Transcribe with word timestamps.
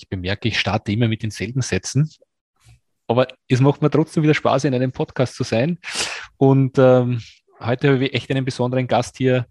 Ich 0.00 0.08
bemerke, 0.08 0.48
ich 0.48 0.58
starte 0.58 0.92
immer 0.92 1.08
mit 1.08 1.22
denselben 1.22 1.60
Sätzen. 1.60 2.10
Aber 3.06 3.28
es 3.48 3.60
macht 3.60 3.82
mir 3.82 3.90
trotzdem 3.90 4.22
wieder 4.22 4.34
Spaß, 4.34 4.64
in 4.64 4.74
einem 4.74 4.92
Podcast 4.92 5.34
zu 5.34 5.44
sein. 5.44 5.78
Und 6.38 6.78
ähm, 6.78 7.20
heute 7.60 7.92
habe 7.92 8.06
ich 8.06 8.14
echt 8.14 8.30
einen 8.30 8.46
besonderen 8.46 8.86
Gast 8.86 9.18
hier, 9.18 9.46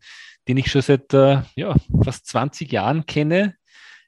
den 0.48 0.58
ich 0.58 0.72
schon 0.72 0.82
seit 0.82 1.14
äh, 1.14 1.44
ja, 1.56 1.76
fast 2.04 2.26
20 2.26 2.72
Jahren 2.72 3.06
kenne. 3.06 3.58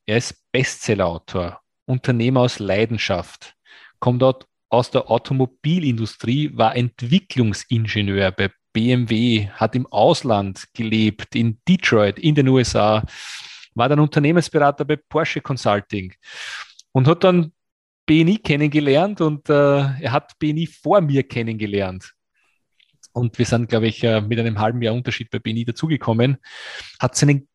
Er 0.08 0.18
ist 0.18 0.44
Bestsellerautor, 0.52 1.62
Unternehmer 1.85 2.41
aus 2.41 2.58
Leidenschaft, 2.58 3.54
kommt 3.99 4.23
dort 4.23 4.48
aus 4.70 4.90
der 4.90 5.12
Automobilindustrie, 5.12 6.58
war 6.58 6.76
Entwicklungsingenieur 6.76 8.32
bei 8.32 8.52
BMW, 8.73 9.48
hat 9.49 9.76
im 9.76 9.85
Ausland 9.88 10.70
gelebt, 10.73 11.35
in 11.35 11.60
Detroit, 11.68 12.18
in 12.18 12.34
den 12.34 12.48
USA, 12.48 13.04
war 13.76 13.90
dann 13.90 14.00
Unternehmensberater 14.00 14.86
bei 14.86 14.96
Porsche 14.96 15.42
Consulting 15.42 16.14
und 16.92 17.08
hat 17.08 17.24
dann 17.24 17.52
BNI 18.06 18.38
kennengelernt 18.38 19.22
und 19.22 19.50
äh, 19.50 19.54
er 19.54 20.12
hat 20.12 20.38
BNI 20.40 20.68
vor 20.68 21.02
mir 21.02 21.24
kennengelernt. 21.24 22.13
Und 23.13 23.38
wir 23.38 23.46
sind, 23.46 23.70
glaube 23.70 23.88
ich, 23.88 24.04
äh, 24.04 24.22
mit 24.22 24.40
einem 24.40 24.60
halben 24.60 24.82
Jahr 24.82 24.94
Unterschied 24.94 25.30
bei 25.30 25.40
BNI 25.40 25.66
dazugekommen, 25.66 26.38
hat 27.00 27.16
seinen, 27.16 27.48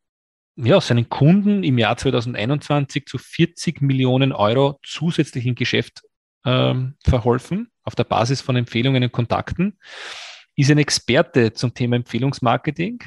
ja, 0.56 0.80
seinen 0.80 1.08
Kunden 1.08 1.64
im 1.64 1.78
Jahr 1.78 1.96
2021 1.96 3.06
zu 3.06 3.18
40 3.18 3.82
Millionen 3.82 4.32
Euro 4.32 4.78
zusätzlichen 4.82 5.54
Geschäft 5.54 6.02
ähm, 6.44 6.94
verholfen, 7.04 7.70
auf 7.82 7.94
der 7.94 8.04
Basis 8.04 8.40
von 8.40 8.56
Empfehlungen 8.56 9.02
und 9.02 9.12
Kontakten 9.12 9.78
ist 10.56 10.70
ein 10.70 10.78
Experte 10.78 11.52
zum 11.52 11.74
Thema 11.74 11.96
Empfehlungsmarketing 11.96 13.02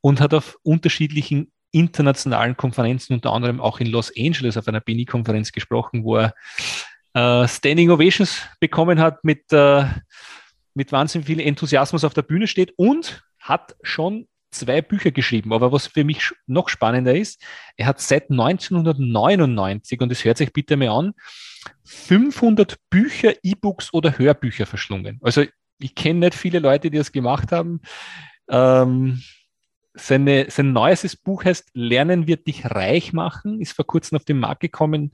und 0.00 0.20
hat 0.20 0.34
auf 0.34 0.58
unterschiedlichen 0.62 1.52
internationalen 1.72 2.56
Konferenzen, 2.56 3.14
unter 3.14 3.32
anderem 3.32 3.60
auch 3.60 3.80
in 3.80 3.86
Los 3.88 4.12
Angeles 4.16 4.56
auf 4.56 4.68
einer 4.68 4.80
BNI-Konferenz 4.80 5.52
gesprochen, 5.52 6.04
wo 6.04 6.16
er 6.16 6.34
äh, 7.14 7.46
Standing 7.48 7.90
Ovations 7.90 8.42
bekommen 8.60 9.00
hat, 9.00 9.24
mit, 9.24 9.52
äh, 9.52 9.84
mit 10.74 10.92
wahnsinnig 10.92 11.26
viel 11.26 11.40
Enthusiasmus 11.40 12.04
auf 12.04 12.14
der 12.14 12.22
Bühne 12.22 12.46
steht 12.46 12.72
und 12.76 13.22
hat 13.38 13.76
schon 13.82 14.26
zwei 14.50 14.82
Bücher 14.82 15.10
geschrieben. 15.10 15.52
Aber 15.52 15.72
was 15.72 15.86
für 15.86 16.04
mich 16.04 16.30
noch 16.46 16.68
spannender 16.68 17.14
ist, 17.14 17.42
er 17.76 17.86
hat 17.86 18.00
seit 18.00 18.30
1999, 18.30 20.00
und 20.00 20.10
das 20.10 20.24
hört 20.24 20.38
sich 20.38 20.52
bitte 20.52 20.76
mal 20.76 20.88
an, 20.88 21.14
500 21.84 22.76
Bücher, 22.90 23.34
E-Books 23.42 23.92
oder 23.92 24.18
Hörbücher 24.18 24.66
verschlungen. 24.66 25.18
Also 25.22 25.44
ich 25.78 25.94
kenne 25.94 26.20
nicht 26.20 26.34
viele 26.34 26.58
Leute, 26.58 26.90
die 26.90 26.98
das 26.98 27.12
gemacht 27.12 27.52
haben. 27.52 27.80
Ähm, 28.48 29.22
seine, 29.94 30.50
sein 30.50 30.72
neuestes 30.72 31.16
Buch 31.16 31.44
heißt 31.44 31.70
Lernen 31.74 32.26
wird 32.26 32.46
dich 32.46 32.64
reich 32.64 33.12
machen, 33.12 33.60
ist 33.60 33.72
vor 33.72 33.86
kurzem 33.86 34.16
auf 34.16 34.24
den 34.24 34.38
Markt 34.38 34.60
gekommen 34.60 35.12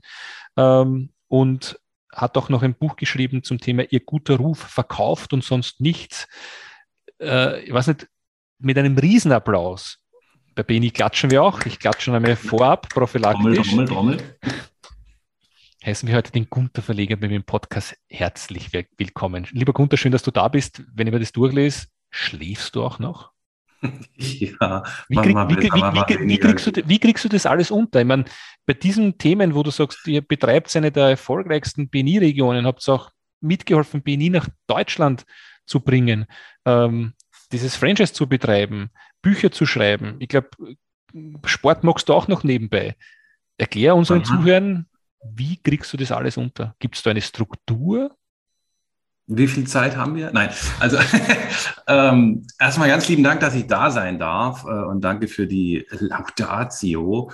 ähm, 0.55 1.09
und 1.27 1.79
hat 2.11 2.37
auch 2.37 2.49
noch 2.49 2.63
ein 2.63 2.75
Buch 2.75 2.95
geschrieben 2.95 3.43
zum 3.43 3.59
Thema 3.59 3.83
Ihr 3.89 3.99
guter 3.99 4.37
Ruf 4.37 4.59
verkauft 4.59 5.33
und 5.33 5.43
sonst 5.43 5.81
nichts. 5.81 6.27
Äh, 7.21 7.61
ich 7.61 7.73
weiß 7.73 7.87
nicht, 7.87 8.07
mit 8.59 8.77
einem 8.77 8.97
Riesenapplaus. 8.97 9.99
Bei 10.55 10.63
Beni 10.63 10.89
klatschen 10.89 11.29
wir 11.29 11.43
auch. 11.43 11.65
Ich 11.65 11.79
klatsche 11.79 12.13
einmal 12.13 12.35
vorab, 12.35 12.89
prophylaktisch. 12.89 13.69
Trommel, 13.69 13.87
Trommel, 13.87 14.17
Trommel. 14.17 14.37
Heißen 15.85 16.09
wir 16.09 16.15
heute 16.15 16.31
den 16.31 16.49
Gunther 16.49 16.81
Verleger 16.81 17.15
bei 17.15 17.27
mir 17.27 17.35
im 17.35 17.43
Podcast 17.43 17.95
herzlich 18.09 18.73
willkommen. 18.73 19.47
Lieber 19.51 19.73
Gunther, 19.73 19.97
schön, 19.97 20.11
dass 20.11 20.23
du 20.23 20.31
da 20.31 20.47
bist. 20.47 20.83
Wenn 20.93 21.07
ich 21.07 21.13
mir 21.13 21.19
das 21.19 21.31
durchlese, 21.31 21.87
schläfst 22.09 22.75
du 22.75 22.83
auch 22.83 22.99
noch? 22.99 23.36
Ja, 24.17 24.83
wie, 25.07 25.15
krieg, 25.15 25.35
wie, 25.35 25.57
wie, 25.57 26.29
wie, 26.29 26.37
kriegst 26.39 26.67
du, 26.67 26.71
wie 26.87 26.99
kriegst 26.99 27.23
du 27.25 27.29
das 27.29 27.45
alles 27.45 27.71
unter? 27.71 28.01
Ich 28.01 28.07
meine, 28.07 28.25
bei 28.65 28.73
diesen 28.73 29.17
Themen, 29.17 29.53
wo 29.53 29.63
du 29.63 29.71
sagst, 29.71 30.05
ihr 30.07 30.21
betreibt 30.21 30.75
eine 30.75 30.91
der 30.91 31.09
erfolgreichsten 31.09 31.89
BNI-Regionen, 31.89 32.65
habt 32.65 32.87
ihr 32.87 32.93
auch 32.93 33.11
mitgeholfen, 33.39 34.01
BNI 34.01 34.31
nach 34.31 34.49
Deutschland 34.65 35.25
zu 35.65 35.79
bringen, 35.79 36.25
ähm, 36.65 37.13
dieses 37.51 37.75
Franchise 37.75 38.13
zu 38.13 38.27
betreiben, 38.27 38.89
Bücher 39.21 39.51
zu 39.51 39.65
schreiben. 39.65 40.15
Ich 40.19 40.29
glaube, 40.29 40.49
Sport 41.45 41.83
magst 41.83 42.09
du 42.09 42.13
auch 42.13 42.27
noch 42.27 42.43
nebenbei. 42.43 42.95
Erklär 43.57 43.95
unseren 43.95 44.21
Aha. 44.21 44.25
Zuhörern, 44.25 44.87
wie 45.23 45.57
kriegst 45.57 45.91
du 45.93 45.97
das 45.97 46.11
alles 46.11 46.37
unter? 46.37 46.75
Gibt 46.79 46.95
es 46.95 47.03
da 47.03 47.11
eine 47.11 47.21
Struktur? 47.21 48.15
Wie 49.27 49.47
viel 49.47 49.67
Zeit 49.67 49.97
haben 49.97 50.15
wir? 50.15 50.31
Nein, 50.31 50.49
also 50.79 50.97
ähm, 51.87 52.47
erstmal 52.57 52.87
ganz 52.87 53.09
lieben 53.09 53.23
Dank, 53.23 53.41
dass 53.41 53.55
ich 53.55 53.67
da 53.67 53.91
sein 53.91 54.19
darf 54.19 54.63
äh, 54.63 54.69
und 54.69 55.01
danke 55.01 55.27
für 55.27 55.47
die 55.47 55.85
Laudatio. 55.91 57.31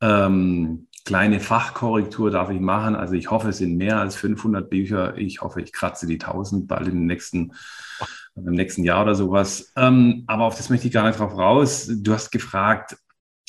Ähm, 0.00 0.88
kleine 1.04 1.40
Fachkorrektur 1.40 2.30
darf 2.30 2.48
ich 2.48 2.60
machen. 2.60 2.96
Also 2.96 3.12
ich 3.12 3.30
hoffe, 3.30 3.50
es 3.50 3.58
sind 3.58 3.76
mehr 3.76 4.00
als 4.00 4.16
500 4.16 4.70
Bücher. 4.70 5.18
Ich 5.18 5.42
hoffe, 5.42 5.60
ich 5.60 5.74
kratze 5.74 6.06
die 6.06 6.18
1000 6.18 6.66
bald 6.66 6.88
im 6.88 7.04
nächsten, 7.04 7.52
im 8.36 8.54
nächsten 8.54 8.82
Jahr 8.82 9.02
oder 9.02 9.14
sowas. 9.14 9.70
Ähm, 9.76 10.24
aber 10.26 10.44
auf 10.44 10.56
das 10.56 10.70
möchte 10.70 10.86
ich 10.86 10.94
gar 10.94 11.06
nicht 11.06 11.18
drauf 11.18 11.36
raus. 11.36 11.90
Du 11.94 12.14
hast 12.14 12.30
gefragt, 12.30 12.96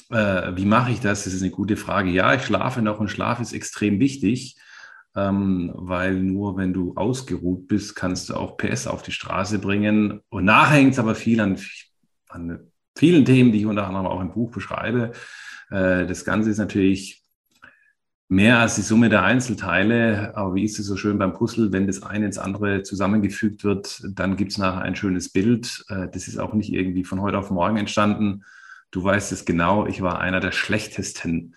äh, 0.09 0.51
wie 0.53 0.65
mache 0.65 0.91
ich 0.91 0.99
das? 0.99 1.23
Das 1.23 1.33
ist 1.33 1.43
eine 1.43 1.51
gute 1.51 1.77
Frage. 1.77 2.09
Ja, 2.09 2.33
ich 2.33 2.43
schlafe 2.43 2.81
noch 2.81 2.99
und 2.99 3.09
Schlaf 3.09 3.39
ist 3.39 3.53
extrem 3.53 4.01
wichtig 4.01 4.57
ähm, 5.15 5.71
weil 5.73 6.15
nur 6.15 6.57
wenn 6.57 6.73
du 6.73 6.93
ausgeruht 6.95 7.67
bist, 7.67 7.95
kannst 7.95 8.29
du 8.29 8.35
auch 8.35 8.57
PS 8.57 8.87
auf 8.87 9.01
die 9.01 9.11
Straße 9.11 9.59
bringen. 9.59 10.19
Und 10.29 10.45
nachher 10.45 10.77
hängt 10.77 10.93
es 10.93 10.99
aber 10.99 11.15
viel 11.15 11.39
an, 11.39 11.57
an, 12.27 12.71
vielen 12.97 13.23
Themen, 13.23 13.51
die 13.51 13.59
ich 13.59 13.65
unter 13.65 13.87
anderem 13.87 14.07
auch 14.07 14.21
im 14.21 14.33
Buch 14.33 14.51
beschreibe. 14.51 15.11
Äh, 15.69 16.05
das 16.05 16.25
Ganze 16.25 16.49
ist 16.49 16.57
natürlich 16.57 17.23
mehr 18.27 18.59
als 18.59 18.75
die 18.75 18.81
Summe 18.81 19.07
der 19.07 19.23
Einzelteile. 19.23 20.35
Aber 20.35 20.55
wie 20.55 20.65
ist 20.65 20.79
es 20.79 20.85
so 20.85 20.97
schön 20.97 21.17
beim 21.17 21.33
Puzzle, 21.33 21.71
wenn 21.71 21.87
das 21.87 22.03
eine 22.03 22.25
ins 22.25 22.37
andere 22.37 22.83
zusammengefügt 22.83 23.63
wird, 23.63 24.03
dann 24.09 24.35
gibt 24.35 24.51
es 24.51 24.57
nachher 24.57 24.81
ein 24.81 24.97
schönes 24.97 25.31
Bild. 25.31 25.85
Äh, 25.87 26.09
das 26.09 26.27
ist 26.27 26.37
auch 26.39 26.53
nicht 26.53 26.73
irgendwie 26.73 27.05
von 27.05 27.21
heute 27.21 27.37
auf 27.37 27.51
morgen 27.51 27.77
entstanden. 27.77 28.43
Du 28.91 29.01
weißt 29.03 29.31
es 29.31 29.45
genau, 29.45 29.85
ich 29.87 30.01
war 30.01 30.19
einer 30.19 30.41
der 30.41 30.51
schlechtesten 30.51 31.55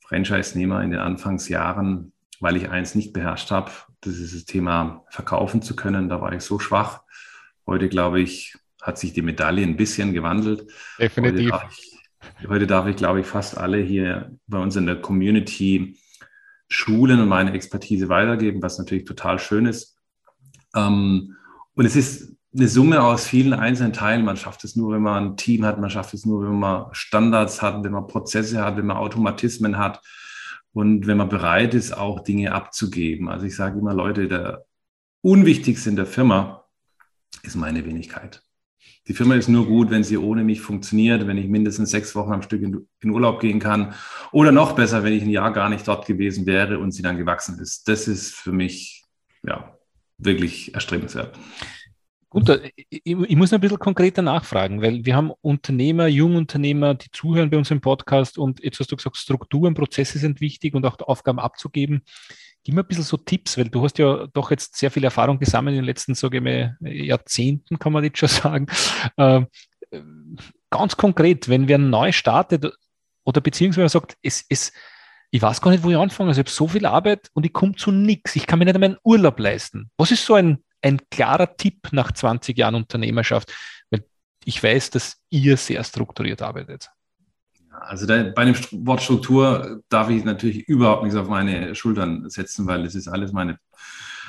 Franchise-Nehmer 0.00 0.82
in 0.82 0.90
den 0.92 1.00
Anfangsjahren 1.00 2.12
weil 2.40 2.56
ich 2.56 2.70
eins 2.70 2.94
nicht 2.94 3.12
beherrscht 3.12 3.50
habe. 3.50 3.70
Das 4.00 4.16
ist 4.18 4.34
das 4.34 4.44
Thema 4.44 5.04
verkaufen 5.10 5.62
zu 5.62 5.76
können. 5.76 6.08
Da 6.08 6.20
war 6.20 6.32
ich 6.32 6.42
so 6.42 6.58
schwach. 6.58 7.02
Heute, 7.66 7.88
glaube 7.88 8.20
ich, 8.20 8.56
hat 8.82 8.98
sich 8.98 9.12
die 9.12 9.22
Medaille 9.22 9.62
ein 9.62 9.76
bisschen 9.76 10.12
gewandelt. 10.12 10.70
Definitiv. 10.98 11.52
Heute 11.52 11.60
darf 11.64 11.78
ich, 11.78 12.48
heute 12.48 12.66
darf 12.66 12.86
ich 12.86 12.96
glaube 12.96 13.20
ich, 13.20 13.26
fast 13.26 13.58
alle 13.58 13.78
hier 13.78 14.36
bei 14.46 14.58
uns 14.58 14.76
in 14.76 14.86
der 14.86 15.00
Community 15.00 15.98
schulen 16.68 17.20
und 17.20 17.28
meine 17.28 17.52
Expertise 17.52 18.08
weitergeben, 18.08 18.62
was 18.62 18.78
natürlich 18.78 19.04
total 19.04 19.38
schön 19.38 19.66
ist. 19.66 19.96
Ähm, 20.74 21.36
und 21.74 21.84
es 21.84 21.96
ist 21.96 22.36
eine 22.54 22.68
Summe 22.68 23.02
aus 23.02 23.26
vielen 23.26 23.52
einzelnen 23.52 23.92
Teilen. 23.92 24.24
Man 24.24 24.36
schafft 24.36 24.64
es 24.64 24.76
nur, 24.76 24.92
wenn 24.92 25.02
man 25.02 25.24
ein 25.24 25.36
Team 25.36 25.64
hat. 25.64 25.78
Man 25.78 25.90
schafft 25.90 26.14
es 26.14 26.24
nur, 26.24 26.42
wenn 26.42 26.58
man 26.58 26.86
Standards 26.92 27.60
hat, 27.60 27.84
wenn 27.84 27.92
man 27.92 28.06
Prozesse 28.06 28.64
hat, 28.64 28.76
wenn 28.76 28.86
man 28.86 28.96
Automatismen 28.96 29.78
hat 29.78 30.00
und 30.76 31.06
wenn 31.06 31.16
man 31.16 31.30
bereit 31.30 31.72
ist, 31.72 31.96
auch 31.96 32.20
Dinge 32.20 32.52
abzugeben. 32.52 33.30
Also 33.30 33.46
ich 33.46 33.56
sage 33.56 33.78
immer, 33.78 33.94
Leute, 33.94 34.28
der 34.28 34.66
Unwichtigste 35.22 35.88
in 35.88 35.96
der 35.96 36.04
Firma 36.04 36.66
ist 37.42 37.56
meine 37.56 37.86
Wenigkeit. 37.86 38.42
Die 39.08 39.14
Firma 39.14 39.36
ist 39.36 39.48
nur 39.48 39.66
gut, 39.66 39.88
wenn 39.88 40.04
sie 40.04 40.18
ohne 40.18 40.44
mich 40.44 40.60
funktioniert, 40.60 41.26
wenn 41.26 41.38
ich 41.38 41.48
mindestens 41.48 41.92
sechs 41.92 42.14
Wochen 42.14 42.34
am 42.34 42.42
Stück 42.42 42.60
in, 42.60 42.86
in, 43.00 43.08
Urlaub 43.08 43.40
gehen 43.40 43.58
kann. 43.58 43.94
Oder 44.32 44.52
noch 44.52 44.72
besser, 44.72 45.02
wenn 45.02 45.14
ich 45.14 45.22
ein 45.22 45.30
Jahr 45.30 45.50
gar 45.50 45.70
nicht 45.70 45.88
dort 45.88 46.04
gewesen 46.04 46.44
wäre 46.44 46.78
und 46.78 46.92
sie 46.92 47.00
dann 47.00 47.16
gewachsen 47.16 47.58
ist. 47.58 47.88
Das 47.88 48.06
ist 48.06 48.34
für 48.34 48.52
mich 48.52 49.02
ja 49.42 49.78
wirklich 50.18 50.74
erstrebenswert. 50.74 51.38
Gunther, 52.36 52.60
ich, 52.76 53.00
ich, 53.02 53.36
muss 53.36 53.54
ein 53.54 53.62
bisschen 53.62 53.78
konkreter 53.78 54.20
nachfragen, 54.20 54.82
weil 54.82 55.06
wir 55.06 55.16
haben 55.16 55.32
Unternehmer, 55.40 56.06
Jungunternehmer, 56.06 56.92
die 56.92 57.10
zuhören 57.10 57.48
bei 57.48 57.56
uns 57.56 57.70
im 57.70 57.80
Podcast 57.80 58.36
und 58.36 58.62
jetzt 58.62 58.78
hast 58.78 58.92
du 58.92 58.96
gesagt, 58.96 59.16
Strukturen, 59.16 59.72
Prozesse 59.72 60.18
sind 60.18 60.42
wichtig 60.42 60.74
und 60.74 60.84
auch 60.84 60.98
Aufgaben 60.98 61.38
abzugeben. 61.38 62.02
Gib 62.62 62.74
mir 62.74 62.82
ein 62.82 62.86
bisschen 62.86 63.04
so 63.04 63.16
Tipps, 63.16 63.56
weil 63.56 63.70
du 63.70 63.82
hast 63.82 63.96
ja 63.96 64.26
doch 64.34 64.50
jetzt 64.50 64.76
sehr 64.76 64.90
viel 64.90 65.04
Erfahrung 65.04 65.38
gesammelt 65.38 65.76
in 65.76 65.80
den 65.80 65.86
letzten, 65.86 66.14
sage 66.14 66.36
ich 66.36 66.42
mal, 66.42 66.76
Jahrzehnten, 66.82 67.78
kann 67.78 67.94
man 67.94 68.04
jetzt 68.04 68.18
schon 68.18 68.28
sagen. 68.28 68.66
Äh, 69.16 69.46
ganz 70.68 70.94
konkret, 70.98 71.48
wenn 71.48 71.68
wer 71.68 71.78
neu 71.78 72.12
startet 72.12 72.70
oder 73.24 73.40
beziehungsweise 73.40 73.88
sagt, 73.88 74.18
es, 74.20 74.44
es, 74.50 74.74
ich 75.30 75.40
weiß 75.40 75.62
gar 75.62 75.70
nicht, 75.70 75.82
wo 75.82 75.88
ich 75.88 75.96
anfange. 75.96 76.28
Also 76.28 76.42
ich 76.42 76.46
habe 76.46 76.54
so 76.54 76.68
viel 76.68 76.84
Arbeit 76.84 77.30
und 77.32 77.46
ich 77.46 77.54
komme 77.54 77.76
zu 77.76 77.92
nichts. 77.92 78.36
Ich 78.36 78.46
kann 78.46 78.58
mir 78.58 78.66
nicht 78.66 78.74
einmal 78.74 78.90
einen 78.90 78.98
Urlaub 79.04 79.40
leisten. 79.40 79.90
Was 79.96 80.10
ist 80.10 80.26
so 80.26 80.34
ein, 80.34 80.62
ein 80.82 81.00
klarer 81.10 81.56
Tipp 81.56 81.88
nach 81.92 82.12
20 82.12 82.56
Jahren 82.56 82.74
Unternehmerschaft? 82.74 83.52
Weil 83.90 84.04
ich 84.44 84.62
weiß, 84.62 84.90
dass 84.90 85.16
ihr 85.30 85.56
sehr 85.56 85.82
strukturiert 85.84 86.42
arbeitet. 86.42 86.90
Also 87.80 88.06
da, 88.06 88.22
bei 88.22 88.44
dem 88.44 88.54
Wort 88.86 89.02
Struktur 89.02 89.82
darf 89.88 90.08
ich 90.08 90.24
natürlich 90.24 90.66
überhaupt 90.66 91.02
nichts 91.02 91.18
auf 91.18 91.28
meine 91.28 91.74
Schultern 91.74 92.28
setzen, 92.30 92.66
weil 92.66 92.84
es 92.84 92.94
ist 92.94 93.08
alles 93.08 93.32
meine 93.32 93.58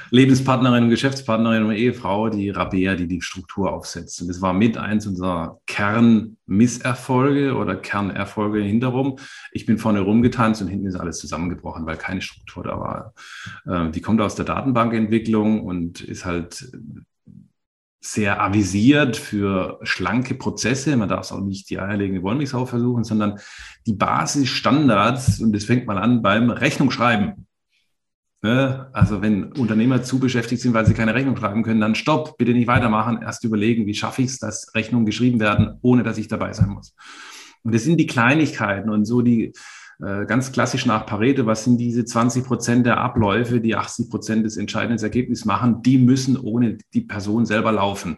Lebenspartnerin 0.09 0.85
und 0.85 0.89
Geschäftspartnerin 0.89 1.63
und 1.63 1.71
Ehefrau, 1.71 2.29
die 2.29 2.49
Rabea, 2.49 2.95
die 2.95 3.07
die 3.07 3.21
Struktur 3.21 3.73
aufsetzt. 3.73 4.21
Und 4.21 4.27
das 4.27 4.41
war 4.41 4.53
mit 4.53 4.77
eins 4.77 5.07
unserer 5.07 5.59
Kernmisserfolge 5.67 7.55
oder 7.55 7.75
Kernerfolge 7.75 8.61
hinterrum. 8.61 9.17
Ich 9.51 9.65
bin 9.65 9.77
vorne 9.77 10.01
rumgetanzt 10.01 10.61
und 10.61 10.67
hinten 10.67 10.87
ist 10.87 10.95
alles 10.95 11.19
zusammengebrochen, 11.19 11.85
weil 11.85 11.97
keine 11.97 12.21
Struktur 12.21 12.63
da 12.63 12.79
war. 12.79 13.13
Äh, 13.65 13.91
die 13.91 14.01
kommt 14.01 14.21
aus 14.21 14.35
der 14.35 14.45
Datenbankentwicklung 14.45 15.63
und 15.63 16.01
ist 16.01 16.25
halt 16.25 16.71
sehr 17.99 18.41
avisiert 18.41 19.17
für 19.17 19.79
schlanke 19.83 20.35
Prozesse. 20.35 20.95
Man 20.95 21.09
darf 21.09 21.25
es 21.25 21.31
auch 21.31 21.41
nicht 21.41 21.69
die 21.69 21.79
eierlegende 21.79 22.23
Wollmilchsau 22.23 22.65
versuchen, 22.65 23.03
sondern 23.03 23.39
die 23.85 23.93
Basisstandards, 23.93 25.39
und 25.41 25.51
das 25.53 25.65
fängt 25.65 25.87
mal 25.87 25.97
an 25.97 26.21
beim 26.21 26.49
Rechnung 26.49 26.91
schreiben. 26.91 27.25
Ne? 27.25 27.46
Also 28.93 29.21
wenn 29.21 29.51
Unternehmer 29.53 30.03
zu 30.03 30.19
beschäftigt 30.19 30.61
sind, 30.61 30.73
weil 30.73 30.85
sie 30.85 30.93
keine 30.93 31.13
Rechnung 31.13 31.37
schreiben 31.37 31.63
können, 31.63 31.81
dann 31.81 31.95
stopp, 31.95 32.37
bitte 32.37 32.51
nicht 32.51 32.67
weitermachen, 32.67 33.21
erst 33.21 33.43
überlegen, 33.43 33.85
wie 33.85 33.93
schaffe 33.93 34.21
ich 34.21 34.29
es, 34.29 34.39
dass 34.39 34.73
Rechnungen 34.75 35.05
geschrieben 35.05 35.39
werden, 35.39 35.77
ohne 35.81 36.03
dass 36.03 36.17
ich 36.17 36.27
dabei 36.27 36.53
sein 36.53 36.69
muss. 36.69 36.93
Und 37.63 37.73
das 37.73 37.83
sind 37.83 37.97
die 37.97 38.07
Kleinigkeiten 38.07 38.89
und 38.89 39.05
so 39.05 39.21
die 39.21 39.53
äh, 39.99 40.25
ganz 40.25 40.51
klassisch 40.51 40.85
nach 40.85 41.05
Pareto, 41.05 41.45
was 41.45 41.63
sind 41.63 41.77
diese 41.79 42.05
20 42.05 42.45
Prozent 42.45 42.85
der 42.85 42.99
Abläufe, 42.99 43.59
die 43.59 43.75
80 43.75 44.09
Prozent 44.09 44.45
des 44.45 44.57
entscheidenden 44.57 45.03
Ergebnisses 45.03 45.45
machen, 45.45 45.81
die 45.81 45.97
müssen 45.97 46.37
ohne 46.37 46.77
die 46.93 47.01
Person 47.01 47.45
selber 47.45 47.71
laufen. 47.71 48.17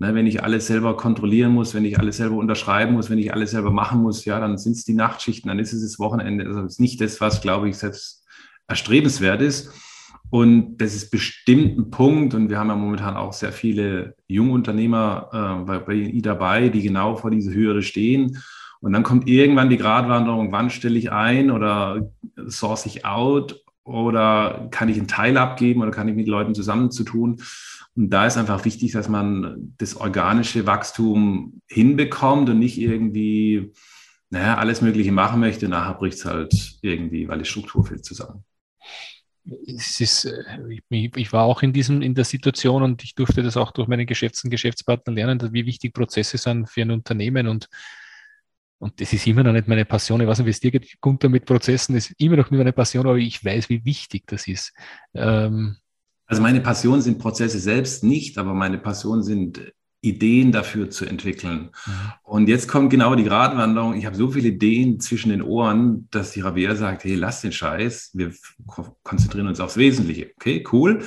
Ne, 0.00 0.12
wenn 0.12 0.26
ich 0.26 0.42
alles 0.42 0.66
selber 0.66 0.96
kontrollieren 0.96 1.52
muss, 1.52 1.72
wenn 1.72 1.84
ich 1.84 2.00
alles 2.00 2.16
selber 2.16 2.36
unterschreiben 2.36 2.94
muss, 2.94 3.10
wenn 3.10 3.18
ich 3.18 3.32
alles 3.32 3.52
selber 3.52 3.70
machen 3.70 4.02
muss, 4.02 4.24
ja, 4.24 4.40
dann 4.40 4.58
sind 4.58 4.72
es 4.72 4.84
die 4.84 4.94
Nachtschichten, 4.94 5.48
dann 5.48 5.60
ist 5.60 5.72
es 5.72 5.82
das 5.82 6.00
Wochenende. 6.00 6.46
Also 6.46 6.62
das 6.62 6.72
ist 6.72 6.80
nicht 6.80 7.00
das, 7.00 7.20
was, 7.20 7.40
glaube 7.40 7.68
ich, 7.68 7.78
selbst 7.78 8.23
erstrebenswert 8.68 9.40
ist. 9.40 9.72
Und 10.30 10.78
das 10.78 10.94
ist 10.94 11.10
bestimmt 11.10 11.78
ein 11.78 11.90
Punkt, 11.90 12.34
und 12.34 12.48
wir 12.48 12.58
haben 12.58 12.68
ja 12.68 12.74
momentan 12.74 13.16
auch 13.16 13.32
sehr 13.32 13.52
viele 13.52 14.16
Jungunternehmer 14.26 15.28
äh, 15.32 15.64
bei, 15.64 15.78
bei 15.78 15.94
I 15.94 16.22
dabei, 16.22 16.70
die 16.70 16.82
genau 16.82 17.14
vor 17.14 17.30
dieser 17.30 17.54
Hürde 17.54 17.82
stehen. 17.82 18.38
Und 18.80 18.92
dann 18.92 19.04
kommt 19.04 19.28
irgendwann 19.28 19.70
die 19.70 19.76
Gratwanderung, 19.76 20.50
wann 20.50 20.70
stelle 20.70 20.98
ich 20.98 21.12
ein 21.12 21.50
oder 21.50 22.10
source 22.48 22.86
ich 22.86 23.04
out 23.04 23.62
oder 23.84 24.66
kann 24.72 24.88
ich 24.88 24.98
einen 24.98 25.06
Teil 25.06 25.36
abgeben 25.36 25.82
oder 25.82 25.90
kann 25.90 26.08
ich 26.08 26.16
mit 26.16 26.26
Leuten 26.26 26.54
zusammenzutun. 26.54 27.40
Und 27.94 28.10
da 28.10 28.26
ist 28.26 28.36
einfach 28.36 28.64
wichtig, 28.64 28.92
dass 28.92 29.08
man 29.08 29.74
das 29.78 29.96
organische 29.96 30.66
Wachstum 30.66 31.60
hinbekommt 31.68 32.50
und 32.50 32.58
nicht 32.58 32.80
irgendwie 32.80 33.72
naja, 34.30 34.56
alles 34.56 34.82
Mögliche 34.82 35.12
machen 35.12 35.38
möchte. 35.38 35.68
Nachher 35.68 35.94
bricht 35.94 36.18
es 36.18 36.24
halt 36.24 36.76
irgendwie, 36.82 37.28
weil 37.28 37.38
die 37.38 37.44
Struktur 37.44 37.86
fehlt 37.86 38.04
zusammen 38.04 38.44
es 39.66 40.00
ist, 40.00 40.24
äh, 40.24 40.80
ich, 40.88 41.32
war 41.32 41.44
auch 41.44 41.62
in 41.62 41.72
diesem, 41.72 42.02
in 42.02 42.14
der 42.14 42.24
Situation 42.24 42.82
und 42.82 43.04
ich 43.04 43.14
durfte 43.14 43.42
das 43.42 43.56
auch 43.56 43.72
durch 43.72 43.88
meine 43.88 44.06
Geschäfts- 44.06 44.44
und 44.44 44.50
Geschäftspartner 44.50 45.12
lernen, 45.12 45.52
wie 45.52 45.66
wichtig 45.66 45.92
Prozesse 45.92 46.38
sind 46.38 46.68
für 46.68 46.82
ein 46.82 46.90
Unternehmen 46.90 47.48
und 47.48 47.68
und 48.78 49.00
das 49.00 49.14
ist 49.14 49.26
immer 49.26 49.42
noch 49.42 49.52
nicht 49.52 49.66
meine 49.66 49.86
Passion. 49.86 50.20
Ich 50.20 50.26
weiß 50.26 50.38
nicht, 50.38 50.46
wie 50.46 50.50
es 50.50 50.60
dir 50.60 50.70
geht, 50.70 51.00
Gunther, 51.00 51.30
mit 51.30 51.46
Prozessen. 51.46 51.94
Das 51.94 52.10
ist 52.10 52.20
immer 52.20 52.36
noch 52.36 52.50
nicht 52.50 52.58
meine 52.58 52.72
Passion, 52.72 53.06
aber 53.06 53.16
ich 53.16 53.42
weiß, 53.42 53.70
wie 53.70 53.82
wichtig 53.86 54.24
das 54.26 54.46
ist. 54.46 54.74
Ähm 55.14 55.76
also 56.26 56.42
meine 56.42 56.60
Passion 56.60 57.00
sind 57.00 57.18
Prozesse 57.18 57.60
selbst 57.60 58.04
nicht, 58.04 58.36
aber 58.36 58.52
meine 58.52 58.76
Passion 58.76 59.22
sind 59.22 59.72
Ideen 60.04 60.52
dafür 60.52 60.90
zu 60.90 61.06
entwickeln. 61.06 61.70
Mhm. 61.86 61.92
Und 62.22 62.48
jetzt 62.48 62.68
kommt 62.68 62.90
genau 62.90 63.14
die 63.14 63.24
Gratwanderung. 63.24 63.94
Ich 63.94 64.06
habe 64.06 64.16
so 64.16 64.30
viele 64.30 64.48
Ideen 64.48 65.00
zwischen 65.00 65.30
den 65.30 65.42
Ohren, 65.42 66.08
dass 66.10 66.32
die 66.32 66.40
Rabea 66.40 66.76
sagt, 66.76 67.04
hey, 67.04 67.14
lass 67.14 67.40
den 67.40 67.52
Scheiß, 67.52 68.10
wir 68.14 68.32
konzentrieren 69.02 69.46
uns 69.46 69.60
aufs 69.60 69.76
Wesentliche. 69.76 70.32
Okay, 70.36 70.64
cool. 70.72 71.02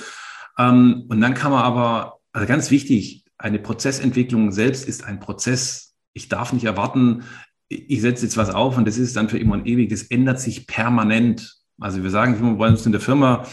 Ähm, 0.58 1.06
und 1.10 1.22
dann 1.22 1.34
kann 1.34 1.52
man 1.52 1.64
aber, 1.64 2.20
also 2.32 2.48
ganz 2.48 2.72
wichtig, 2.72 3.24
eine 3.38 3.60
Prozessentwicklung 3.60 4.52
selbst 4.52 4.88
ist 4.88 5.04
ein 5.04 5.20
Prozess. 5.20 5.96
Ich 6.14 6.28
darf 6.28 6.52
nicht 6.54 6.66
erwarten, 6.66 7.24
ich 7.70 8.02
setze 8.02 8.26
jetzt 8.26 8.38
was 8.38 8.50
auf 8.50 8.78
und 8.78 8.88
das 8.88 8.98
ist 8.98 9.16
dann 9.16 9.30
für 9.30 9.38
immer 9.38 9.54
und 9.54 9.68
ewig. 9.68 9.90
Das 9.90 10.04
ändert 10.04 10.40
sich 10.40 10.68
permanent. 10.68 11.58
Also 11.80 12.02
wir 12.02 12.10
sagen, 12.10 12.42
wir 12.42 12.58
wollen 12.58 12.74
uns 12.74 12.86
in 12.86 12.94
der 12.94 13.02
Firma, 13.02 13.46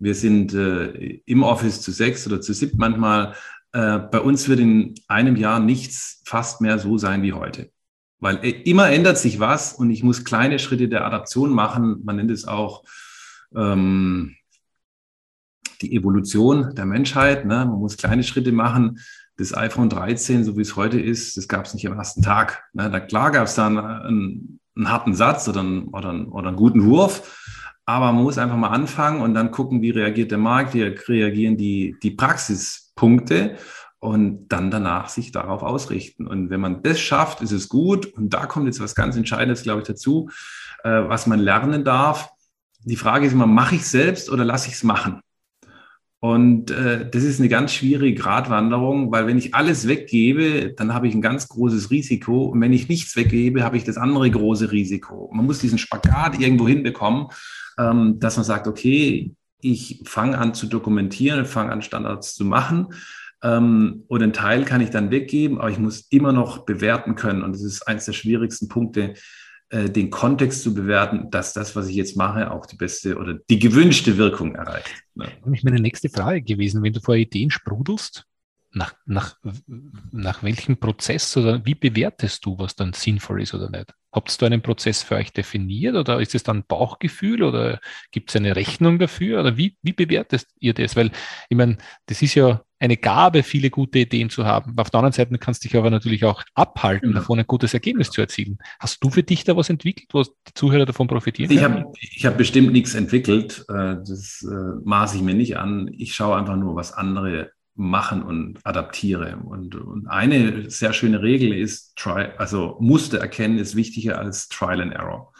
wir 0.00 0.14
sind 0.14 0.54
äh, 0.54 1.20
im 1.26 1.42
Office 1.42 1.80
zu 1.80 1.92
sechs 1.92 2.26
oder 2.26 2.40
zu 2.40 2.52
sieben 2.52 2.78
manchmal, 2.78 3.34
äh, 3.72 3.98
bei 3.98 4.20
uns 4.20 4.48
wird 4.48 4.60
in 4.60 4.94
einem 5.08 5.36
Jahr 5.36 5.60
nichts 5.60 6.22
fast 6.24 6.60
mehr 6.60 6.78
so 6.78 6.98
sein 6.98 7.22
wie 7.22 7.32
heute. 7.32 7.70
Weil 8.20 8.44
äh, 8.44 8.50
immer 8.50 8.90
ändert 8.90 9.18
sich 9.18 9.40
was 9.40 9.72
und 9.72 9.90
ich 9.90 10.02
muss 10.02 10.24
kleine 10.24 10.58
Schritte 10.58 10.88
der 10.88 11.04
Adaption 11.04 11.50
machen. 11.50 12.00
Man 12.04 12.16
nennt 12.16 12.30
es 12.30 12.46
auch 12.46 12.84
ähm, 13.54 14.36
die 15.82 15.94
Evolution 15.94 16.74
der 16.74 16.86
Menschheit. 16.86 17.44
Ne? 17.44 17.66
Man 17.66 17.78
muss 17.78 17.96
kleine 17.96 18.24
Schritte 18.24 18.52
machen. 18.52 18.98
Das 19.36 19.56
iPhone 19.56 19.88
13, 19.88 20.42
so 20.44 20.56
wie 20.56 20.62
es 20.62 20.74
heute 20.74 21.00
ist, 21.00 21.36
das 21.36 21.46
gab 21.46 21.66
es 21.66 21.74
nicht 21.74 21.86
am 21.86 21.96
ersten 21.96 22.22
Tag. 22.22 22.64
Ne? 22.72 22.90
Da, 22.90 22.98
klar 22.98 23.30
gab 23.30 23.46
es 23.46 23.54
dann 23.54 23.78
einen, 23.78 24.60
einen, 24.74 24.90
harten 24.90 25.14
Satz 25.14 25.46
oder 25.48 25.60
einen, 25.60 25.84
oder, 25.88 26.08
einen, 26.08 26.26
oder 26.26 26.48
einen 26.48 26.56
guten 26.56 26.84
Wurf. 26.84 27.70
Aber 27.84 28.12
man 28.12 28.24
muss 28.24 28.36
einfach 28.36 28.56
mal 28.56 28.68
anfangen 28.68 29.22
und 29.22 29.32
dann 29.34 29.52
gucken, 29.52 29.80
wie 29.80 29.90
reagiert 29.90 30.30
der 30.30 30.38
Markt, 30.38 30.74
wie 30.74 30.82
reagieren 30.82 31.56
die, 31.56 31.96
die 32.02 32.10
Praxis 32.10 32.87
Punkte 32.98 33.56
und 34.00 34.48
dann 34.48 34.70
danach 34.70 35.08
sich 35.08 35.30
darauf 35.30 35.62
ausrichten. 35.62 36.26
Und 36.26 36.50
wenn 36.50 36.60
man 36.60 36.82
das 36.82 36.98
schafft, 36.98 37.40
ist 37.40 37.52
es 37.52 37.68
gut. 37.68 38.06
Und 38.06 38.34
da 38.34 38.46
kommt 38.46 38.66
jetzt 38.66 38.80
was 38.80 38.96
ganz 38.96 39.16
Entscheidendes, 39.16 39.62
glaube 39.62 39.82
ich, 39.82 39.86
dazu, 39.86 40.28
äh, 40.82 40.90
was 40.90 41.26
man 41.28 41.38
lernen 41.38 41.84
darf. 41.84 42.28
Die 42.84 42.96
Frage 42.96 43.26
ist 43.26 43.32
immer, 43.32 43.46
mache 43.46 43.76
ich 43.76 43.82
es 43.82 43.90
selbst 43.90 44.30
oder 44.30 44.44
lasse 44.44 44.68
ich 44.68 44.74
es 44.74 44.82
machen? 44.82 45.20
Und 46.20 46.72
äh, 46.72 47.08
das 47.08 47.22
ist 47.22 47.38
eine 47.38 47.48
ganz 47.48 47.72
schwierige 47.72 48.20
Gratwanderung, 48.20 49.12
weil 49.12 49.28
wenn 49.28 49.38
ich 49.38 49.54
alles 49.54 49.86
weggebe, 49.86 50.74
dann 50.76 50.92
habe 50.92 51.06
ich 51.06 51.14
ein 51.14 51.22
ganz 51.22 51.46
großes 51.46 51.92
Risiko. 51.92 52.46
Und 52.46 52.60
wenn 52.60 52.72
ich 52.72 52.88
nichts 52.88 53.14
weggebe, 53.14 53.62
habe 53.62 53.76
ich 53.76 53.84
das 53.84 53.96
andere 53.96 54.28
große 54.28 54.72
Risiko. 54.72 55.30
Man 55.32 55.46
muss 55.46 55.60
diesen 55.60 55.78
Spagat 55.78 56.40
irgendwo 56.40 56.66
hinbekommen, 56.66 57.28
ähm, 57.78 58.18
dass 58.18 58.36
man 58.36 58.44
sagt, 58.44 58.66
okay, 58.66 59.32
ich 59.60 60.02
fange 60.04 60.38
an 60.38 60.54
zu 60.54 60.66
dokumentieren, 60.66 61.44
fange 61.44 61.72
an 61.72 61.82
Standards 61.82 62.34
zu 62.34 62.44
machen. 62.44 62.88
Ähm, 63.42 64.04
und 64.08 64.22
einen 64.22 64.32
Teil 64.32 64.64
kann 64.64 64.80
ich 64.80 64.90
dann 64.90 65.10
weggeben, 65.10 65.58
aber 65.58 65.70
ich 65.70 65.78
muss 65.78 66.06
immer 66.10 66.32
noch 66.32 66.64
bewerten 66.64 67.14
können. 67.14 67.42
Und 67.42 67.52
das 67.52 67.62
ist 67.62 67.86
eines 67.86 68.04
der 68.06 68.12
schwierigsten 68.12 68.68
Punkte, 68.68 69.14
äh, 69.70 69.90
den 69.90 70.10
Kontext 70.10 70.62
zu 70.62 70.74
bewerten, 70.74 71.30
dass 71.30 71.52
das, 71.52 71.76
was 71.76 71.88
ich 71.88 71.96
jetzt 71.96 72.16
mache, 72.16 72.50
auch 72.50 72.66
die 72.66 72.76
beste 72.76 73.18
oder 73.18 73.34
die 73.50 73.58
gewünschte 73.58 74.16
Wirkung 74.16 74.54
erreicht. 74.54 74.90
Ne? 75.14 75.26
Ist 75.52 75.64
meine 75.64 75.80
nächste 75.80 76.08
Frage 76.08 76.42
gewesen. 76.42 76.82
Wenn 76.82 76.94
du 76.94 77.00
vor 77.00 77.16
Ideen 77.16 77.50
sprudelst, 77.50 78.24
nach, 78.78 78.94
nach, 79.04 79.36
nach 80.12 80.42
welchem 80.42 80.78
Prozess 80.78 81.36
oder 81.36 81.66
wie 81.66 81.74
bewertest 81.74 82.46
du, 82.46 82.58
was 82.58 82.76
dann 82.76 82.94
sinnvoll 82.94 83.42
ist 83.42 83.52
oder 83.52 83.68
nicht? 83.68 83.92
Habt 84.10 84.40
ihr 84.40 84.46
einen 84.46 84.62
Prozess 84.62 85.02
für 85.02 85.16
euch 85.16 85.32
definiert 85.32 85.94
oder 85.94 86.20
ist 86.20 86.34
es 86.34 86.42
dann 86.42 86.64
Bauchgefühl 86.66 87.42
oder 87.42 87.80
gibt 88.10 88.30
es 88.30 88.36
eine 88.36 88.56
Rechnung 88.56 88.98
dafür 88.98 89.40
oder 89.40 89.56
wie, 89.58 89.76
wie 89.82 89.92
bewertet 89.92 90.46
ihr 90.58 90.72
das? 90.72 90.96
Weil 90.96 91.10
ich 91.50 91.56
meine, 91.56 91.76
das 92.06 92.22
ist 92.22 92.34
ja 92.34 92.62
eine 92.78 92.96
Gabe, 92.96 93.42
viele 93.42 93.70
gute 93.70 93.98
Ideen 93.98 94.30
zu 94.30 94.46
haben. 94.46 94.78
Auf 94.78 94.90
der 94.90 95.00
anderen 95.00 95.12
Seite 95.12 95.36
kannst 95.38 95.64
du 95.64 95.68
dich 95.68 95.76
aber 95.76 95.90
natürlich 95.90 96.24
auch 96.24 96.42
abhalten, 96.54 97.08
genau. 97.08 97.20
davon 97.20 97.40
ein 97.40 97.46
gutes 97.46 97.74
Ergebnis 97.74 98.10
zu 98.10 98.20
erzielen. 98.20 98.58
Hast 98.78 99.02
du 99.02 99.10
für 99.10 99.22
dich 99.24 99.44
da 99.44 99.56
was 99.56 99.68
entwickelt, 99.68 100.08
wo 100.12 100.22
die 100.22 100.54
Zuhörer 100.54 100.86
davon 100.86 101.08
profitieren? 101.08 101.50
Ich 101.50 101.62
habe 101.62 101.92
hab 102.22 102.38
bestimmt 102.38 102.72
nichts 102.72 102.94
entwickelt. 102.94 103.64
Äh, 103.68 103.96
das 103.96 104.46
äh, 104.48 104.80
maße 104.84 105.16
ich 105.16 105.22
mir 105.22 105.34
nicht 105.34 105.56
an. 105.56 105.90
Ich 105.92 106.14
schaue 106.14 106.36
einfach 106.36 106.56
nur, 106.56 106.76
was 106.76 106.92
andere 106.92 107.50
machen 107.78 108.22
und 108.22 108.58
adaptiere. 108.64 109.36
Und, 109.36 109.76
und 109.76 110.08
eine 110.08 110.68
sehr 110.68 110.92
schöne 110.92 111.22
Regel 111.22 111.52
ist, 111.54 111.96
try, 111.96 112.30
also 112.36 112.76
Muster 112.80 113.18
erkennen 113.18 113.58
ist 113.58 113.76
wichtiger 113.76 114.18
als 114.18 114.48
Trial 114.48 114.80
and 114.80 114.92
Error. 114.92 115.32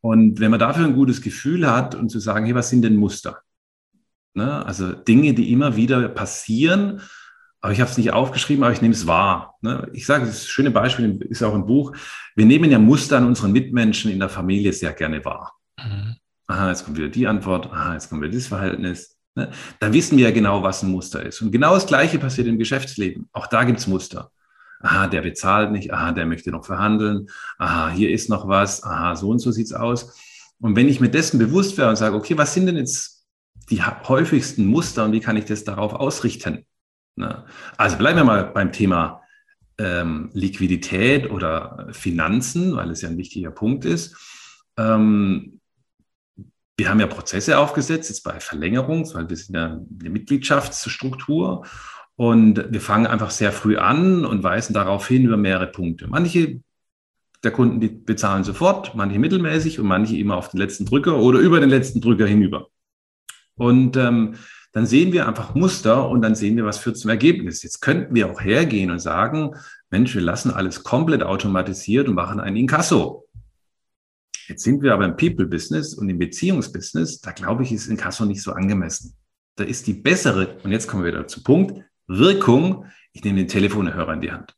Und 0.00 0.38
wenn 0.38 0.52
man 0.52 0.60
dafür 0.60 0.84
ein 0.84 0.94
gutes 0.94 1.20
Gefühl 1.20 1.68
hat 1.68 1.96
und 1.96 2.08
zu 2.10 2.20
sagen, 2.20 2.46
hey, 2.46 2.54
was 2.54 2.70
sind 2.70 2.82
denn 2.82 2.96
Muster? 2.96 3.40
Ne? 4.34 4.64
Also 4.64 4.92
Dinge, 4.92 5.34
die 5.34 5.52
immer 5.52 5.74
wieder 5.74 6.08
passieren, 6.08 7.00
aber 7.60 7.72
ich 7.72 7.80
habe 7.80 7.90
es 7.90 7.98
nicht 7.98 8.12
aufgeschrieben, 8.12 8.62
aber 8.62 8.72
ich 8.72 8.82
nehme 8.82 8.94
es 8.94 9.08
wahr. 9.08 9.56
Ne? 9.60 9.88
Ich 9.92 10.06
sage, 10.06 10.24
das 10.24 10.46
schöne 10.46 10.70
Beispiel 10.70 11.18
ist 11.28 11.42
auch 11.42 11.54
im 11.54 11.66
Buch. 11.66 11.96
Wir 12.36 12.46
nehmen 12.46 12.70
ja 12.70 12.78
Muster 12.78 13.16
an 13.16 13.26
unseren 13.26 13.50
Mitmenschen 13.50 14.12
in 14.12 14.20
der 14.20 14.28
Familie 14.28 14.72
sehr 14.72 14.92
gerne 14.92 15.24
wahr. 15.24 15.56
Mhm. 15.78 16.14
Aha, 16.46 16.68
jetzt 16.68 16.84
kommt 16.84 16.96
wieder 16.96 17.08
die 17.08 17.26
Antwort. 17.26 17.72
Aha, 17.72 17.94
jetzt 17.94 18.08
kommt 18.08 18.22
wieder 18.22 18.30
dieses 18.30 18.46
Verhältnis 18.46 19.15
Ne? 19.36 19.50
Da 19.78 19.92
wissen 19.92 20.18
wir 20.18 20.24
ja 20.24 20.30
genau, 20.32 20.62
was 20.62 20.82
ein 20.82 20.90
Muster 20.90 21.24
ist. 21.24 21.40
Und 21.42 21.52
genau 21.52 21.74
das 21.74 21.86
Gleiche 21.86 22.18
passiert 22.18 22.48
im 22.48 22.58
Geschäftsleben. 22.58 23.28
Auch 23.32 23.46
da 23.46 23.64
gibt 23.64 23.78
es 23.78 23.86
Muster. 23.86 24.32
Aha, 24.80 25.06
der 25.06 25.22
bezahlt 25.22 25.72
nicht. 25.72 25.92
Aha, 25.92 26.12
der 26.12 26.26
möchte 26.26 26.50
noch 26.50 26.64
verhandeln. 26.64 27.28
Aha, 27.58 27.90
hier 27.90 28.10
ist 28.10 28.28
noch 28.28 28.48
was. 28.48 28.82
Aha, 28.82 29.14
so 29.14 29.28
und 29.28 29.38
so 29.38 29.52
sieht 29.52 29.66
es 29.66 29.72
aus. 29.72 30.18
Und 30.58 30.74
wenn 30.74 30.88
ich 30.88 31.00
mir 31.00 31.10
dessen 31.10 31.38
bewusst 31.38 31.76
wäre 31.78 31.90
und 31.90 31.96
sage, 31.96 32.16
okay, 32.16 32.36
was 32.36 32.54
sind 32.54 32.66
denn 32.66 32.76
jetzt 32.76 33.26
die 33.70 33.82
häufigsten 33.82 34.66
Muster 34.66 35.04
und 35.04 35.12
wie 35.12 35.20
kann 35.20 35.36
ich 35.36 35.44
das 35.44 35.64
darauf 35.64 35.92
ausrichten? 35.92 36.64
Ne? 37.16 37.44
Also 37.76 37.98
bleiben 37.98 38.18
wir 38.18 38.24
mal 38.24 38.44
beim 38.44 38.72
Thema 38.72 39.22
ähm, 39.78 40.30
Liquidität 40.32 41.30
oder 41.30 41.88
Finanzen, 41.92 42.74
weil 42.76 42.90
es 42.90 43.02
ja 43.02 43.10
ein 43.10 43.18
wichtiger 43.18 43.50
Punkt 43.50 43.84
ist. 43.84 44.16
Ähm, 44.78 45.60
wir 46.76 46.90
haben 46.90 47.00
ja 47.00 47.06
Prozesse 47.06 47.58
aufgesetzt, 47.58 48.10
jetzt 48.10 48.22
bei 48.22 48.38
Verlängerung, 48.38 49.08
weil 49.14 49.28
wir 49.28 49.36
sind 49.36 49.54
ja 49.54 49.80
eine 50.00 50.10
Mitgliedschaftsstruktur 50.10 51.64
und 52.16 52.66
wir 52.70 52.80
fangen 52.80 53.06
einfach 53.06 53.30
sehr 53.30 53.52
früh 53.52 53.76
an 53.76 54.24
und 54.24 54.42
weisen 54.42 54.74
darauf 54.74 55.08
hin 55.08 55.24
über 55.24 55.36
mehrere 55.36 55.68
Punkte. 55.68 56.06
Manche 56.06 56.60
der 57.44 57.50
Kunden, 57.50 57.80
die 57.80 57.88
bezahlen 57.88 58.44
sofort, 58.44 58.94
manche 58.94 59.18
mittelmäßig 59.18 59.78
und 59.78 59.86
manche 59.86 60.16
immer 60.16 60.36
auf 60.36 60.50
den 60.50 60.58
letzten 60.58 60.84
Drücker 60.84 61.18
oder 61.18 61.38
über 61.38 61.60
den 61.60 61.70
letzten 61.70 62.00
Drücker 62.00 62.26
hinüber. 62.26 62.68
Und 63.54 63.96
ähm, 63.96 64.34
dann 64.72 64.86
sehen 64.86 65.12
wir 65.12 65.26
einfach 65.26 65.54
Muster 65.54 66.08
und 66.08 66.20
dann 66.20 66.34
sehen 66.34 66.56
wir, 66.56 66.66
was 66.66 66.78
führt 66.78 66.98
zum 66.98 67.08
Ergebnis. 67.10 67.62
Jetzt 67.62 67.80
könnten 67.80 68.14
wir 68.14 68.30
auch 68.30 68.42
hergehen 68.42 68.90
und 68.90 68.98
sagen, 68.98 69.54
Mensch, 69.88 70.14
wir 70.14 70.22
lassen 70.22 70.50
alles 70.50 70.82
komplett 70.82 71.22
automatisiert 71.22 72.08
und 72.08 72.14
machen 72.14 72.40
ein 72.40 72.56
Inkasso. 72.56 73.25
Jetzt 74.48 74.62
sind 74.62 74.82
wir 74.82 74.92
aber 74.92 75.04
im 75.04 75.16
People-Business 75.16 75.94
und 75.94 76.08
im 76.08 76.18
Beziehungsbusiness, 76.18 77.20
da 77.20 77.32
glaube 77.32 77.64
ich, 77.64 77.72
ist 77.72 77.88
Inkasso 77.88 78.24
nicht 78.24 78.42
so 78.42 78.52
angemessen. 78.52 79.16
Da 79.56 79.64
ist 79.64 79.86
die 79.86 79.94
bessere, 79.94 80.58
und 80.62 80.70
jetzt 80.70 80.86
kommen 80.86 81.04
wir 81.04 81.12
wieder 81.12 81.26
zum 81.26 81.42
Punkt, 81.42 81.82
Wirkung, 82.06 82.86
ich 83.12 83.24
nehme 83.24 83.38
den 83.38 83.48
Telefonhörer 83.48 84.12
in 84.12 84.20
die 84.20 84.30
Hand. 84.30 84.54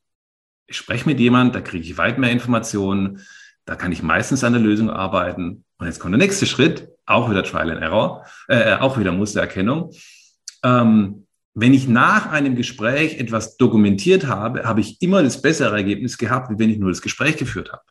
Ich 0.66 0.76
spreche 0.76 1.08
mit 1.08 1.18
jemand, 1.18 1.54
da 1.54 1.60
kriege 1.60 1.84
ich 1.84 1.96
weit 1.96 2.18
mehr 2.18 2.30
Informationen, 2.30 3.20
da 3.64 3.76
kann 3.76 3.92
ich 3.92 4.02
meistens 4.02 4.44
an 4.44 4.52
der 4.52 4.62
Lösung 4.62 4.90
arbeiten. 4.90 5.64
Und 5.78 5.86
jetzt 5.86 6.00
kommt 6.00 6.12
der 6.12 6.18
nächste 6.18 6.46
Schritt, 6.46 6.88
auch 7.06 7.30
wieder 7.30 7.42
Trial 7.42 7.70
and 7.70 7.80
Error, 7.80 8.26
äh, 8.48 8.74
auch 8.74 8.98
wieder 8.98 9.12
Mustererkennung. 9.12 9.92
Ähm, 10.62 11.26
wenn 11.54 11.74
ich 11.74 11.88
nach 11.88 12.30
einem 12.30 12.54
Gespräch 12.54 13.18
etwas 13.18 13.56
dokumentiert 13.56 14.26
habe, 14.26 14.64
habe 14.64 14.80
ich 14.80 15.00
immer 15.00 15.22
das 15.22 15.40
bessere 15.40 15.76
Ergebnis 15.76 16.18
gehabt, 16.18 16.50
wie 16.50 16.58
wenn 16.58 16.70
ich 16.70 16.78
nur 16.78 16.90
das 16.90 17.02
Gespräch 17.02 17.36
geführt 17.36 17.72
habe. 17.72 17.82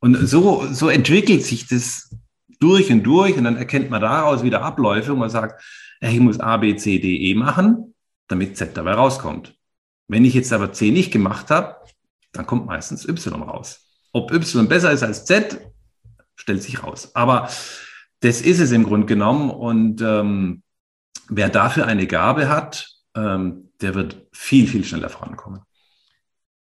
Und 0.00 0.16
so, 0.26 0.66
so 0.72 0.88
entwickelt 0.88 1.44
sich 1.44 1.68
das 1.68 2.14
durch 2.58 2.90
und 2.90 3.04
durch 3.04 3.36
und 3.36 3.44
dann 3.44 3.56
erkennt 3.56 3.90
man 3.90 4.00
daraus 4.00 4.42
wieder 4.42 4.62
Abläufe 4.62 5.12
und 5.12 5.18
man 5.18 5.30
sagt, 5.30 5.62
ich 6.00 6.18
muss 6.20 6.40
A, 6.40 6.56
B, 6.56 6.76
C, 6.76 6.98
D, 6.98 7.16
E 7.16 7.34
machen 7.34 7.90
damit 8.30 8.56
Z 8.56 8.76
dabei 8.76 8.94
rauskommt. 8.94 9.54
Wenn 10.08 10.24
ich 10.24 10.34
jetzt 10.34 10.52
aber 10.52 10.72
C 10.72 10.90
nicht 10.90 11.12
gemacht 11.12 11.50
habe, 11.50 11.76
dann 12.32 12.46
kommt 12.46 12.66
meistens 12.66 13.08
Y 13.08 13.42
raus. 13.42 13.86
Ob 14.12 14.32
Y 14.32 14.68
besser 14.68 14.92
ist 14.92 15.02
als 15.02 15.24
Z, 15.24 15.60
stellt 16.36 16.62
sich 16.62 16.82
raus. 16.82 17.14
Aber 17.14 17.48
das 18.20 18.40
ist 18.40 18.60
es 18.60 18.72
im 18.72 18.84
Grunde 18.84 19.06
genommen. 19.06 19.50
Und 19.50 20.00
ähm, 20.00 20.62
wer 21.28 21.48
dafür 21.48 21.86
eine 21.86 22.06
Gabe 22.06 22.48
hat, 22.48 22.88
ähm, 23.14 23.70
der 23.80 23.94
wird 23.94 24.26
viel, 24.32 24.66
viel 24.66 24.84
schneller 24.84 25.08
vorankommen. 25.08 25.60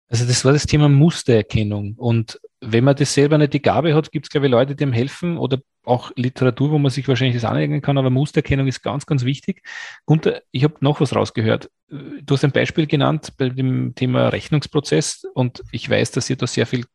Also 0.10 0.25
das 0.25 0.44
war 0.44 0.54
das 0.54 0.66
Thema 0.66 0.89
Mustererkennung. 0.89 1.94
Und 1.96 2.39
wenn 2.62 2.84
man 2.84 2.96
das 2.96 3.13
selber 3.13 3.38
nicht 3.38 3.54
die 3.54 3.62
Gabe 3.62 3.94
hat, 3.94 4.12
gibt 4.12 4.25
es, 4.25 4.30
glaube 4.30 4.48
ich, 4.48 4.51
Leute, 4.51 4.75
die 4.75 4.84
ihm 4.84 4.92
helfen 4.92 5.38
oder 5.38 5.60
auch 5.84 6.12
Literatur, 6.16 6.72
wo 6.72 6.80
man 6.80 6.92
sich 6.92 7.08
wahrscheinlich 7.08 7.36
das 7.36 7.50
aneignen 7.50 7.82
kann, 7.82 7.98
aber 7.98 8.10
Mustererkennung 8.10 8.68
ist 8.68 8.82
ganz, 8.82 9.06
ganz 9.06 9.24
wichtig. 9.24 9.63
Gunther, 10.06 10.42
ich 10.51 10.63
habe 10.63 10.75
noch 10.82 11.00
was 11.00 11.16
rausgehört. 11.16 11.70
Du 11.88 12.34
hast 12.34 12.44
ein 12.44 12.51
Beispiel 12.51 12.88
genannt 12.88 13.34
bei 13.38 13.50
dem 13.50 13.96
Thema 13.96 14.30
Rechnungsprozess 14.30 15.25
und 15.34 15.63
ich 15.72 15.89
weiß, 15.89 16.12
dass 16.12 16.30
ihr 16.30 16.36
da 16.36 16.48
sehr 16.48 16.66
viel 16.66 16.86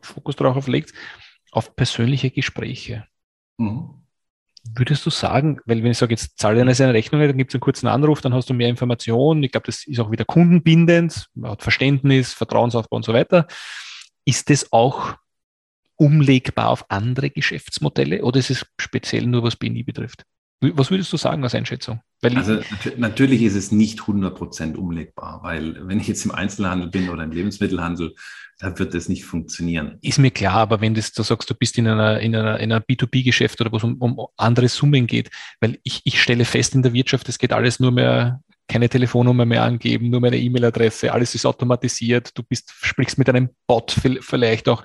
Fokus 0.00 0.36
darauf 0.36 0.68
legt, 0.68 0.92
auf 1.50 1.74
persönliche 1.74 2.30
Gespräche. 2.30 3.06
Mhm. 3.58 4.03
Würdest 4.72 5.04
du 5.04 5.10
sagen, 5.10 5.60
weil 5.66 5.82
wenn 5.82 5.90
ich 5.90 5.98
sage, 5.98 6.14
jetzt 6.14 6.38
zahle 6.38 6.60
eine 6.60 6.74
seine 6.74 6.94
Rechnung, 6.94 7.20
dann 7.20 7.36
gibt 7.36 7.50
es 7.50 7.54
einen 7.54 7.60
kurzen 7.60 7.86
Anruf, 7.86 8.22
dann 8.22 8.32
hast 8.32 8.48
du 8.48 8.54
mehr 8.54 8.68
Informationen. 8.68 9.42
Ich 9.42 9.52
glaube, 9.52 9.66
das 9.66 9.86
ist 9.86 10.00
auch 10.00 10.10
wieder 10.10 10.24
kundenbindend, 10.24 11.28
man 11.34 11.52
hat 11.52 11.62
Verständnis, 11.62 12.32
Vertrauensaufbau 12.32 12.96
und 12.96 13.04
so 13.04 13.12
weiter. 13.12 13.46
Ist 14.24 14.48
das 14.48 14.72
auch 14.72 15.16
umlegbar 15.96 16.70
auf 16.70 16.90
andere 16.90 17.30
Geschäftsmodelle 17.30 18.22
oder 18.24 18.38
ist 18.38 18.50
es 18.50 18.66
speziell 18.80 19.26
nur, 19.26 19.42
was 19.42 19.56
BNI 19.56 19.82
betrifft? 19.82 20.24
Was 20.74 20.90
würdest 20.90 21.12
du 21.12 21.16
sagen 21.16 21.42
als 21.42 21.54
Einschätzung? 21.54 22.00
Weil 22.20 22.36
also 22.36 22.60
natürlich 22.96 23.42
ist 23.42 23.54
es 23.54 23.72
nicht 23.72 24.00
100% 24.00 24.76
umlegbar, 24.76 25.40
weil 25.42 25.86
wenn 25.86 26.00
ich 26.00 26.08
jetzt 26.08 26.24
im 26.24 26.30
Einzelhandel 26.30 26.88
bin 26.88 27.10
oder 27.10 27.24
im 27.24 27.32
Lebensmittelhandel, 27.32 28.14
da 28.58 28.78
wird 28.78 28.94
das 28.94 29.08
nicht 29.08 29.24
funktionieren. 29.24 29.98
Ist 30.00 30.18
mir 30.18 30.30
klar, 30.30 30.54
aber 30.54 30.80
wenn 30.80 30.94
das, 30.94 31.12
du 31.12 31.22
sagst, 31.22 31.50
du 31.50 31.54
bist 31.54 31.76
in 31.76 31.88
einer, 31.88 32.20
in 32.20 32.34
einer, 32.34 32.58
in 32.60 32.72
einer 32.72 32.80
B2B-Geschäft 32.80 33.60
oder 33.60 33.72
wo 33.72 33.76
es 33.76 33.84
um, 33.84 33.96
um 33.98 34.26
andere 34.36 34.68
Summen 34.68 35.06
geht, 35.06 35.30
weil 35.60 35.78
ich, 35.82 36.00
ich 36.04 36.22
stelle 36.22 36.44
fest 36.44 36.74
in 36.74 36.82
der 36.82 36.92
Wirtschaft, 36.92 37.28
es 37.28 37.38
geht 37.38 37.52
alles 37.52 37.80
nur 37.80 37.90
mehr 37.90 38.40
keine 38.66 38.88
Telefonnummer 38.88 39.44
mehr 39.44 39.62
angeben, 39.62 40.08
nur 40.08 40.20
meine 40.20 40.38
E-Mail-Adresse, 40.38 41.12
alles 41.12 41.34
ist 41.34 41.44
automatisiert, 41.44 42.36
du 42.36 42.42
bist, 42.42 42.72
sprichst 42.80 43.18
mit 43.18 43.28
einem 43.28 43.50
Bot 43.66 43.94
vielleicht 44.20 44.68
auch. 44.68 44.82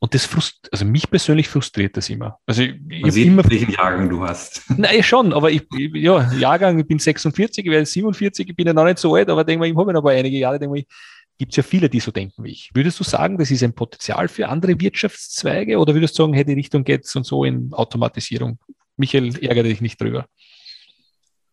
Und 0.00 0.14
das 0.14 0.26
frust, 0.26 0.68
also 0.70 0.84
mich 0.84 1.10
persönlich 1.10 1.48
frustriert 1.48 1.96
das 1.96 2.10
immer. 2.10 2.38
Also 2.46 2.62
ich, 2.62 2.78
Man 2.80 2.90
ich 2.90 3.12
sieht, 3.12 3.26
immer, 3.28 3.48
welchen 3.48 3.70
Jahrgang 3.70 4.10
du 4.10 4.22
hast. 4.22 4.64
Nein, 4.76 5.02
schon, 5.02 5.32
aber 5.32 5.50
ich, 5.50 5.62
ja, 5.94 6.30
Jahrgang, 6.34 6.78
ich 6.78 6.86
bin 6.86 6.98
46, 6.98 7.64
ich 7.64 7.70
werde 7.70 7.86
47, 7.86 8.48
ich 8.50 8.56
bin 8.56 8.66
ja 8.66 8.74
noch 8.74 8.84
nicht 8.84 8.98
so 8.98 9.14
alt, 9.14 9.30
aber 9.30 9.44
denke 9.44 9.60
mal, 9.60 9.70
ich 9.70 9.76
habe 9.76 9.92
noch 9.92 10.04
einige 10.04 10.36
Jahre, 10.36 10.58
denke 10.58 10.74
mal, 10.74 10.84
gibt 11.38 11.52
es 11.52 11.56
ja 11.56 11.62
viele, 11.62 11.88
die 11.88 12.00
so 12.00 12.10
denken 12.10 12.44
wie 12.44 12.50
ich. 12.50 12.70
Würdest 12.74 13.00
du 13.00 13.04
sagen, 13.04 13.38
das 13.38 13.50
ist 13.50 13.62
ein 13.62 13.74
Potenzial 13.74 14.28
für 14.28 14.48
andere 14.48 14.78
Wirtschaftszweige 14.78 15.78
oder 15.78 15.94
würdest 15.94 16.18
du 16.18 16.24
sagen, 16.24 16.34
hey, 16.34 16.44
die 16.44 16.52
Richtung 16.52 16.84
geht 16.84 17.10
und 17.16 17.24
so 17.24 17.44
in 17.44 17.72
Automatisierung? 17.72 18.58
Michael, 18.96 19.42
ärgere 19.42 19.64
dich 19.64 19.80
nicht 19.80 20.00
drüber. 20.00 20.26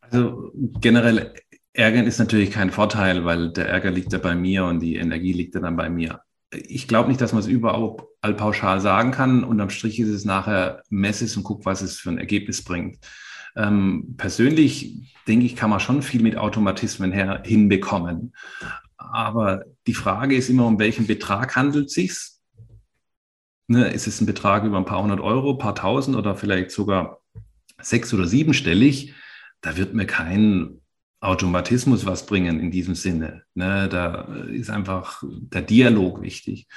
Also 0.02 0.52
generell 0.82 1.34
Ärgern 1.80 2.06
ist 2.06 2.20
natürlich 2.20 2.52
kein 2.52 2.72
Vorteil, 2.72 3.24
weil 3.24 3.52
der 3.52 3.70
Ärger 3.70 3.90
liegt 3.90 4.12
ja 4.12 4.20
bei 4.20 4.36
mir 4.36 4.66
und 4.66 4.82
die 4.82 4.98
Energie 4.98 5.32
liegt 5.32 5.56
ja 5.56 5.62
dann 5.62 5.78
bei 5.78 5.90
mir. 5.90 6.22
Ich 6.52 6.88
glaube 6.88 7.08
nicht, 7.08 7.22
dass 7.22 7.32
man 7.32 7.42
es 7.42 7.48
überall 7.48 8.34
pauschal 8.36 8.82
sagen 8.82 9.12
kann. 9.12 9.44
Unterm 9.44 9.70
Strich 9.70 10.00
ist 10.00 10.10
es 10.10 10.26
nachher 10.26 10.84
Messes 10.90 11.38
und 11.38 11.44
guckt, 11.44 11.66
was 11.66 11.82
es 11.82 11.98
für 11.98 12.10
ein 12.10 12.18
Ergebnis 12.18 12.64
bringt. 12.64 13.00
Ähm, 13.56 14.16
persönlich 14.18 15.16
denke 15.28 15.46
ich, 15.46 15.56
kann 15.56 15.70
man 15.70 15.80
schon 15.80 16.02
viel 16.02 16.22
mit 16.22 16.38
Automatismen 16.38 17.12
her 17.12 17.44
hinbekommen. 17.46 18.34
Aber 18.98 19.64
die 19.88 19.94
Frage 19.94 20.36
ist 20.36 20.50
immer, 20.50 20.66
um 20.66 20.80
welchen 20.80 21.08
Betrag 21.08 21.56
handelt 21.56 21.88
es 21.88 21.94
sich? 21.94 22.20
Ne, 23.68 23.88
ist 23.90 24.08
es 24.08 24.20
ein 24.20 24.26
Betrag 24.26 24.66
über 24.66 24.78
ein 24.78 24.86
paar 24.86 25.02
hundert 25.02 25.22
Euro, 25.22 25.56
paar 25.56 25.76
tausend 25.76 26.18
oder 26.18 26.36
vielleicht 26.36 26.72
sogar 26.72 27.22
sechs- 27.82 28.14
oder 28.14 28.26
siebenstellig? 28.26 29.14
Da 29.62 29.78
wird 29.78 29.94
mir 29.94 30.08
kein 30.08 30.79
Automatismus 31.22 32.06
was 32.06 32.26
bringen 32.26 32.60
in 32.60 32.72
diesem 32.72 32.96
Sinne. 32.96 33.44
Ne, 33.54 33.90
da 33.90 34.22
ist 34.52 34.70
einfach 34.70 35.24
der 35.28 35.62
Dialog 35.62 36.22
wichtig. 36.22 36.68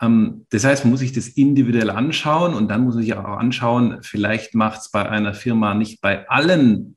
Ähm, 0.00 0.46
das 0.50 0.64
heißt, 0.64 0.84
man 0.84 0.90
muss 0.90 1.00
sich 1.00 1.12
das 1.12 1.28
individuell 1.28 1.90
anschauen 1.90 2.54
und 2.54 2.68
dann 2.68 2.82
muss 2.82 2.94
man 2.94 3.04
sich 3.04 3.14
auch 3.14 3.24
anschauen, 3.24 3.98
vielleicht 4.02 4.54
macht 4.54 4.80
es 4.80 4.90
bei 4.90 5.08
einer 5.08 5.34
Firma 5.34 5.74
nicht 5.74 6.00
bei 6.00 6.28
allen 6.28 6.96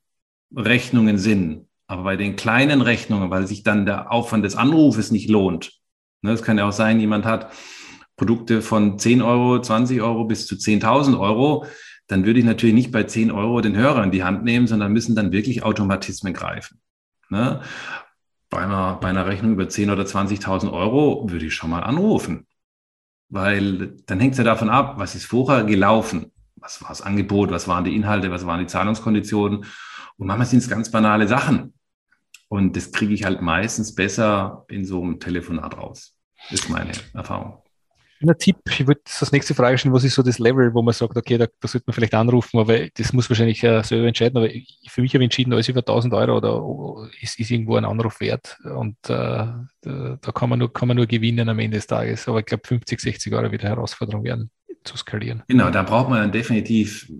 Rechnungen 0.55 1.17
Sinn, 1.17 1.67
aber 1.87 2.03
bei 2.03 2.17
den 2.17 2.35
kleinen 2.35 2.81
Rechnungen, 2.81 3.29
weil 3.29 3.45
sich 3.47 3.63
dann 3.63 3.85
der 3.85 4.11
Aufwand 4.11 4.43
des 4.43 4.55
Anrufes 4.55 5.11
nicht 5.11 5.29
lohnt. 5.29 5.73
Ne, 6.21 6.31
es 6.31 6.41
kann 6.41 6.57
ja 6.57 6.67
auch 6.67 6.73
sein, 6.73 6.99
jemand 6.99 7.25
hat 7.25 7.53
Produkte 8.15 8.63
von 8.63 8.97
10 8.97 9.21
Euro, 9.21 9.61
20 9.61 10.01
Euro 10.01 10.25
bis 10.25 10.47
zu 10.47 10.55
10.000 10.55 11.19
Euro 11.19 11.67
dann 12.07 12.25
würde 12.25 12.39
ich 12.39 12.45
natürlich 12.45 12.73
nicht 12.73 12.91
bei 12.91 13.03
10 13.03 13.31
Euro 13.31 13.61
den 13.61 13.75
Hörer 13.75 14.03
in 14.03 14.11
die 14.11 14.23
Hand 14.23 14.43
nehmen, 14.43 14.65
sondern 14.65 14.93
müssen 14.93 15.15
dann 15.15 15.31
wirklich 15.31 15.63
Automatismen 15.63 16.33
greifen. 16.33 16.79
Ne? 17.29 17.61
Bei, 18.49 18.59
einer, 18.59 18.95
bei 18.95 19.09
einer 19.09 19.25
Rechnung 19.25 19.53
über 19.53 19.65
10.000 19.65 19.91
oder 19.93 20.03
20.000 20.03 20.71
Euro 20.71 21.29
würde 21.29 21.45
ich 21.45 21.53
schon 21.53 21.69
mal 21.69 21.83
anrufen. 21.83 22.47
Weil 23.29 23.97
dann 24.05 24.19
hängt 24.19 24.33
es 24.33 24.37
ja 24.37 24.43
davon 24.43 24.69
ab, 24.69 24.97
was 24.97 25.15
ist 25.15 25.25
vorher 25.25 25.63
gelaufen? 25.65 26.31
Was 26.55 26.81
war 26.81 26.89
das 26.89 27.01
Angebot? 27.01 27.51
Was 27.51 27.67
waren 27.67 27.83
die 27.83 27.95
Inhalte? 27.95 28.31
Was 28.31 28.45
waren 28.45 28.61
die 28.61 28.67
Zahlungskonditionen? 28.67 29.65
Und 30.17 30.27
manchmal 30.27 30.47
sind 30.47 30.59
es 30.59 30.69
ganz 30.69 30.89
banale 30.89 31.27
Sachen. 31.27 31.73
Und 32.47 32.77
das 32.77 32.91
kriege 32.93 33.13
ich 33.13 33.25
halt 33.25 33.41
meistens 33.41 33.93
besser 33.93 34.65
in 34.69 34.85
so 34.85 35.03
einem 35.03 35.19
Telefonat 35.19 35.77
raus. 35.77 36.17
Ist 36.49 36.69
meine 36.69 36.93
Erfahrung 37.13 37.61
ein 38.21 38.37
Tipp, 38.37 38.57
ich 38.69 38.87
würde 38.87 39.01
das 39.03 39.31
nächste 39.31 39.53
Frage 39.53 39.77
stellen, 39.77 39.93
was 39.93 40.03
ist 40.03 40.15
so 40.15 40.23
das 40.23 40.39
Level, 40.39 40.73
wo 40.73 40.81
man 40.81 40.93
sagt, 40.93 41.15
okay, 41.15 41.37
da, 41.37 41.47
da 41.59 41.67
sollte 41.67 41.85
man 41.87 41.93
vielleicht 41.93 42.13
anrufen, 42.13 42.59
aber 42.59 42.87
das 42.89 43.13
muss 43.13 43.29
wahrscheinlich 43.29 43.63
äh, 43.63 43.83
selber 43.83 44.07
entscheiden, 44.07 44.37
aber 44.37 44.49
ich, 44.49 44.79
für 44.89 45.01
mich 45.01 45.13
habe 45.13 45.23
ich 45.23 45.27
entschieden, 45.27 45.53
alles 45.53 45.69
über 45.69 45.81
1000 45.81 46.13
Euro 46.13 46.37
oder 46.37 47.09
ist, 47.21 47.39
ist 47.39 47.51
irgendwo 47.51 47.75
ein 47.75 47.85
Anruf 47.85 48.19
wert 48.19 48.57
und 48.63 48.97
äh, 49.05 49.07
da, 49.07 49.67
da, 49.81 50.31
kann, 50.31 50.49
man 50.49 50.59
nur, 50.59 50.71
kann 50.71 50.87
man 50.87 50.97
nur 50.97 51.07
gewinnen 51.07 51.49
am 51.49 51.59
Ende 51.59 51.77
des 51.77 51.87
Tages, 51.87 52.27
aber 52.27 52.39
ich 52.39 52.45
glaube 52.45 52.65
50, 52.65 52.99
60 52.99 53.33
Euro 53.33 53.51
wird 53.51 53.61
eine 53.61 53.75
Herausforderung 53.75 54.23
werden 54.23 54.49
zu 54.83 54.97
skalieren. 54.97 55.43
Genau, 55.47 55.69
da 55.69 55.83
braucht 55.83 56.09
man 56.09 56.21
dann 56.21 56.31
definitiv, 56.31 57.11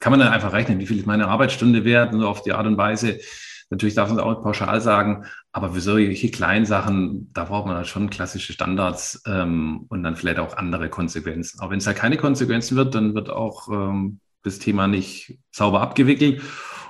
kann 0.00 0.10
man 0.10 0.20
dann 0.20 0.32
einfach 0.32 0.52
rechnen, 0.52 0.78
wie 0.78 0.86
viel 0.86 0.98
ist 0.98 1.06
meine 1.06 1.28
Arbeitsstunde 1.28 1.84
wert 1.84 2.12
und 2.12 2.22
auf 2.22 2.42
die 2.42 2.52
Art 2.52 2.66
und 2.66 2.76
Weise 2.76 3.20
Natürlich 3.70 3.94
darf 3.94 4.08
man 4.08 4.18
es 4.18 4.22
auch 4.22 4.42
pauschal 4.42 4.80
sagen, 4.80 5.24
aber 5.52 5.72
für 5.72 5.80
solche 5.80 6.30
kleinen 6.30 6.66
Sachen, 6.66 7.32
da 7.32 7.44
braucht 7.44 7.66
man 7.66 7.76
halt 7.76 7.88
schon 7.88 8.10
klassische 8.10 8.52
Standards 8.52 9.22
ähm, 9.26 9.86
und 9.88 10.04
dann 10.04 10.14
vielleicht 10.14 10.38
auch 10.38 10.56
andere 10.56 10.88
Konsequenzen. 10.88 11.60
Aber 11.60 11.72
wenn 11.72 11.78
es 11.78 11.86
halt 11.86 11.96
keine 11.96 12.16
Konsequenzen 12.16 12.76
wird, 12.76 12.94
dann 12.94 13.14
wird 13.14 13.28
auch 13.30 13.68
ähm, 13.68 14.20
das 14.42 14.60
Thema 14.60 14.86
nicht 14.86 15.38
sauber 15.50 15.80
abgewickelt. 15.80 16.42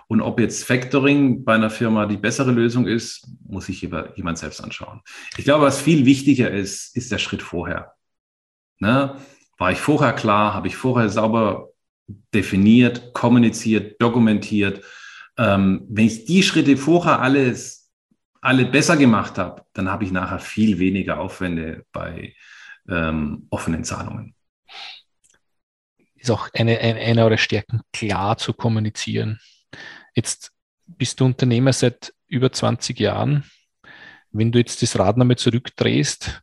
Und 0.09 0.21
ob 0.21 0.39
jetzt 0.39 0.65
Factoring 0.65 1.45
bei 1.45 1.55
einer 1.55 1.71
Firma 1.71 2.07
die 2.07 2.19
bessere 2.19 2.53
Lösung 2.53 2.87
ist, 2.87 3.27
muss 3.49 3.67
sich 3.67 3.81
jemand 3.81 4.39
selbst 4.39 4.63
anschauen. 4.63 5.01
Ich 5.37 5.45
glaube, 5.45 5.65
was 5.65 5.81
viel 5.81 6.05
wichtiger 6.05 6.51
ist, 6.51 6.95
ist 6.97 7.11
der 7.11 7.19
Schritt 7.19 7.43
vorher. 7.43 7.95
Ne? 8.79 9.17
War 9.59 9.73
ich 9.73 9.79
vorher 9.79 10.13
klar? 10.13 10.55
Habe 10.55 10.69
ich 10.69 10.77
vorher 10.77 11.09
sauber 11.09 11.71
definiert, 12.33 13.15
kommuniziert, 13.15 14.01
dokumentiert? 14.01 14.85
Ähm, 15.39 15.87
wenn 15.89 16.07
ich 16.07 16.25
die 16.25 16.43
Schritte 16.43 16.77
vorher 16.77 17.21
alles, 17.21 17.93
alle 18.41 18.67
besser 18.67 18.97
gemacht 18.97 19.39
habe, 19.39 19.65
dann 19.73 19.91
habe 19.91 20.05
ich 20.05 20.13
nachher 20.13 20.39
viel 20.39 20.79
weniger 20.79 21.21
Aufwände 21.21 21.85
bei 21.93 22.35
ähm, 22.89 23.47
offenen 23.51 23.85
Zahlungen. 23.85 24.35
Ist 26.15 26.31
auch 26.31 26.49
eine, 26.55 26.79
eine, 26.79 27.01
eine 27.01 27.25
eurer 27.25 27.39
Stärken, 27.39 27.83
klar 27.93 28.39
zu 28.39 28.53
kommunizieren. 28.53 29.39
Jetzt 30.15 30.53
bist 30.87 31.21
du 31.21 31.27
Unternehmer 31.27 31.73
seit 31.73 32.15
über 32.27 32.51
20 32.51 32.99
Jahren. 32.99 33.45
Wenn 34.31 34.53
du 34.53 34.59
jetzt 34.59 34.83
das 34.83 34.99
Rad 34.99 35.17
nochmal 35.17 35.37
zurückdrehst 35.37 36.43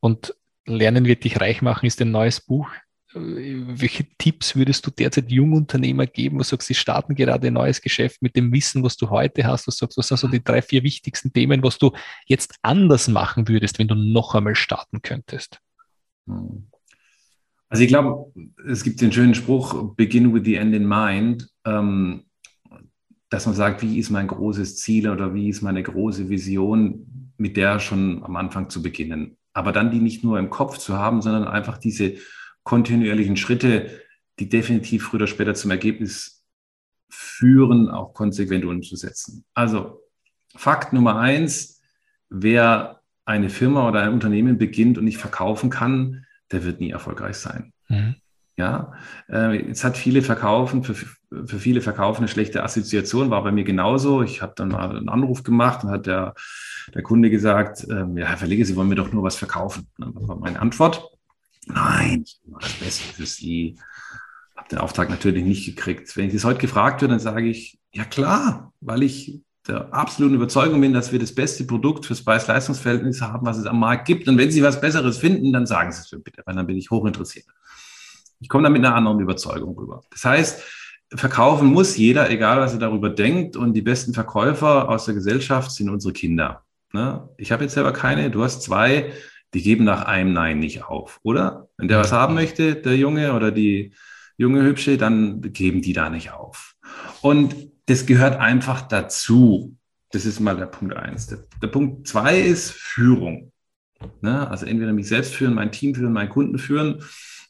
und 0.00 0.34
Lernen 0.64 1.06
wird 1.06 1.24
dich 1.24 1.40
reich 1.40 1.60
machen 1.60 1.86
ist 1.86 2.00
ein 2.00 2.10
neues 2.12 2.40
Buch. 2.40 2.70
Welche 3.14 4.06
Tipps 4.18 4.56
würdest 4.56 4.86
du 4.86 4.90
derzeit 4.90 5.30
Jungunternehmer 5.30 6.06
geben, 6.06 6.38
was 6.38 6.48
sagst, 6.48 6.68
sie 6.68 6.74
starten 6.74 7.14
gerade 7.14 7.48
ein 7.48 7.52
neues 7.52 7.80
Geschäft 7.80 8.22
mit 8.22 8.36
dem 8.36 8.52
Wissen, 8.52 8.82
was 8.82 8.96
du 8.96 9.10
heute 9.10 9.44
hast? 9.44 9.66
Was 9.66 9.76
sagst, 9.76 9.98
was 9.98 10.08
sind 10.08 10.18
so 10.18 10.28
die 10.28 10.42
drei, 10.42 10.62
vier 10.62 10.82
wichtigsten 10.82 11.32
Themen, 11.32 11.62
was 11.62 11.78
du 11.78 11.92
jetzt 12.26 12.54
anders 12.62 13.08
machen 13.08 13.48
würdest, 13.48 13.78
wenn 13.78 13.88
du 13.88 13.94
noch 13.94 14.34
einmal 14.34 14.54
starten 14.54 15.02
könntest? 15.02 15.60
Also 17.68 17.82
ich 17.82 17.88
glaube, 17.88 18.32
es 18.66 18.82
gibt 18.82 19.00
den 19.00 19.12
schönen 19.12 19.34
Spruch, 19.34 19.94
begin 19.94 20.32
with 20.32 20.44
the 20.44 20.56
end 20.56 20.74
in 20.74 20.86
mind. 20.86 21.48
Ähm, 21.64 22.24
dass 23.32 23.46
man 23.46 23.54
sagt, 23.54 23.80
wie 23.82 23.98
ist 23.98 24.10
mein 24.10 24.26
großes 24.26 24.76
Ziel 24.76 25.08
oder 25.08 25.32
wie 25.32 25.48
ist 25.48 25.62
meine 25.62 25.82
große 25.82 26.28
Vision, 26.28 27.32
mit 27.38 27.56
der 27.56 27.80
schon 27.80 28.22
am 28.24 28.36
Anfang 28.36 28.68
zu 28.68 28.82
beginnen. 28.82 29.38
Aber 29.54 29.72
dann 29.72 29.90
die 29.90 30.00
nicht 30.00 30.22
nur 30.22 30.38
im 30.38 30.50
Kopf 30.50 30.76
zu 30.76 30.98
haben, 30.98 31.22
sondern 31.22 31.48
einfach 31.48 31.78
diese 31.78 32.16
kontinuierlichen 32.64 33.36
Schritte, 33.36 34.02
die 34.38 34.48
definitiv 34.48 35.04
früher 35.04 35.20
oder 35.20 35.26
später 35.26 35.54
zum 35.54 35.70
Ergebnis 35.70 36.44
führen, 37.08 37.88
auch 37.88 38.14
konsequent 38.14 38.64
umzusetzen. 38.64 39.44
Also 39.54 40.00
Fakt 40.54 40.92
Nummer 40.92 41.18
eins, 41.18 41.80
wer 42.28 43.00
eine 43.24 43.48
Firma 43.48 43.88
oder 43.88 44.02
ein 44.02 44.12
Unternehmen 44.12 44.58
beginnt 44.58 44.98
und 44.98 45.04
nicht 45.04 45.18
verkaufen 45.18 45.70
kann, 45.70 46.26
der 46.50 46.64
wird 46.64 46.80
nie 46.80 46.90
erfolgreich 46.90 47.36
sein. 47.36 47.72
Mhm. 47.88 48.16
Ja, 48.56 48.92
äh, 49.30 49.66
jetzt 49.66 49.82
hat 49.82 49.96
viele 49.96 50.20
verkaufen, 50.20 50.84
für, 50.84 50.94
für 50.94 51.58
viele 51.58 51.80
verkaufen 51.80 52.18
eine 52.18 52.28
schlechte 52.28 52.62
Assoziation, 52.62 53.30
war 53.30 53.42
bei 53.42 53.50
mir 53.50 53.64
genauso. 53.64 54.22
Ich 54.22 54.42
habe 54.42 54.52
dann 54.54 54.68
mal 54.68 54.94
einen 54.94 55.08
Anruf 55.08 55.42
gemacht 55.42 55.84
und 55.84 55.90
hat 55.90 56.06
der, 56.06 56.34
der 56.94 57.02
Kunde 57.02 57.30
gesagt, 57.30 57.86
ähm, 57.90 58.18
ja, 58.18 58.26
Herr 58.26 58.36
Verleger, 58.36 58.66
Sie 58.66 58.76
wollen 58.76 58.88
mir 58.88 58.96
doch 58.96 59.10
nur 59.10 59.22
was 59.22 59.36
verkaufen. 59.36 59.88
Dann 59.96 60.14
war 60.14 60.36
meine 60.36 60.60
Antwort, 60.60 61.11
nein, 61.66 62.24
das 62.60 62.72
Beste 62.74 63.14
für 63.14 63.26
Sie. 63.26 63.76
Habe 64.56 64.68
den 64.68 64.78
Auftrag 64.78 65.10
natürlich 65.10 65.44
nicht 65.44 65.64
gekriegt. 65.66 66.16
Wenn 66.16 66.26
ich 66.26 66.34
das 66.34 66.44
heute 66.44 66.60
gefragt 66.60 67.02
werde, 67.02 67.14
dann 67.14 67.20
sage 67.20 67.48
ich, 67.48 67.78
ja 67.92 68.04
klar, 68.04 68.72
weil 68.80 69.02
ich 69.02 69.42
der 69.66 69.94
absoluten 69.94 70.34
Überzeugung 70.34 70.80
bin, 70.80 70.92
dass 70.92 71.12
wir 71.12 71.18
das 71.18 71.34
beste 71.34 71.64
Produkt 71.64 72.06
fürs 72.06 72.24
Preis-Leistungs-Verhältnis 72.24 73.20
haben, 73.20 73.46
was 73.46 73.58
es 73.58 73.66
am 73.66 73.78
Markt 73.78 74.06
gibt. 74.06 74.26
Und 74.28 74.36
wenn 74.36 74.50
Sie 74.50 74.62
was 74.62 74.80
Besseres 74.80 75.18
finden, 75.18 75.52
dann 75.52 75.66
sagen 75.66 75.92
Sie 75.92 76.00
es 76.00 76.10
mir 76.10 76.18
bitte, 76.18 76.42
weil 76.44 76.56
dann 76.56 76.66
bin 76.66 76.76
ich 76.76 76.90
hochinteressiert. 76.90 77.46
Ich 78.40 78.48
komme 78.48 78.64
da 78.64 78.70
mit 78.70 78.84
einer 78.84 78.96
anderen 78.96 79.20
Überzeugung 79.20 79.76
rüber. 79.78 80.02
Das 80.10 80.24
heißt, 80.24 80.62
verkaufen 81.14 81.68
muss 81.68 81.96
jeder, 81.96 82.28
egal 82.30 82.60
was 82.60 82.72
er 82.72 82.80
darüber 82.80 83.08
denkt. 83.08 83.56
Und 83.56 83.74
die 83.74 83.82
besten 83.82 84.14
Verkäufer 84.14 84.88
aus 84.88 85.04
der 85.04 85.14
Gesellschaft 85.14 85.70
sind 85.70 85.90
unsere 85.90 86.12
Kinder. 86.12 86.64
Ne? 86.92 87.28
Ich 87.36 87.52
habe 87.52 87.62
jetzt 87.62 87.74
selber 87.74 87.92
keine, 87.92 88.30
du 88.30 88.42
hast 88.42 88.62
zwei, 88.62 89.12
die 89.54 89.62
geben 89.62 89.84
nach 89.84 90.04
einem 90.06 90.32
Nein 90.32 90.58
nicht 90.58 90.84
auf, 90.84 91.20
oder? 91.22 91.68
Wenn 91.76 91.88
der 91.88 91.98
was 91.98 92.12
haben 92.12 92.34
möchte, 92.34 92.76
der 92.76 92.96
Junge 92.96 93.34
oder 93.34 93.50
die 93.50 93.94
junge 94.36 94.62
Hübsche, 94.62 94.96
dann 94.96 95.40
geben 95.52 95.82
die 95.82 95.92
da 95.92 96.08
nicht 96.10 96.32
auf. 96.32 96.74
Und 97.20 97.54
das 97.86 98.06
gehört 98.06 98.38
einfach 98.38 98.82
dazu. 98.82 99.76
Das 100.10 100.24
ist 100.26 100.40
mal 100.40 100.56
der 100.56 100.66
Punkt 100.66 100.96
eins. 100.96 101.26
Der, 101.26 101.38
der 101.60 101.68
Punkt 101.68 102.06
zwei 102.06 102.40
ist 102.40 102.70
Führung. 102.72 103.52
Ne? 104.20 104.48
Also 104.48 104.66
entweder 104.66 104.92
mich 104.92 105.08
selbst 105.08 105.34
führen, 105.34 105.54
mein 105.54 105.72
Team 105.72 105.94
führen, 105.94 106.12
meinen 106.12 106.28
Kunden 106.30 106.58
führen 106.58 107.02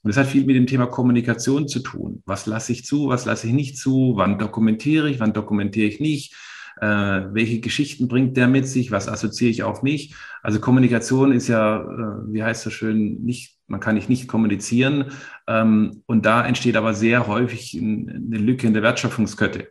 und 0.03 0.09
das 0.09 0.17
hat 0.17 0.27
viel 0.27 0.45
mit 0.45 0.57
dem 0.57 0.67
Thema 0.67 0.87
Kommunikation 0.87 1.69
zu 1.69 1.79
tun. 1.79 2.23
Was 2.27 2.47
lasse 2.47 2.73
ich 2.73 2.85
zu, 2.85 3.09
was 3.09 3.25
lasse 3.25 3.47
ich 3.47 3.53
nicht 3.53 3.79
zu, 3.79 4.15
wann 4.17 4.37
dokumentiere 4.39 5.09
ich, 5.09 5.21
wann 5.21 5.33
dokumentiere 5.33 5.87
ich 5.87 6.01
nicht, 6.01 6.35
äh, 6.83 7.33
welche 7.33 7.61
Geschichten 7.61 8.09
bringt 8.09 8.37
der 8.37 8.49
mit 8.49 8.67
sich, 8.67 8.91
was 8.91 9.09
assoziiere 9.09 9.53
ich 9.53 9.63
auf 9.63 9.85
mich. 9.85 10.17
Also 10.43 10.59
Kommunikation 10.59 11.31
ist 11.31 11.47
ja, 11.47 11.81
äh, 11.81 12.33
wie 12.33 12.43
heißt 12.43 12.67
das 12.67 12.73
schön, 12.73 13.23
nicht, 13.23 13.57
man 13.69 13.79
kann 13.79 13.95
nicht 13.95 14.09
nicht 14.09 14.27
kommunizieren. 14.27 15.13
Ähm, 15.47 16.03
und 16.07 16.27
da 16.27 16.45
entsteht 16.45 16.77
aber 16.77 16.93
sehr 16.95 17.29
häufig 17.29 17.79
eine 17.81 18.37
Lücke 18.37 18.67
in 18.67 18.75
der 18.75 18.83
Wertschöpfungskette. 18.83 19.69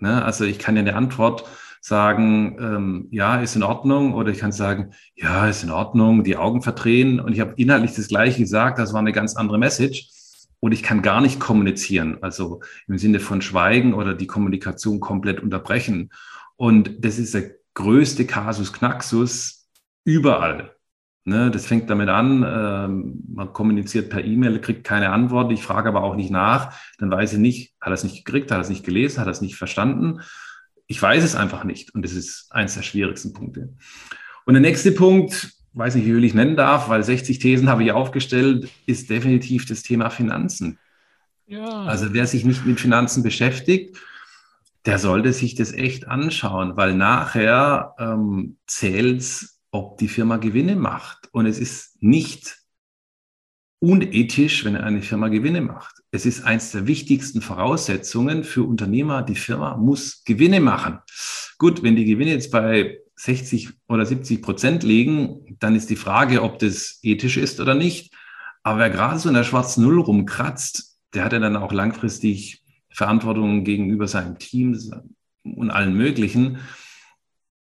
Ne? 0.00 0.24
Also 0.24 0.44
ich 0.44 0.58
kann 0.58 0.74
ja 0.74 0.82
eine 0.82 0.96
Antwort 0.96 1.44
sagen, 1.80 2.56
ähm, 2.60 3.08
ja, 3.12 3.40
ist 3.40 3.54
in 3.54 3.62
Ordnung, 3.62 4.14
oder 4.14 4.32
ich 4.32 4.38
kann 4.38 4.50
sagen, 4.50 4.94
ja, 5.14 5.46
ist 5.46 5.62
in 5.62 5.70
Ordnung, 5.70 6.24
die 6.24 6.36
Augen 6.36 6.62
verdrehen 6.62 7.20
und 7.20 7.32
ich 7.32 7.38
habe 7.38 7.54
inhaltlich 7.56 7.94
das 7.94 8.08
Gleiche 8.08 8.40
gesagt, 8.40 8.80
das 8.80 8.92
war 8.92 8.98
eine 8.98 9.12
ganz 9.12 9.36
andere 9.36 9.58
Message. 9.58 10.08
Und 10.60 10.72
ich 10.72 10.82
kann 10.82 11.02
gar 11.02 11.20
nicht 11.20 11.38
kommunizieren, 11.38 12.18
also 12.20 12.62
im 12.88 12.98
Sinne 12.98 13.20
von 13.20 13.42
Schweigen 13.42 13.94
oder 13.94 14.12
die 14.12 14.26
Kommunikation 14.26 14.98
komplett 14.98 15.40
unterbrechen. 15.40 16.10
Und 16.58 17.02
das 17.04 17.18
ist 17.18 17.32
der 17.32 17.52
größte 17.72 18.26
Kasus 18.26 18.74
Knaxus 18.74 19.70
überall. 20.04 20.74
Ne, 21.24 21.50
das 21.50 21.66
fängt 21.66 21.90
damit 21.90 22.08
an, 22.08 22.42
ähm, 22.46 23.22
man 23.34 23.52
kommuniziert 23.52 24.08
per 24.08 24.24
E-Mail, 24.24 24.60
kriegt 24.60 24.84
keine 24.84 25.10
Antwort, 25.10 25.52
ich 25.52 25.62
frage 25.62 25.90
aber 25.90 26.02
auch 26.02 26.16
nicht 26.16 26.30
nach, 26.30 26.74
dann 26.98 27.10
weiß 27.10 27.34
ich 27.34 27.38
nicht, 27.38 27.74
hat 27.82 27.90
er 27.90 27.94
es 27.94 28.04
nicht 28.04 28.24
gekriegt, 28.24 28.50
hat 28.50 28.56
er 28.56 28.62
es 28.62 28.70
nicht 28.70 28.84
gelesen, 28.84 29.20
hat 29.20 29.28
er 29.28 29.32
es 29.32 29.42
nicht 29.42 29.56
verstanden 29.56 30.20
ich 30.88 31.00
weiß 31.00 31.22
es 31.22 31.36
einfach 31.36 31.62
nicht. 31.62 31.94
Und 31.94 32.02
das 32.02 32.12
ist 32.12 32.48
eins 32.50 32.74
der 32.74 32.82
schwierigsten 32.82 33.32
Punkte. 33.32 33.74
Und 34.46 34.54
der 34.54 34.62
nächste 34.62 34.90
Punkt, 34.90 35.52
weiß 35.74 35.94
nicht, 35.94 36.06
wie 36.06 36.14
will 36.14 36.24
ich 36.24 36.34
nennen 36.34 36.56
darf, 36.56 36.88
weil 36.88 37.04
60 37.04 37.38
Thesen 37.38 37.68
habe 37.68 37.84
ich 37.84 37.92
aufgestellt, 37.92 38.68
ist 38.86 39.08
definitiv 39.10 39.66
das 39.66 39.82
Thema 39.82 40.10
Finanzen. 40.10 40.78
Ja. 41.46 41.82
Also 41.84 42.12
wer 42.14 42.26
sich 42.26 42.44
nicht 42.44 42.66
mit 42.66 42.80
Finanzen 42.80 43.22
beschäftigt, 43.22 43.98
der 44.88 44.98
sollte 44.98 45.34
sich 45.34 45.54
das 45.54 45.74
echt 45.74 46.08
anschauen, 46.08 46.78
weil 46.78 46.94
nachher 46.94 47.94
ähm, 47.98 48.56
zählt 48.66 49.20
es, 49.20 49.60
ob 49.70 49.98
die 49.98 50.08
Firma 50.08 50.38
Gewinne 50.38 50.76
macht. 50.76 51.28
Und 51.30 51.44
es 51.44 51.58
ist 51.58 52.02
nicht 52.02 52.56
unethisch, 53.80 54.64
wenn 54.64 54.76
eine 54.76 55.02
Firma 55.02 55.28
Gewinne 55.28 55.60
macht. 55.60 55.96
Es 56.10 56.24
ist 56.24 56.42
eins 56.42 56.70
der 56.70 56.86
wichtigsten 56.86 57.42
Voraussetzungen 57.42 58.44
für 58.44 58.62
Unternehmer. 58.62 59.20
Die 59.20 59.34
Firma 59.34 59.76
muss 59.76 60.24
Gewinne 60.24 60.58
machen. 60.58 61.00
Gut, 61.58 61.82
wenn 61.82 61.94
die 61.94 62.06
Gewinne 62.06 62.30
jetzt 62.30 62.50
bei 62.50 62.96
60 63.16 63.68
oder 63.88 64.06
70 64.06 64.40
Prozent 64.40 64.84
liegen, 64.84 65.58
dann 65.58 65.76
ist 65.76 65.90
die 65.90 65.96
Frage, 65.96 66.42
ob 66.42 66.60
das 66.60 66.98
ethisch 67.02 67.36
ist 67.36 67.60
oder 67.60 67.74
nicht. 67.74 68.14
Aber 68.62 68.78
wer 68.78 68.88
gerade 68.88 69.18
so 69.18 69.28
in 69.28 69.34
der 69.34 69.44
schwarzen 69.44 69.82
Null 69.82 70.00
rumkratzt, 70.00 70.98
der 71.12 71.24
hat 71.26 71.34
ja 71.34 71.40
dann 71.40 71.56
auch 71.56 71.72
langfristig 71.72 72.62
Verantwortung 72.90 73.64
gegenüber 73.64 74.06
seinem 74.08 74.38
Team 74.38 74.78
und 75.42 75.70
allen 75.70 75.94
möglichen. 75.94 76.58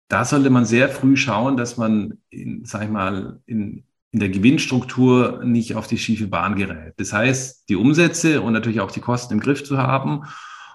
Da 0.08 0.26
sollte 0.26 0.50
man 0.50 0.66
sehr 0.66 0.90
früh 0.90 1.16
schauen, 1.16 1.58
dass 1.58 1.78
man, 1.78 2.20
in, 2.30 2.66
sag 2.66 2.84
ich 2.84 2.90
mal, 2.90 3.40
in 3.46 3.86
in 4.14 4.20
der 4.20 4.30
Gewinnstruktur 4.30 5.42
nicht 5.44 5.76
auf 5.76 5.88
die 5.88 5.98
schiefe 5.98 6.28
Bahn 6.28 6.56
gerät. 6.56 6.94
Das 6.98 7.12
heißt, 7.14 7.68
die 7.68 7.76
Umsätze 7.76 8.42
und 8.42 8.54
natürlich 8.54 8.80
auch 8.80 8.92
die 8.92 9.00
Kosten 9.00 9.34
im 9.34 9.40
Griff 9.40 9.64
zu 9.64 9.80
haben 9.80 10.26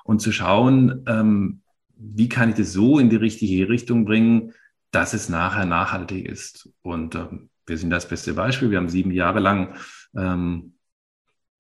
und 0.03 0.20
zu 0.20 0.33
schauen, 0.33 1.05
ähm, 1.07 1.61
wie 1.96 2.29
kann 2.29 2.51
ich 2.51 2.57
das 2.57 2.72
so 2.72 2.98
in 2.98 3.11
die 3.11 3.16
richtige 3.16 3.68
Richtung 3.68 4.05
bringen, 4.05 4.55
dass 4.90 5.14
es 5.14 5.29
nachher 5.29 5.66
nachhaltig 5.66 6.27
ist. 6.27 6.68
Und 6.83 7.14
ähm, 7.14 7.48
wir 7.64 7.79
sind 7.79 7.90
das 7.90 8.09
beste 8.09 8.35
Beispiel. 8.35 8.70
Wir 8.70 8.79
haben 8.79 8.88
sieben 8.88 9.12
Jahre 9.12 9.38
lang 9.38 9.77
ähm, 10.16 10.74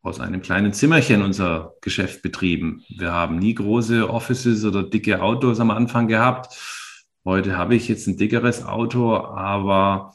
aus 0.02 0.20
einem 0.20 0.42
kleinen 0.42 0.72
Zimmerchen 0.72 1.22
unser 1.22 1.74
Geschäft 1.80 2.22
betrieben. 2.22 2.84
Wir 2.88 3.12
haben 3.12 3.38
nie 3.38 3.54
große 3.54 4.08
Offices 4.08 4.64
oder 4.64 4.82
dicke 4.82 5.22
Autos 5.22 5.60
am 5.60 5.70
Anfang 5.70 6.08
gehabt. 6.08 6.56
Heute 7.24 7.56
habe 7.56 7.74
ich 7.74 7.88
jetzt 7.88 8.06
ein 8.06 8.16
dickeres 8.16 8.64
Auto, 8.64 9.16
aber 9.16 10.14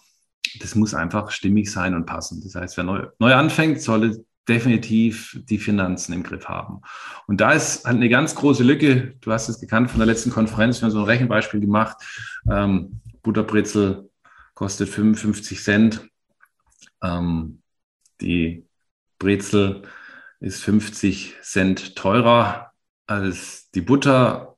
das 0.59 0.75
muss 0.75 0.93
einfach 0.93 1.31
stimmig 1.31 1.71
sein 1.71 1.95
und 1.95 2.05
passen. 2.05 2.41
Das 2.43 2.55
heißt, 2.55 2.77
wer 2.77 2.83
neu, 2.83 3.07
neu 3.19 3.33
anfängt, 3.33 3.81
sollte 3.81 4.25
definitiv 4.47 5.39
die 5.49 5.57
Finanzen 5.57 6.13
im 6.13 6.23
Griff 6.23 6.47
haben. 6.47 6.81
Und 7.27 7.39
da 7.39 7.51
ist 7.51 7.85
halt 7.85 7.97
eine 7.97 8.09
ganz 8.09 8.35
große 8.35 8.63
Lücke. 8.63 9.15
Du 9.21 9.31
hast 9.31 9.47
es 9.47 9.59
gekannt 9.59 9.89
von 9.89 9.99
der 9.99 10.07
letzten 10.07 10.31
Konferenz. 10.31 10.81
Wir 10.81 10.85
haben 10.85 10.91
so 10.91 10.99
ein 10.99 11.05
Rechenbeispiel 11.05 11.59
gemacht. 11.59 11.97
Ähm, 12.49 12.99
Butterbrezel 13.21 14.09
kostet 14.53 14.89
55 14.89 15.61
Cent. 15.61 16.09
Ähm, 17.01 17.61
die 18.19 18.65
Brezel 19.23 19.83
ist 20.41 20.63
50 20.63 21.35
Cent 21.41 21.95
teurer 21.95 22.71
als 23.07 23.69
die 23.73 23.81
Butter. 23.81 24.57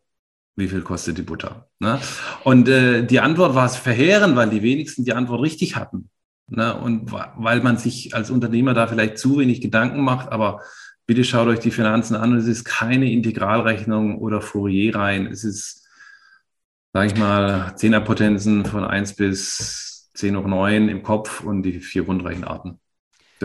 Wie 0.56 0.67
viel 0.67 0.82
kostet 0.82 1.17
die 1.17 1.21
Butter? 1.21 1.69
Ne? 1.80 1.99
Und 2.43 2.67
äh, 2.67 3.06
die 3.06 3.19
Antwort 3.19 3.54
war 3.56 3.65
es 3.65 3.75
verheerend, 3.75 4.36
weil 4.36 4.49
die 4.49 4.63
wenigsten 4.63 5.06
die 5.06 5.13
Antwort 5.13 5.41
richtig 5.41 5.75
hatten. 5.75 6.10
Ne? 6.47 6.75
Und 6.75 7.12
weil 7.12 7.62
man 7.62 7.78
sich 7.78 8.15
als 8.15 8.32
Unternehmer 8.32 8.73
da 8.73 8.88
vielleicht 8.88 9.19
zu 9.19 9.38
wenig 9.38 9.62
Gedanken 9.62 10.01
macht, 10.01 10.32
aber 10.32 10.62
bitte 11.06 11.23
schaut 11.23 11.47
euch 11.47 11.60
die 11.60 11.71
Finanzen 11.71 12.15
an. 12.15 12.36
Es 12.36 12.47
ist 12.47 12.63
keine 12.63 13.12
Integralrechnung 13.12 14.17
oder 14.17 14.41
Fourier 14.41 14.95
rein. 14.95 15.28
Es 15.28 15.43
ist, 15.43 15.88
sage 16.93 17.08
ich 17.08 17.17
mal, 17.17 17.75
Zehnerpotenzen 17.75 18.65
von 18.65 18.84
1 18.84 19.15
bis 19.15 20.10
10 20.15 20.38
hoch 20.38 20.47
9 20.47 20.89
im 20.89 21.04
Kopf 21.04 21.41
und 21.41 21.62
die 21.62 21.80
vier 21.80 22.06
Grundrechenarten. 22.06 22.80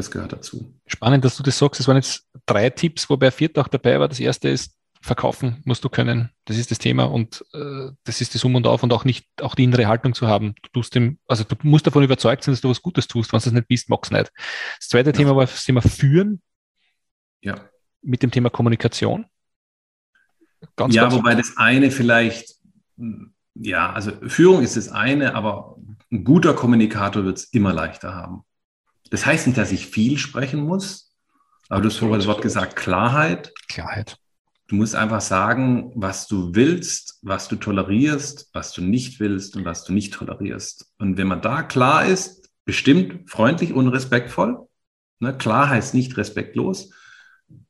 Das 0.00 0.10
gehört 0.10 0.32
dazu. 0.32 0.74
Spannend, 0.86 1.26
dass 1.26 1.36
du 1.36 1.42
das 1.42 1.58
sagst. 1.58 1.78
Es 1.78 1.86
waren 1.86 1.96
jetzt 1.96 2.26
drei 2.46 2.70
Tipps, 2.70 3.10
wobei 3.10 3.30
viert 3.30 3.58
auch 3.58 3.68
dabei 3.68 4.00
war. 4.00 4.08
Das 4.08 4.18
erste 4.18 4.48
ist, 4.48 4.74
verkaufen 5.02 5.60
musst 5.66 5.84
du 5.84 5.90
können. 5.90 6.30
Das 6.46 6.56
ist 6.56 6.70
das 6.70 6.78
Thema 6.78 7.04
und 7.04 7.44
äh, 7.52 7.90
das 8.04 8.22
ist 8.22 8.34
das 8.34 8.42
Um 8.42 8.54
und 8.54 8.66
Auf 8.66 8.82
und 8.82 8.94
auch 8.94 9.04
nicht, 9.04 9.26
auch 9.42 9.54
die 9.54 9.64
innere 9.64 9.88
Haltung 9.88 10.14
zu 10.14 10.26
haben. 10.26 10.54
Du 10.62 10.70
tust 10.72 10.94
dem, 10.94 11.18
also 11.26 11.44
du 11.44 11.54
musst 11.64 11.86
davon 11.86 12.02
überzeugt 12.02 12.44
sein, 12.44 12.54
dass 12.54 12.62
du 12.62 12.70
was 12.70 12.80
Gutes 12.80 13.08
tust. 13.08 13.30
Wenn 13.30 13.40
du 13.40 13.44
das 13.44 13.52
nicht 13.52 13.68
bist, 13.68 13.90
magst 13.90 14.10
du 14.10 14.16
nicht. 14.16 14.32
Das 14.78 14.88
zweite 14.88 15.10
ja. 15.10 15.12
Thema 15.12 15.36
war 15.36 15.44
das 15.44 15.64
Thema 15.66 15.82
Führen. 15.82 16.40
Ja. 17.42 17.56
Mit 18.00 18.22
dem 18.22 18.30
Thema 18.30 18.48
Kommunikation. 18.48 19.26
Ganz, 20.76 20.94
ja, 20.94 21.02
ganz 21.02 21.14
wobei 21.14 21.34
das 21.34 21.58
eine 21.58 21.90
vielleicht, 21.90 22.54
ja, 23.54 23.92
also 23.92 24.12
Führung 24.28 24.62
ist 24.62 24.78
das 24.78 24.88
eine, 24.88 25.34
aber 25.34 25.76
ein 26.10 26.24
guter 26.24 26.54
Kommunikator 26.54 27.26
wird 27.26 27.36
es 27.36 27.44
immer 27.52 27.74
leichter 27.74 28.14
haben. 28.14 28.44
Das 29.10 29.26
heißt 29.26 29.46
nicht, 29.46 29.58
dass 29.58 29.72
ich 29.72 29.86
viel 29.86 30.18
sprechen 30.18 30.60
muss, 30.60 31.14
aber 31.68 31.82
du 31.82 31.88
hast 31.88 31.98
vorher 31.98 32.16
das 32.16 32.26
Wort 32.26 32.42
gesagt, 32.42 32.76
Klarheit. 32.76 33.52
Klarheit. 33.68 34.16
Du 34.68 34.76
musst 34.76 34.94
einfach 34.94 35.20
sagen, 35.20 35.92
was 35.96 36.28
du 36.28 36.54
willst, 36.54 37.18
was 37.22 37.48
du 37.48 37.56
tolerierst, 37.56 38.50
was 38.52 38.72
du 38.72 38.82
nicht 38.82 39.18
willst 39.18 39.56
und 39.56 39.64
was 39.64 39.84
du 39.84 39.92
nicht 39.92 40.14
tolerierst. 40.14 40.92
Und 40.98 41.16
wenn 41.16 41.26
man 41.26 41.42
da 41.42 41.62
klar 41.62 42.06
ist, 42.06 42.48
bestimmt 42.64 43.28
freundlich 43.28 43.72
und 43.72 43.88
respektvoll, 43.88 44.68
ne, 45.18 45.36
klar 45.36 45.68
heißt 45.68 45.94
nicht 45.94 46.16
respektlos, 46.16 46.92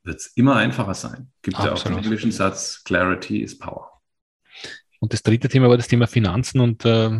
wird 0.03 0.19
es 0.19 0.27
immer 0.35 0.57
einfacher 0.57 0.93
sein. 0.93 1.31
Gibt 1.41 1.57
Absolut. 1.57 1.77
ja 1.77 1.81
auch 1.81 1.83
den 1.83 2.03
englischen 2.03 2.31
Satz, 2.31 2.83
Clarity 2.83 3.41
is 3.41 3.57
Power. 3.57 3.89
Und 4.99 5.13
das 5.13 5.23
dritte 5.23 5.49
Thema 5.49 5.69
war 5.69 5.77
das 5.77 5.87
Thema 5.87 6.05
Finanzen 6.05 6.59
und 6.59 6.85
äh, 6.85 7.19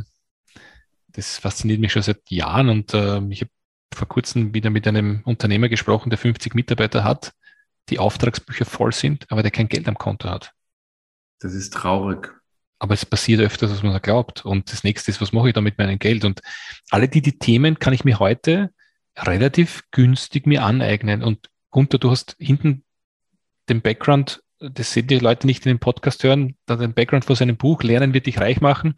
das 1.07 1.37
fasziniert 1.39 1.79
mich 1.79 1.91
schon 1.91 2.03
seit 2.03 2.21
Jahren 2.29 2.69
und 2.69 2.93
äh, 2.93 3.19
ich 3.29 3.41
habe 3.41 3.51
vor 3.93 4.07
kurzem 4.07 4.53
wieder 4.53 4.69
mit 4.69 4.87
einem 4.87 5.21
Unternehmer 5.25 5.69
gesprochen, 5.69 6.09
der 6.09 6.19
50 6.19 6.55
Mitarbeiter 6.55 7.03
hat 7.03 7.33
die 7.89 7.99
Auftragsbücher 7.99 8.65
voll 8.65 8.93
sind, 8.93 9.29
aber 9.31 9.41
der 9.41 9.51
kein 9.51 9.67
Geld 9.67 9.87
am 9.87 9.97
Konto 9.97 10.29
hat. 10.29 10.53
Das 11.39 11.53
ist 11.53 11.73
traurig. 11.73 12.33
Aber 12.79 12.93
es 12.93 13.05
passiert 13.05 13.41
öfters, 13.41 13.71
als 13.71 13.83
man 13.83 13.99
glaubt. 14.01 14.45
Und 14.45 14.71
das 14.71 14.83
nächste 14.83 15.11
ist, 15.11 15.21
was 15.21 15.33
mache 15.33 15.49
ich 15.49 15.53
da 15.53 15.61
mit 15.61 15.77
meinem 15.77 15.99
Geld? 15.99 16.25
Und 16.25 16.41
alle 16.89 17.07
die, 17.07 17.21
die 17.21 17.37
Themen 17.37 17.79
kann 17.79 17.93
ich 17.93 18.03
mir 18.03 18.19
heute 18.19 18.71
relativ 19.17 19.83
günstig 19.91 20.47
mir 20.47 20.63
aneignen. 20.63 21.21
Und 21.21 21.49
Gunther, 21.69 21.99
du 21.99 22.09
hast 22.09 22.35
hinten 22.39 22.83
den 23.69 23.81
Background, 23.81 24.41
das 24.59 24.93
sehen 24.93 25.07
die 25.07 25.19
Leute 25.19 25.45
nicht 25.47 25.65
in 25.65 25.71
dem 25.71 25.79
Podcast 25.79 26.23
hören, 26.23 26.55
da 26.65 26.75
den 26.75 26.93
Background 26.93 27.25
vor 27.25 27.35
seinem 27.35 27.57
Buch, 27.57 27.83
Lernen 27.83 28.13
wird 28.13 28.25
dich 28.25 28.39
reich 28.39 28.61
machen. 28.61 28.95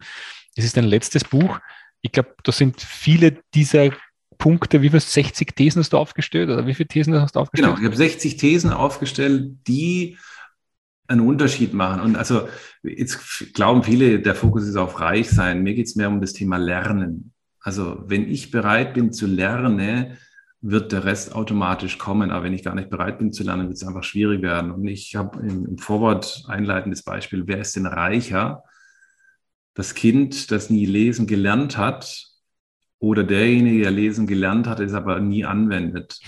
Es 0.56 0.64
ist 0.64 0.78
ein 0.78 0.84
letztes 0.84 1.24
Buch. 1.24 1.58
Ich 2.00 2.12
glaube, 2.12 2.34
da 2.42 2.52
sind 2.52 2.80
viele 2.80 3.42
dieser 3.54 3.90
Punkte, 4.44 4.82
wie 4.82 4.90
viel 4.90 5.00
60 5.00 5.56
Thesen 5.56 5.80
hast 5.80 5.94
du 5.94 5.96
aufgestellt 5.96 6.50
oder 6.50 6.66
wie 6.66 6.74
viele 6.74 6.86
Thesen 6.86 7.18
hast 7.18 7.34
du 7.34 7.40
aufgestellt? 7.40 7.76
Genau, 7.76 7.80
ich 7.80 7.86
habe 7.86 7.96
60 7.96 8.36
Thesen 8.36 8.72
aufgestellt, 8.72 9.56
die 9.66 10.18
einen 11.06 11.22
Unterschied 11.22 11.72
machen. 11.72 12.02
Und 12.02 12.16
also 12.16 12.46
jetzt 12.82 13.54
glauben 13.54 13.82
viele, 13.82 14.20
der 14.20 14.34
Fokus 14.34 14.64
ist 14.64 14.76
auf 14.76 15.00
reich 15.00 15.30
sein. 15.30 15.62
Mir 15.62 15.72
geht 15.72 15.86
es 15.86 15.96
mehr 15.96 16.08
um 16.08 16.20
das 16.20 16.34
Thema 16.34 16.58
Lernen. 16.58 17.32
Also 17.58 18.04
wenn 18.06 18.28
ich 18.28 18.50
bereit 18.50 18.92
bin 18.92 19.14
zu 19.14 19.26
lernen, 19.26 20.18
wird 20.60 20.92
der 20.92 21.06
Rest 21.06 21.34
automatisch 21.34 21.96
kommen. 21.96 22.30
Aber 22.30 22.44
wenn 22.44 22.52
ich 22.52 22.64
gar 22.64 22.74
nicht 22.74 22.90
bereit 22.90 23.18
bin 23.18 23.32
zu 23.32 23.44
lernen, 23.44 23.68
wird 23.68 23.78
es 23.78 23.86
einfach 23.86 24.04
schwierig 24.04 24.42
werden. 24.42 24.72
Und 24.72 24.86
ich 24.86 25.16
habe 25.16 25.40
im, 25.40 25.64
im 25.64 25.78
Vorwort 25.78 26.44
einleitendes 26.48 27.02
Beispiel, 27.02 27.44
wer 27.46 27.60
ist 27.62 27.76
denn 27.76 27.86
reicher? 27.86 28.62
Das 29.72 29.94
Kind, 29.94 30.50
das 30.50 30.68
nie 30.68 30.84
lesen 30.84 31.26
gelernt 31.26 31.78
hat 31.78 32.33
oder 33.04 33.24
derjenige, 33.24 33.82
der 33.82 33.90
lesen 33.90 34.26
gelernt 34.26 34.66
hat, 34.66 34.80
es 34.80 34.94
aber 34.94 35.20
nie 35.20 35.44
anwendet. 35.44 36.20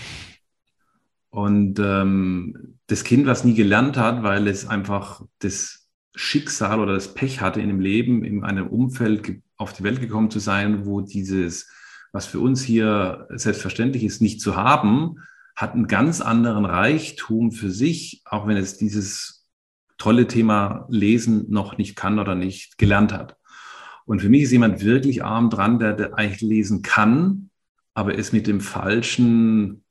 Und 1.29 1.79
ähm, 1.79 2.77
das 2.87 3.03
Kind, 3.03 3.25
was 3.25 3.43
nie 3.43 3.53
gelernt 3.53 3.97
hat, 3.97 4.23
weil 4.23 4.47
es 4.47 4.67
einfach 4.67 5.23
das 5.39 5.89
Schicksal 6.15 6.79
oder 6.79 6.93
das 6.93 7.13
Pech 7.13 7.41
hatte 7.41 7.61
in 7.61 7.67
dem 7.67 7.79
Leben, 7.79 8.23
in 8.23 8.43
einem 8.43 8.67
Umfeld 8.67 9.41
auf 9.55 9.73
die 9.73 9.83
Welt 9.83 9.99
gekommen 9.99 10.31
zu 10.31 10.39
sein, 10.39 10.85
wo 10.85 11.01
dieses, 11.01 11.69
was 12.11 12.25
für 12.25 12.39
uns 12.39 12.63
hier 12.63 13.27
selbstverständlich 13.29 14.03
ist, 14.03 14.21
nicht 14.21 14.41
zu 14.41 14.55
haben, 14.55 15.17
hat 15.55 15.73
einen 15.73 15.87
ganz 15.87 16.21
anderen 16.21 16.65
Reichtum 16.65 17.51
für 17.51 17.71
sich, 17.71 18.21
auch 18.25 18.47
wenn 18.47 18.57
es 18.57 18.77
dieses 18.77 19.47
tolle 19.97 20.27
Thema 20.27 20.85
Lesen 20.89 21.45
noch 21.49 21.77
nicht 21.77 21.95
kann 21.95 22.19
oder 22.19 22.35
nicht 22.35 22.77
gelernt 22.77 23.13
hat. 23.13 23.36
Und 24.07 24.21
für 24.21 24.29
mich 24.29 24.43
ist 24.43 24.51
jemand 24.51 24.83
wirklich 24.83 25.23
arm 25.23 25.49
dran, 25.49 25.79
der, 25.79 25.93
der 25.93 26.17
eigentlich 26.17 26.41
lesen 26.41 26.81
kann, 26.81 27.49
aber 27.93 28.17
es 28.17 28.31
mit 28.31 28.47
dem 28.47 28.61
falschen, 28.61 29.83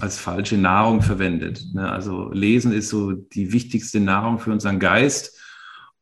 als 0.00 0.18
falsche 0.18 0.58
Nahrung 0.58 1.00
verwendet. 1.00 1.64
Ne? 1.72 1.90
Also 1.90 2.32
Lesen 2.32 2.72
ist 2.72 2.88
so 2.88 3.12
die 3.12 3.52
wichtigste 3.52 4.00
Nahrung 4.00 4.40
für 4.40 4.50
unseren 4.50 4.80
Geist. 4.80 5.38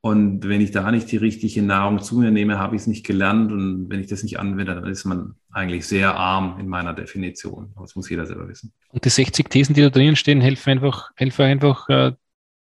Und 0.01 0.49
wenn 0.49 0.63
ich 0.63 0.71
da 0.71 0.91
nicht 0.91 1.13
die 1.13 1.19
richtige 1.19 1.61
Nahrung 1.61 2.01
zu 2.01 2.19
mir 2.19 2.31
nehme, 2.31 2.59
habe 2.59 2.77
ich 2.77 2.83
es 2.83 2.87
nicht 2.87 3.05
gelernt. 3.05 3.53
Und 3.53 3.91
wenn 3.91 4.01
ich 4.01 4.07
das 4.07 4.23
nicht 4.23 4.39
anwende, 4.39 4.75
dann 4.75 4.87
ist 4.87 5.05
man 5.05 5.35
eigentlich 5.51 5.87
sehr 5.87 6.15
arm 6.15 6.59
in 6.59 6.67
meiner 6.67 6.95
Definition. 6.95 7.75
Das 7.79 7.95
muss 7.95 8.09
jeder 8.09 8.25
selber 8.25 8.49
wissen. 8.49 8.73
Und 8.91 9.05
die 9.05 9.11
60 9.11 9.51
Thesen, 9.51 9.75
die 9.75 9.83
da 9.83 9.91
drinnen 9.91 10.17
stehen, 10.17 10.41
helfen 10.41 10.71
einfach, 10.71 11.11
helfen 11.15 11.43
einfach 11.43 11.89
äh, 11.91 12.13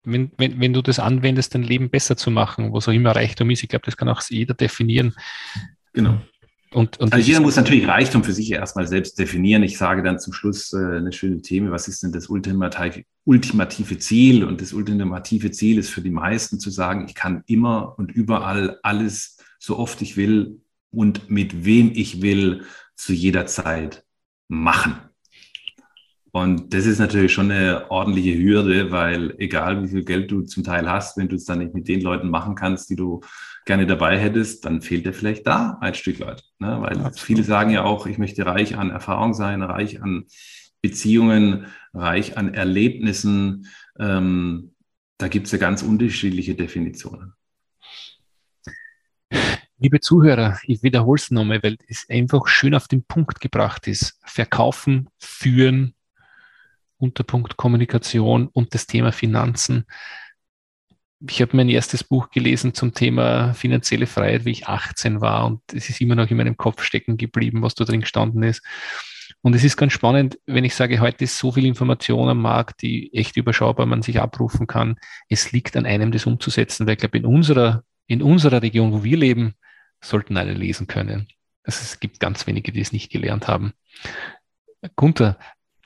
wenn, 0.07 0.31
wenn, 0.37 0.59
wenn 0.59 0.73
du 0.73 0.81
das 0.81 0.99
anwendest, 0.99 1.53
dein 1.53 1.63
Leben 1.63 1.89
besser 1.89 2.17
zu 2.17 2.31
machen, 2.31 2.73
was 2.73 2.87
auch 2.87 2.93
immer 2.93 3.15
Reichtum 3.15 3.49
ist. 3.49 3.63
Ich 3.63 3.69
glaube, 3.69 3.85
das 3.85 3.97
kann 3.97 4.09
auch 4.09 4.21
jeder 4.29 4.53
definieren. 4.53 5.13
Genau. 5.93 6.19
Und, 6.71 6.99
und 6.99 7.13
also 7.13 7.25
jeder 7.25 7.39
muss 7.39 7.55
natürlich 7.55 7.87
Reichtum 7.87 8.23
für 8.23 8.33
sich 8.33 8.51
erstmal 8.51 8.87
selbst 8.87 9.17
definieren. 9.17 9.63
Ich 9.63 9.77
sage 9.77 10.03
dann 10.03 10.19
zum 10.19 10.33
Schluss 10.33 10.73
äh, 10.73 10.97
eine 10.97 11.13
schöne 11.13 11.41
Thema, 11.41 11.71
was 11.71 11.87
ist 11.87 12.03
denn 12.03 12.11
das 12.11 12.27
ultimative, 12.27 13.03
ultimative 13.23 13.97
Ziel? 13.97 14.43
Und 14.43 14.61
das 14.61 14.73
ultimative 14.73 15.51
Ziel 15.51 15.77
ist 15.77 15.89
für 15.89 16.01
die 16.01 16.11
meisten 16.11 16.59
zu 16.59 16.69
sagen, 16.69 17.05
ich 17.07 17.15
kann 17.15 17.43
immer 17.47 17.97
und 17.97 18.11
überall 18.11 18.79
alles, 18.83 19.37
so 19.59 19.77
oft 19.77 20.01
ich 20.01 20.17
will 20.17 20.61
und 20.91 21.29
mit 21.29 21.65
wem 21.65 21.91
ich 21.93 22.21
will, 22.21 22.63
zu 22.95 23.13
jeder 23.13 23.45
Zeit 23.45 24.03
machen. 24.49 25.06
Und 26.37 26.71
das 26.71 26.85
ist 26.85 26.99
natürlich 26.99 27.33
schon 27.33 27.49
eine 27.49 27.89
ordentliche 27.89 28.37
Hürde, 28.37 28.91
weil 28.91 29.33
egal 29.39 29.81
wie 29.81 29.87
viel 29.87 30.03
Geld 30.03 30.29
du 30.29 30.41
zum 30.43 30.63
Teil 30.63 30.87
hast, 30.87 31.17
wenn 31.17 31.27
du 31.27 31.35
es 31.35 31.45
dann 31.45 31.57
nicht 31.57 31.73
mit 31.73 31.87
den 31.87 31.99
Leuten 32.01 32.29
machen 32.29 32.53
kannst, 32.53 32.91
die 32.91 32.95
du 32.95 33.21
gerne 33.65 33.87
dabei 33.87 34.19
hättest, 34.19 34.63
dann 34.63 34.81
fehlt 34.81 35.07
dir 35.07 35.13
vielleicht 35.13 35.47
da 35.47 35.79
ein 35.81 35.95
Stück 35.95 36.19
weit. 36.19 36.43
Ne? 36.59 36.77
Weil 36.79 36.99
Absolut. 36.99 37.19
viele 37.19 37.43
sagen 37.43 37.71
ja 37.71 37.85
auch, 37.85 38.05
ich 38.05 38.19
möchte 38.19 38.45
reich 38.45 38.77
an 38.77 38.91
Erfahrung 38.91 39.33
sein, 39.33 39.63
reich 39.63 40.03
an 40.03 40.25
Beziehungen, 40.83 41.65
reich 41.91 42.37
an 42.37 42.53
Erlebnissen. 42.53 43.65
Ähm, 43.99 44.75
da 45.17 45.29
gibt 45.29 45.47
es 45.47 45.53
ja 45.53 45.57
ganz 45.57 45.81
unterschiedliche 45.81 46.53
Definitionen. 46.53 47.33
Liebe 49.79 50.01
Zuhörer, 50.01 50.59
ich 50.65 50.83
wiederhole 50.83 51.19
es 51.19 51.31
nochmal, 51.31 51.63
weil 51.63 51.77
es 51.87 52.05
einfach 52.09 52.47
schön 52.47 52.75
auf 52.75 52.87
den 52.87 53.03
Punkt 53.03 53.41
gebracht 53.41 53.87
ist. 53.87 54.19
Verkaufen, 54.23 55.09
führen, 55.17 55.95
Unterpunkt 56.97 57.57
Kommunikation 57.57 58.47
und 58.47 58.73
das 58.73 58.87
Thema 58.87 59.11
Finanzen. 59.11 59.85
Ich 61.27 61.41
habe 61.41 61.57
mein 61.57 61.69
erstes 61.69 62.03
Buch 62.03 62.29
gelesen 62.29 62.73
zum 62.73 62.93
Thema 62.93 63.53
finanzielle 63.53 64.05
Freiheit, 64.05 64.45
wie 64.45 64.51
ich 64.51 64.67
18 64.67 65.19
war 65.21 65.47
und 65.47 65.61
es 65.73 65.89
ist 65.89 65.99
immer 65.99 66.15
noch 66.15 66.29
in 66.29 66.37
meinem 66.37 66.57
Kopf 66.57 66.83
stecken 66.83 67.17
geblieben, 67.17 67.61
was 67.61 67.75
da 67.75 67.85
drin 67.85 68.01
gestanden 68.01 68.43
ist. 68.43 68.61
Und 69.41 69.55
es 69.55 69.63
ist 69.63 69.77
ganz 69.77 69.93
spannend, 69.93 70.39
wenn 70.45 70.65
ich 70.65 70.75
sage, 70.75 70.99
heute 70.99 71.23
ist 71.23 71.37
so 71.37 71.51
viel 71.51 71.65
Information 71.65 72.29
am 72.29 72.41
Markt, 72.41 72.81
die 72.81 73.13
echt 73.13 73.37
überschaubar 73.37 73.85
man 73.85 74.01
sich 74.01 74.19
abrufen 74.19 74.67
kann. 74.67 74.97
Es 75.29 75.51
liegt 75.51 75.75
an 75.77 75.85
einem, 75.85 76.11
das 76.11 76.25
umzusetzen, 76.25 76.85
weil 76.85 76.93
ich 76.93 76.99
glaube, 76.99 77.17
in 77.17 77.25
unserer, 77.25 77.83
in 78.07 78.21
unserer 78.21 78.61
Region, 78.61 78.91
wo 78.93 79.03
wir 79.03 79.17
leben, 79.17 79.55
sollten 80.01 80.37
alle 80.37 80.53
lesen 80.53 80.87
können. 80.87 81.27
Also 81.63 81.81
es 81.81 81.99
gibt 81.99 82.19
ganz 82.19 82.47
wenige, 82.47 82.71
die 82.71 82.81
es 82.81 82.91
nicht 82.91 83.11
gelernt 83.11 83.47
haben. 83.47 83.73
Gunther, 84.95 85.37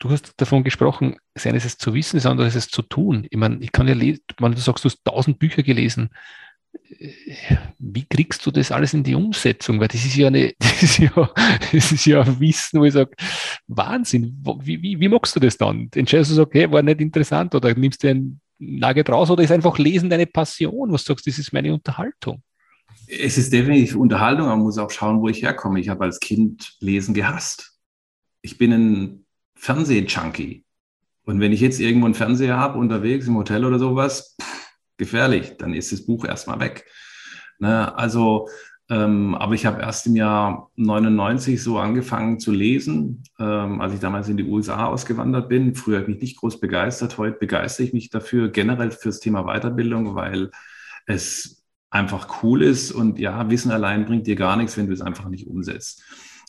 du 0.02 0.10
hast 0.10 0.34
davon 0.38 0.64
gesprochen, 0.64 1.18
das 1.34 1.46
eine 1.46 1.58
ist 1.58 1.66
es 1.66 1.78
zu 1.78 1.94
wissen, 1.94 2.18
das 2.18 2.26
andere 2.26 2.48
ist 2.48 2.56
es 2.56 2.68
zu 2.68 2.82
tun. 2.82 3.28
Ich 3.30 3.38
meine, 3.38 3.60
ich 3.62 3.72
kann 3.72 3.88
ja 3.88 3.94
lesen, 3.94 4.22
du 4.28 4.58
sagst, 4.58 4.84
du 4.84 4.90
hast 4.90 5.06
tausend 5.06 5.40
Bücher 5.40 5.64
gelesen, 5.64 6.10
wie 7.78 8.06
kriegst 8.06 8.46
du 8.46 8.52
das 8.52 8.72
alles 8.72 8.94
in 8.94 9.04
die 9.04 9.14
Umsetzung? 9.14 9.80
Weil 9.80 9.90
das 9.90 10.04
ist 10.04 10.16
ja 10.16 10.28
eine, 10.28 10.54
das 10.60 10.84
ist 10.84 10.98
ja, 10.98 11.30
das 11.72 11.92
ist 11.92 12.06
ja 12.06 12.22
ein 12.22 12.40
Wissen, 12.40 12.80
wo 12.80 12.86
ich 12.86 12.94
sage, 12.94 13.12
Wahnsinn, 13.68 14.42
wie, 14.62 14.82
wie, 14.82 15.00
wie 15.00 15.08
magst 15.08 15.36
du 15.36 15.40
das 15.40 15.58
dann? 15.58 15.90
Entscheidest 15.94 16.36
du, 16.36 16.42
okay, 16.42 16.72
war 16.72 16.82
nicht 16.82 17.00
interessant 17.00 17.54
oder 17.54 17.74
nimmst 17.76 18.04
du 18.04 18.10
ein 18.10 18.42
Nugget 18.58 19.10
raus 19.10 19.30
oder 19.30 19.44
ist 19.44 19.52
einfach 19.52 19.78
Lesen 19.78 20.10
deine 20.10 20.26
Passion, 20.26 20.92
was 20.92 21.04
du 21.04 21.14
sagst, 21.14 21.28
das 21.28 21.38
ist 21.38 21.54
meine 21.54 21.74
Unterhaltung? 21.74 22.42
Es 23.08 23.38
ist 23.38 23.54
definitiv 23.54 23.96
Unterhaltung, 23.96 24.46
aber 24.46 24.56
man 24.56 24.66
muss 24.66 24.78
auch 24.78 24.90
schauen, 24.90 25.22
wo 25.22 25.28
ich 25.28 25.44
herkomme. 25.44 25.80
Ich 25.80 25.90
habe 25.90 26.06
als 26.06 26.20
Kind 26.20 26.76
Lesen 26.80 27.14
gehasst. 27.14 27.78
Ich 28.42 28.58
bin 28.58 28.72
ein 28.72 29.26
Fernseh-Junkie. 29.62 30.66
Und 31.24 31.40
wenn 31.40 31.54
ich 31.54 31.62
jetzt 31.62 31.80
irgendwo 31.80 32.06
einen 32.06 32.16
Fernseher 32.16 32.58
habe, 32.58 32.80
unterwegs 32.80 33.28
im 33.28 33.38
Hotel 33.38 33.64
oder 33.64 33.78
sowas, 33.78 34.36
pff, 34.42 34.74
gefährlich, 34.98 35.56
dann 35.60 35.76
ist 35.76 35.92
das 35.92 36.04
Buch 36.06 36.26
erstmal 36.26 36.60
weg. 36.60 36.86
Ne? 37.60 37.96
Also, 37.96 38.50
ähm, 38.90 39.36
aber 39.36 39.54
ich 39.54 39.68
habe 39.68 39.84
erst 39.84 40.08
im 40.08 40.16
Jahr 40.16 40.72
99 40.78 41.62
so 41.62 41.78
angefangen 41.78 42.40
zu 42.40 42.52
lesen, 42.52 43.24
ähm, 43.40 43.82
als 43.82 43.94
ich 43.94 44.00
damals 44.00 44.30
in 44.30 44.38
die 44.38 44.46
USA 44.46 44.88
ausgewandert 44.88 45.48
bin. 45.48 45.76
Früher 45.76 46.00
habe 46.00 46.10
ich 46.10 46.16
mich 46.16 46.22
nicht 46.24 46.38
groß 46.40 46.60
begeistert, 46.60 47.20
heute 47.20 47.38
begeistere 47.38 47.86
ich 47.86 47.94
mich 47.94 48.10
dafür 48.10 48.50
generell 48.50 48.90
fürs 48.90 49.20
Thema 49.20 49.44
Weiterbildung, 49.44 50.16
weil 50.16 50.50
es 51.06 51.64
einfach 51.92 52.42
cool 52.42 52.64
ist 52.64 52.92
und 52.92 53.20
ja, 53.20 53.48
Wissen 53.52 53.70
allein 53.70 54.06
bringt 54.06 54.26
dir 54.26 54.36
gar 54.36 54.58
nichts, 54.58 54.76
wenn 54.76 54.88
du 54.88 54.94
es 54.94 55.02
einfach 55.02 55.30
nicht 55.30 55.46
umsetzt. 55.46 56.04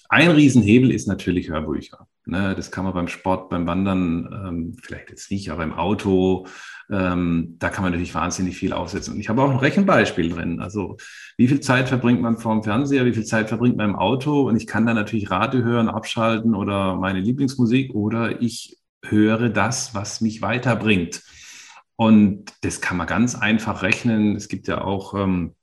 Ein 0.09 0.31
Riesenhebel 0.31 0.91
ist 0.91 1.09
natürlich 1.09 1.51
Hörbücher. 1.51 2.09
Ne, 2.25 2.55
das 2.55 2.71
kann 2.71 2.85
man 2.85 2.95
beim 2.95 3.09
Sport, 3.09 3.49
beim 3.51 3.67
Wandern, 3.67 4.29
ähm, 4.33 4.77
vielleicht 4.81 5.11
jetzt 5.11 5.33
nicht, 5.33 5.51
aber 5.51 5.65
im 5.65 5.73
Auto, 5.73 6.47
ähm, 6.89 7.57
da 7.59 7.69
kann 7.69 7.83
man 7.83 7.91
natürlich 7.91 8.15
wahnsinnig 8.15 8.57
viel 8.57 8.73
aufsetzen. 8.73 9.15
Und 9.15 9.21
ich 9.21 9.29
habe 9.29 9.43
auch 9.43 9.51
ein 9.51 9.57
Rechenbeispiel 9.57 10.29
drin. 10.29 10.61
Also 10.61 10.99
wie 11.37 11.49
viel 11.49 11.59
Zeit 11.59 11.89
verbringt 11.89 12.21
man 12.21 12.39
vorm 12.39 12.63
Fernseher, 12.63 13.07
wie 13.07 13.13
viel 13.13 13.25
Zeit 13.25 13.49
verbringt 13.49 13.77
man 13.77 13.91
im 13.91 13.97
Auto? 13.97 14.43
Und 14.49 14.55
ich 14.57 14.69
kann 14.69 14.87
dann 14.87 14.95
natürlich 14.95 15.33
Radio 15.33 15.63
hören, 15.63 15.89
abschalten 15.89 16.55
oder 16.55 16.95
meine 16.95 17.19
Lieblingsmusik 17.19 17.93
oder 17.93 18.41
ich 18.41 18.79
höre 19.05 19.49
das, 19.49 19.93
was 19.93 20.21
mich 20.21 20.43
weiterbringt. 20.43 21.23
Und 21.97 22.53
das 22.61 22.81
kann 22.81 22.99
man 22.99 23.09
ganz 23.09 23.35
einfach 23.35 23.83
rechnen. 23.83 24.37
Es 24.37 24.47
gibt 24.47 24.69
ja 24.69 24.83
auch 24.83 25.15
ähm, 25.15 25.57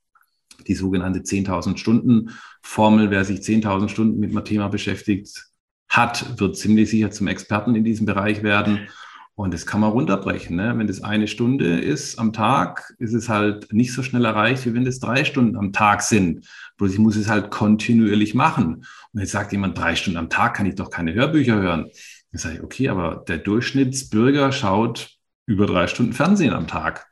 die 0.67 0.75
sogenannte 0.75 1.21
10.000 1.21 1.77
Stunden 1.77 2.31
Formel. 2.61 3.11
Wer 3.11 3.23
sich 3.23 3.39
10.000 3.39 3.87
Stunden 3.87 4.19
mit 4.19 4.31
einem 4.31 4.43
Thema 4.43 4.67
beschäftigt 4.67 5.48
hat, 5.89 6.39
wird 6.39 6.55
ziemlich 6.55 6.89
sicher 6.89 7.11
zum 7.11 7.27
Experten 7.27 7.75
in 7.75 7.83
diesem 7.83 8.05
Bereich 8.05 8.43
werden. 8.43 8.87
Und 9.33 9.53
das 9.53 9.65
kann 9.65 9.79
man 9.79 9.91
runterbrechen. 9.91 10.57
Ne? 10.57 10.73
Wenn 10.77 10.87
das 10.87 11.01
eine 11.01 11.27
Stunde 11.27 11.79
ist 11.79 12.19
am 12.19 12.33
Tag, 12.33 12.93
ist 12.99 13.13
es 13.13 13.29
halt 13.29 13.71
nicht 13.71 13.93
so 13.93 14.03
schnell 14.03 14.25
erreicht, 14.25 14.65
wie 14.65 14.73
wenn 14.73 14.83
das 14.83 14.99
drei 14.99 15.23
Stunden 15.23 15.55
am 15.55 15.71
Tag 15.71 16.01
sind. 16.01 16.45
Bloß 16.77 16.91
ich 16.91 16.99
muss 16.99 17.15
es 17.15 17.29
halt 17.29 17.49
kontinuierlich 17.49 18.33
machen. 18.33 18.85
Und 19.13 19.19
jetzt 19.21 19.31
sagt 19.31 19.53
jemand, 19.53 19.77
drei 19.77 19.95
Stunden 19.95 20.19
am 20.19 20.29
Tag 20.29 20.55
kann 20.55 20.65
ich 20.65 20.75
doch 20.75 20.89
keine 20.89 21.13
Hörbücher 21.13 21.55
hören. 21.55 21.89
Dann 22.31 22.39
sage 22.39 22.55
ich, 22.55 22.63
okay, 22.63 22.89
aber 22.89 23.23
der 23.27 23.37
Durchschnittsbürger 23.37 24.51
schaut 24.51 25.15
über 25.45 25.65
drei 25.65 25.87
Stunden 25.87 26.13
Fernsehen 26.13 26.53
am 26.53 26.67
Tag. 26.67 27.07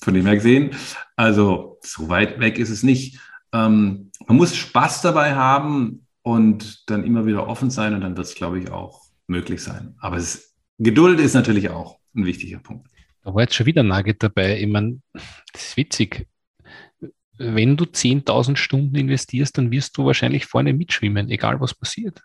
Von 0.00 0.14
dem 0.14 0.26
her 0.26 0.36
gesehen, 0.36 0.70
also 1.16 1.78
so 1.82 2.08
weit 2.08 2.38
weg 2.38 2.58
ist 2.58 2.70
es 2.70 2.84
nicht. 2.84 3.18
Ähm, 3.52 4.12
man 4.26 4.36
muss 4.36 4.56
Spaß 4.56 5.02
dabei 5.02 5.34
haben 5.34 6.03
und 6.24 6.90
dann 6.90 7.04
immer 7.04 7.26
wieder 7.26 7.46
offen 7.46 7.70
sein 7.70 7.94
und 7.94 8.00
dann 8.00 8.16
wird 8.16 8.26
es, 8.26 8.34
glaube 8.34 8.58
ich, 8.58 8.70
auch 8.70 9.02
möglich 9.26 9.62
sein. 9.62 9.94
Aber 9.98 10.16
ist, 10.16 10.54
Geduld 10.78 11.20
ist 11.20 11.34
natürlich 11.34 11.68
auch 11.68 11.98
ein 12.16 12.24
wichtiger 12.24 12.58
Punkt. 12.58 12.88
Da 13.22 13.34
war 13.34 13.42
jetzt 13.42 13.54
schon 13.54 13.66
wieder 13.66 13.82
ein 13.82 13.88
Nugget 13.88 14.22
dabei. 14.22 14.58
Ich 14.58 14.66
meine, 14.66 15.00
das 15.12 15.22
ist 15.66 15.76
witzig. 15.76 16.26
Wenn 17.36 17.76
du 17.76 17.84
10.000 17.84 18.56
Stunden 18.56 18.96
investierst, 18.96 19.58
dann 19.58 19.70
wirst 19.70 19.98
du 19.98 20.06
wahrscheinlich 20.06 20.46
vorne 20.46 20.72
mitschwimmen, 20.72 21.30
egal 21.30 21.60
was 21.60 21.74
passiert. 21.74 22.22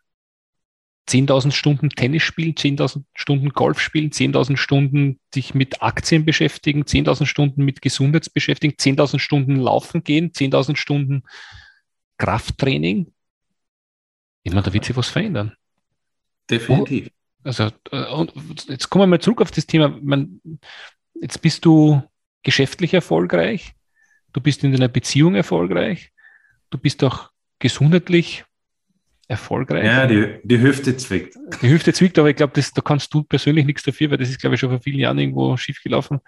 10.000 1.09 1.51
Stunden 1.51 1.89
Tennis 1.89 2.23
spielen, 2.23 2.53
10.000 2.53 3.03
Stunden 3.15 3.49
Golf 3.49 3.81
spielen, 3.81 4.11
10.000 4.11 4.55
Stunden 4.55 5.19
sich 5.33 5.53
mit 5.53 5.81
Aktien 5.81 6.23
beschäftigen, 6.23 6.83
10.000 6.83 7.25
Stunden 7.25 7.65
mit 7.65 7.81
Gesundheit 7.81 8.33
beschäftigen, 8.33 8.75
10.000 8.75 9.19
Stunden 9.19 9.57
laufen 9.57 10.03
gehen, 10.03 10.31
10.000 10.31 10.77
Stunden 10.77 11.23
Krafttraining. 12.17 13.11
Ich 14.43 14.51
meine, 14.51 14.63
da 14.63 14.73
wird 14.73 14.85
sich 14.85 14.95
was 14.95 15.09
verändern. 15.09 15.53
Definitiv. 16.49 17.09
Oh, 17.09 17.47
also, 17.47 17.71
äh, 17.91 18.05
und 18.11 18.33
jetzt 18.67 18.89
kommen 18.89 19.03
wir 19.03 19.07
mal 19.07 19.21
zurück 19.21 19.41
auf 19.41 19.51
das 19.51 19.65
Thema. 19.65 19.89
Man, 20.01 20.41
jetzt 21.21 21.41
bist 21.41 21.65
du 21.65 22.01
geschäftlich 22.43 22.93
erfolgreich, 22.93 23.73
du 24.33 24.41
bist 24.41 24.63
in 24.63 24.71
deiner 24.71 24.87
Beziehung 24.87 25.35
erfolgreich, 25.35 26.11
du 26.69 26.77
bist 26.77 27.03
auch 27.03 27.31
gesundheitlich 27.59 28.45
erfolgreich. 29.27 29.85
Ja, 29.85 30.07
die, 30.07 30.39
die 30.43 30.59
Hüfte 30.59 30.97
zwickt. 30.97 31.35
Die 31.61 31.69
Hüfte 31.69 31.93
zwickt, 31.93 32.17
aber 32.17 32.29
ich 32.29 32.35
glaube, 32.35 32.59
da 32.59 32.81
kannst 32.81 33.13
du 33.13 33.23
persönlich 33.23 33.65
nichts 33.65 33.83
dafür, 33.83 34.09
weil 34.09 34.17
das 34.17 34.29
ist, 34.29 34.39
glaube 34.39 34.55
ich, 34.55 34.59
schon 34.59 34.69
vor 34.69 34.81
vielen 34.81 34.99
Jahren 34.99 35.19
irgendwo 35.19 35.55
schiefgelaufen, 35.55 36.19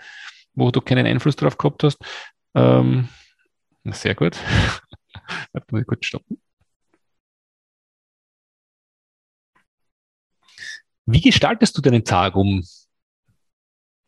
wo 0.54 0.70
du 0.72 0.82
keinen 0.82 1.08
Einfluss 1.08 1.36
drauf 1.36 1.58
gehabt 1.58 1.84
hast. 1.84 1.98
Ähm, 2.54 3.10
sehr 3.86 4.14
gut. 4.14 4.38
Warte 5.54 5.68
mal 5.72 5.84
kurz 5.84 6.06
stoppen. 6.06 6.40
Wie 11.06 11.22
gestaltest 11.22 11.78
du 11.78 11.82
deinen 11.82 12.04
Tag, 12.04 12.36
um 12.36 12.64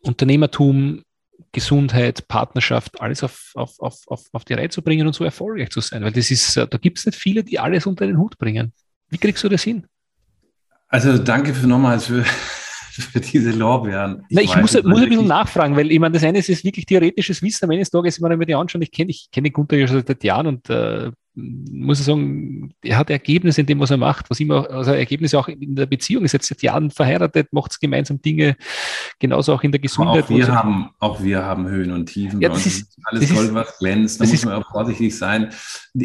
Unternehmertum, 0.01 1.03
Gesundheit, 1.51 2.27
Partnerschaft, 2.27 3.01
alles 3.01 3.23
auf, 3.23 3.51
auf, 3.55 3.79
auf, 3.79 3.99
auf, 4.07 4.25
auf 4.31 4.45
die 4.45 4.53
Reihe 4.53 4.69
zu 4.69 4.81
bringen 4.81 5.07
und 5.07 5.13
so 5.13 5.23
erfolgreich 5.23 5.69
zu 5.69 5.81
sein? 5.81 6.03
Weil 6.03 6.11
das 6.11 6.31
ist, 6.31 6.55
da 6.55 6.65
gibt 6.65 6.99
es 6.99 7.05
nicht 7.05 7.17
viele, 7.17 7.43
die 7.43 7.59
alles 7.59 7.85
unter 7.85 8.05
den 8.05 8.17
Hut 8.17 8.37
bringen. 8.37 8.73
Wie 9.09 9.17
kriegst 9.17 9.43
du 9.43 9.49
das 9.49 9.63
hin? 9.63 9.85
Also 10.87 11.17
danke 11.17 11.53
für 11.53 11.67
nochmals 11.67 12.05
für, 12.05 12.23
für 12.23 13.19
diese 13.19 13.51
Lorbeeren. 13.51 14.23
Ich, 14.29 14.35
Na, 14.35 14.41
ich 14.41 14.55
muss, 14.55 14.73
muss 14.83 15.01
ein 15.01 15.09
bisschen 15.09 15.27
nachfragen, 15.27 15.75
weil 15.75 15.91
ich 15.91 15.99
meine, 15.99 16.13
das 16.13 16.23
eine 16.23 16.37
ist, 16.37 16.49
ist 16.49 16.63
wirklich 16.63 16.85
theoretisches 16.85 17.41
Wissen. 17.41 17.65
Am 17.65 17.71
Ende 17.71 17.81
des 17.81 17.89
Tages, 17.89 18.21
wenn 18.21 18.29
man 18.29 18.37
mir 18.37 18.45
die 18.45 18.55
anschauen, 18.55 18.81
ich 18.83 18.91
kenne 18.91 19.09
ich 19.09 19.29
kenne 19.31 19.49
Gunther 19.49 19.77
ja 19.77 19.87
schon 19.87 20.03
seit 20.05 20.23
Jahren 20.23 20.47
und 20.47 20.69
äh, 20.69 21.11
muss 21.35 21.99
ich 21.99 22.05
sagen, 22.05 22.73
er 22.83 22.97
hat 22.97 23.09
Ergebnisse 23.09 23.61
in 23.61 23.67
dem, 23.67 23.79
was 23.79 23.89
er 23.89 23.97
macht, 23.97 24.29
was 24.29 24.39
immer, 24.39 24.69
also 24.69 24.91
Ergebnisse 24.91 25.39
auch 25.39 25.47
in 25.47 25.75
der 25.75 25.87
Beziehung, 25.87 26.23
ist 26.25 26.33
jetzt 26.33 26.47
seit 26.47 26.61
Jahren 26.61 26.91
verheiratet, 26.91 27.51
macht 27.51 27.71
es 27.71 27.79
gemeinsam 27.79 28.21
Dinge, 28.21 28.55
genauso 29.17 29.53
auch 29.53 29.63
in 29.63 29.71
der 29.71 29.81
Gesundheit. 29.81 30.25
Auch 30.25 30.29
wir, 30.29 30.47
haben, 30.47 30.89
auch 30.99 31.23
wir 31.23 31.43
haben 31.43 31.67
Höhen 31.67 31.91
und 31.91 32.05
Tiefen. 32.05 32.39
Ja, 32.39 32.49
das 32.49 32.67
ist, 32.67 32.97
alles 33.05 33.27
das 33.27 33.35
Gold, 33.35 33.53
was 33.55 33.79
glänzt. 33.79 34.19
Da 34.19 34.25
muss 34.25 34.33
ist, 34.33 34.45
man 34.45 34.61
auch 34.61 34.69
vorsichtig 34.69 35.17
sein. 35.17 35.49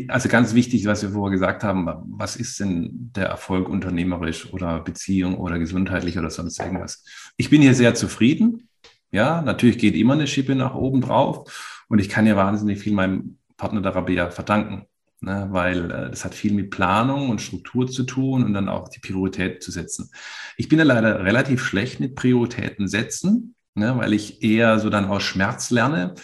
Also 0.09 0.31
ganz 0.31 0.55
wichtig, 0.55 0.87
was 0.87 1.03
wir 1.03 1.11
vorher 1.11 1.33
gesagt 1.33 1.63
haben, 1.63 1.89
was 2.07 2.37
ist 2.37 2.59
denn 2.61 3.11
der 3.15 3.27
Erfolg 3.27 3.69
unternehmerisch 3.69 4.51
oder 4.53 4.81
Beziehung 4.81 5.37
oder 5.37 5.59
gesundheitlich 5.59 6.19
oder 6.19 6.31
sonst 6.31 6.59
irgendwas? 6.59 7.05
Ich 7.37 7.51
bin 7.51 7.61
hier 7.61 7.75
sehr 7.75 7.95
zufrieden. 7.95 8.69
Ja, 9.11 9.43
natürlich 9.43 9.79
geht 9.79 9.95
immer 9.95 10.15
eine 10.15 10.27
Schippe 10.27 10.55
nach 10.55 10.75
oben 10.75 11.03
drauf 11.03 11.85
und 11.89 11.99
ich 11.99 12.09
kann 12.09 12.27
ja 12.27 12.37
wahnsinnig 12.37 12.79
viel 12.79 12.93
meinem 12.95 13.39
Partner 13.57 13.83
der 13.83 13.95
Rabea 13.95 14.31
verdanken 14.31 14.87
ne, 15.21 15.49
weil 15.51 15.91
äh, 15.91 16.11
das 16.11 16.25
hat 16.25 16.35
viel 16.35 16.53
mit 16.53 16.71
Planung 16.71 17.31
und 17.31 17.41
Struktur 17.41 17.89
zu 17.89 18.05
tun 18.05 18.45
und 18.45 18.55
dann 18.55 18.69
auch 18.69 18.89
die 18.89 19.01
Priorität 19.01 19.63
zu 19.63 19.71
setzen. 19.71 20.11
Ich 20.57 20.69
bin 20.69 20.79
ja 20.79 20.85
leider 20.85 21.25
relativ 21.25 21.63
schlecht 21.65 22.01
mit 22.01 22.15
Prioritäten 22.15 22.89
setzen, 22.89 23.55
ne, 23.75 23.97
weil 23.97 24.13
ich 24.13 24.43
eher 24.43 24.79
so 24.79 24.91
dann 24.91 25.07
aus 25.07 25.23
Schmerz 25.23 25.71
lerne. 25.71 26.15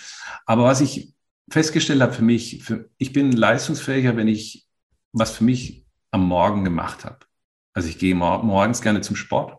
Aber 0.47 0.65
was 0.65 0.81
ich 0.81 1.15
festgestellt 1.51 2.03
habe 2.03 2.13
für 2.13 2.25
mich, 2.25 2.63
für, 2.65 2.91
ich 2.99 3.13
bin 3.13 3.33
leistungsfähiger, 3.33 4.17
wenn 4.17 4.29
ich 4.29 4.67
was 5.13 5.33
für 5.33 5.45
mich 5.45 5.87
am 6.11 6.27
Morgen 6.27 6.65
gemacht 6.65 7.05
habe. 7.05 7.19
Also 7.73 7.89
ich 7.89 7.99
gehe 7.99 8.15
mor 8.15 8.43
morgens 8.45 8.83
gerne 8.83 9.01
zum 9.01 9.17
Sport. 9.17 9.59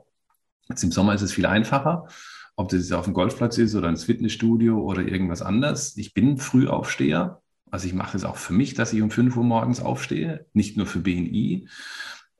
Jetzt 0.70 0.84
im 0.84 0.92
Sommer 0.92 1.14
ist 1.14 1.22
es 1.22 1.34
viel 1.34 1.46
einfacher, 1.46 2.08
ob 2.56 2.70
das 2.70 2.82
jetzt 2.82 2.94
auf 2.94 3.06
dem 3.06 3.14
Golfplatz 3.14 3.58
ist 3.58 3.76
oder 3.76 3.90
ins 3.90 4.06
Fitnessstudio 4.06 4.80
oder 4.80 5.02
irgendwas 5.02 5.42
anderes. 5.42 5.96
Ich 5.98 6.14
bin 6.14 6.38
Frühaufsteher, 6.38 7.42
also 7.76 7.88
ich 7.88 7.94
mache 7.94 8.16
es 8.16 8.24
auch 8.24 8.38
für 8.38 8.54
mich, 8.54 8.74
dass 8.74 8.94
ich 8.94 9.02
um 9.02 9.12
5 9.12 9.36
Uhr 9.36 9.44
morgens 9.44 9.82
aufstehe, 9.82 10.46
nicht 10.54 10.78
nur 10.78 10.86
für 10.86 11.00
BNI. 11.00 11.68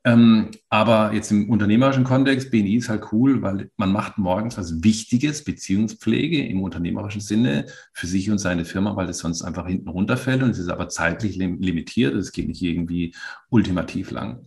Ähm, 0.02 0.50
aber 0.70 1.12
jetzt 1.12 1.30
im 1.30 1.50
unternehmerischen 1.50 2.04
Kontext, 2.04 2.50
BNI 2.50 2.76
ist 2.76 2.88
halt 2.88 3.12
cool, 3.12 3.42
weil 3.42 3.70
man 3.76 3.92
macht 3.92 4.16
morgens 4.16 4.56
was 4.56 4.82
Wichtiges, 4.82 5.44
Beziehungspflege 5.44 6.46
im 6.46 6.62
unternehmerischen 6.62 7.20
Sinne 7.20 7.66
für 7.92 8.06
sich 8.06 8.30
und 8.30 8.38
seine 8.38 8.64
Firma, 8.64 8.96
weil 8.96 9.10
es 9.10 9.18
sonst 9.18 9.42
einfach 9.42 9.66
hinten 9.66 9.90
runterfällt 9.90 10.42
und 10.42 10.48
es 10.48 10.58
ist 10.58 10.70
aber 10.70 10.88
zeitlich 10.88 11.36
limitiert. 11.36 12.14
Es 12.14 12.32
geht 12.32 12.48
nicht 12.48 12.62
irgendwie 12.62 13.14
ultimativ 13.50 14.12
lang. 14.12 14.40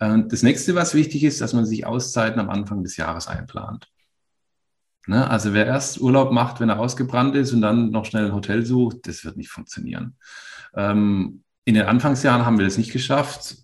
Ähm, 0.00 0.28
das 0.28 0.42
nächste, 0.42 0.74
was 0.74 0.94
wichtig 0.94 1.22
ist, 1.22 1.40
dass 1.40 1.52
man 1.52 1.64
sich 1.64 1.86
Auszeiten 1.86 2.40
am 2.40 2.50
Anfang 2.50 2.82
des 2.82 2.96
Jahres 2.96 3.28
einplant. 3.28 3.88
Ne? 5.06 5.28
Also 5.28 5.52
wer 5.52 5.66
erst 5.66 6.00
Urlaub 6.00 6.32
macht, 6.32 6.60
wenn 6.60 6.68
er 6.68 6.80
ausgebrannt 6.80 7.34
ist 7.36 7.52
und 7.52 7.60
dann 7.60 7.90
noch 7.90 8.04
schnell 8.04 8.26
ein 8.26 8.34
Hotel 8.34 8.64
sucht, 8.64 9.06
das 9.06 9.24
wird 9.24 9.36
nicht 9.36 9.50
funktionieren. 9.50 10.16
Ähm, 10.74 11.42
in 11.66 11.74
den 11.74 11.86
Anfangsjahren 11.86 12.44
haben 12.44 12.58
wir 12.58 12.64
das 12.66 12.76
nicht 12.76 12.92
geschafft. 12.92 13.56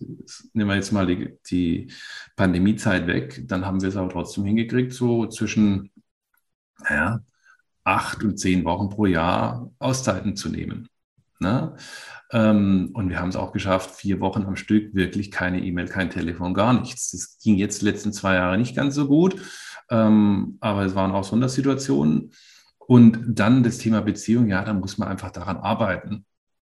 Nehmen 0.53 0.69
wir 0.69 0.75
jetzt 0.75 0.91
mal 0.91 1.05
die, 1.05 1.37
die 1.49 1.91
Pandemiezeit 2.35 3.07
weg, 3.07 3.43
dann 3.47 3.65
haben 3.65 3.81
wir 3.81 3.89
es 3.89 3.95
aber 3.97 4.09
trotzdem 4.09 4.45
hingekriegt, 4.45 4.93
so 4.93 5.27
zwischen 5.27 5.91
naja, 6.79 7.21
acht 7.83 8.23
und 8.23 8.37
zehn 8.37 8.63
Wochen 8.65 8.89
pro 8.89 9.05
Jahr 9.05 9.71
Auszeiten 9.79 10.35
zu 10.35 10.49
nehmen. 10.49 10.89
Ne? 11.39 11.75
Ähm, 12.31 12.91
und 12.93 13.09
wir 13.09 13.19
haben 13.19 13.29
es 13.29 13.35
auch 13.35 13.51
geschafft, 13.51 13.95
vier 13.95 14.19
Wochen 14.19 14.45
am 14.45 14.55
Stück 14.55 14.93
wirklich 14.93 15.31
keine 15.31 15.59
E-Mail, 15.63 15.87
kein 15.87 16.09
Telefon, 16.09 16.53
gar 16.53 16.73
nichts. 16.79 17.11
Das 17.11 17.39
ging 17.39 17.55
jetzt 17.55 17.81
die 17.81 17.85
letzten 17.85 18.13
zwei 18.13 18.35
Jahre 18.35 18.57
nicht 18.57 18.75
ganz 18.75 18.95
so 18.95 19.07
gut, 19.07 19.41
ähm, 19.91 20.57
aber 20.61 20.85
es 20.85 20.95
waren 20.95 21.11
auch 21.11 21.23
Sondersituationen. 21.23 22.31
Und 22.79 23.19
dann 23.27 23.63
das 23.63 23.77
Thema 23.77 24.01
Beziehung, 24.01 24.47
ja, 24.47 24.63
da 24.63 24.73
muss 24.73 24.97
man 24.97 25.07
einfach 25.07 25.31
daran 25.31 25.57
arbeiten. 25.57 26.25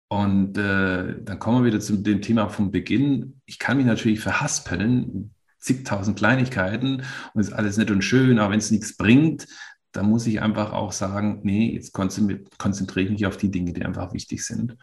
Und 0.08 0.58
äh, 0.58 1.22
dann 1.22 1.38
kommen 1.38 1.60
wir 1.60 1.68
wieder 1.68 1.80
zu 1.80 1.98
dem 1.98 2.22
Thema 2.22 2.50
vom 2.50 2.72
Beginn. 2.72 3.42
Ich 3.46 3.60
kann 3.60 3.78
mich 3.78 3.86
natürlich 3.86 4.20
verhaspeln, 4.20 5.36
zigtausend 5.60 6.18
Kleinigkeiten 6.18 7.04
und 7.34 7.42
ist 7.42 7.54
alles 7.54 7.78
nett 7.78 7.92
und 7.92 8.02
schön, 8.02 8.40
aber 8.40 8.52
wenn 8.52 8.60
es 8.60 8.72
nichts 8.72 8.98
bringt, 8.98 9.46
dann 9.92 10.10
muss 10.10 10.26
ich 10.26 10.42
einfach 10.42 10.72
auch 10.72 10.92
sagen, 10.92 11.42
nee, 11.44 11.74
jetzt 11.74 11.94
konzentriere 11.94 13.06
ich 13.06 13.12
mich 13.12 13.26
auf 13.26 13.38
die 13.38 13.52
Dinge, 13.52 13.74
die 13.74 13.86
einfach 13.86 14.14
wichtig 14.14 14.46
sind. 14.46 14.78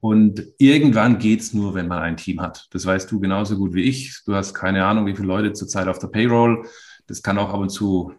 Und 0.00 0.42
irgendwann 0.58 1.18
geht 1.18 1.40
es 1.40 1.52
nur, 1.52 1.74
wenn 1.74 1.88
man 1.88 2.02
ein 2.02 2.16
Team 2.16 2.40
hat. 2.40 2.66
Das 2.70 2.86
weißt 2.86 3.10
du 3.10 3.18
genauso 3.18 3.56
gut 3.56 3.74
wie 3.74 3.82
ich. 3.82 4.22
Du 4.24 4.34
hast 4.34 4.54
keine 4.54 4.84
Ahnung, 4.84 5.06
wie 5.06 5.16
viele 5.16 5.28
Leute 5.28 5.52
zurzeit 5.52 5.88
auf 5.88 5.98
der 5.98 6.08
Payroll. 6.08 6.66
Das 7.06 7.22
kann 7.22 7.38
auch 7.38 7.52
ab 7.52 7.60
und 7.60 7.70
zu 7.70 8.14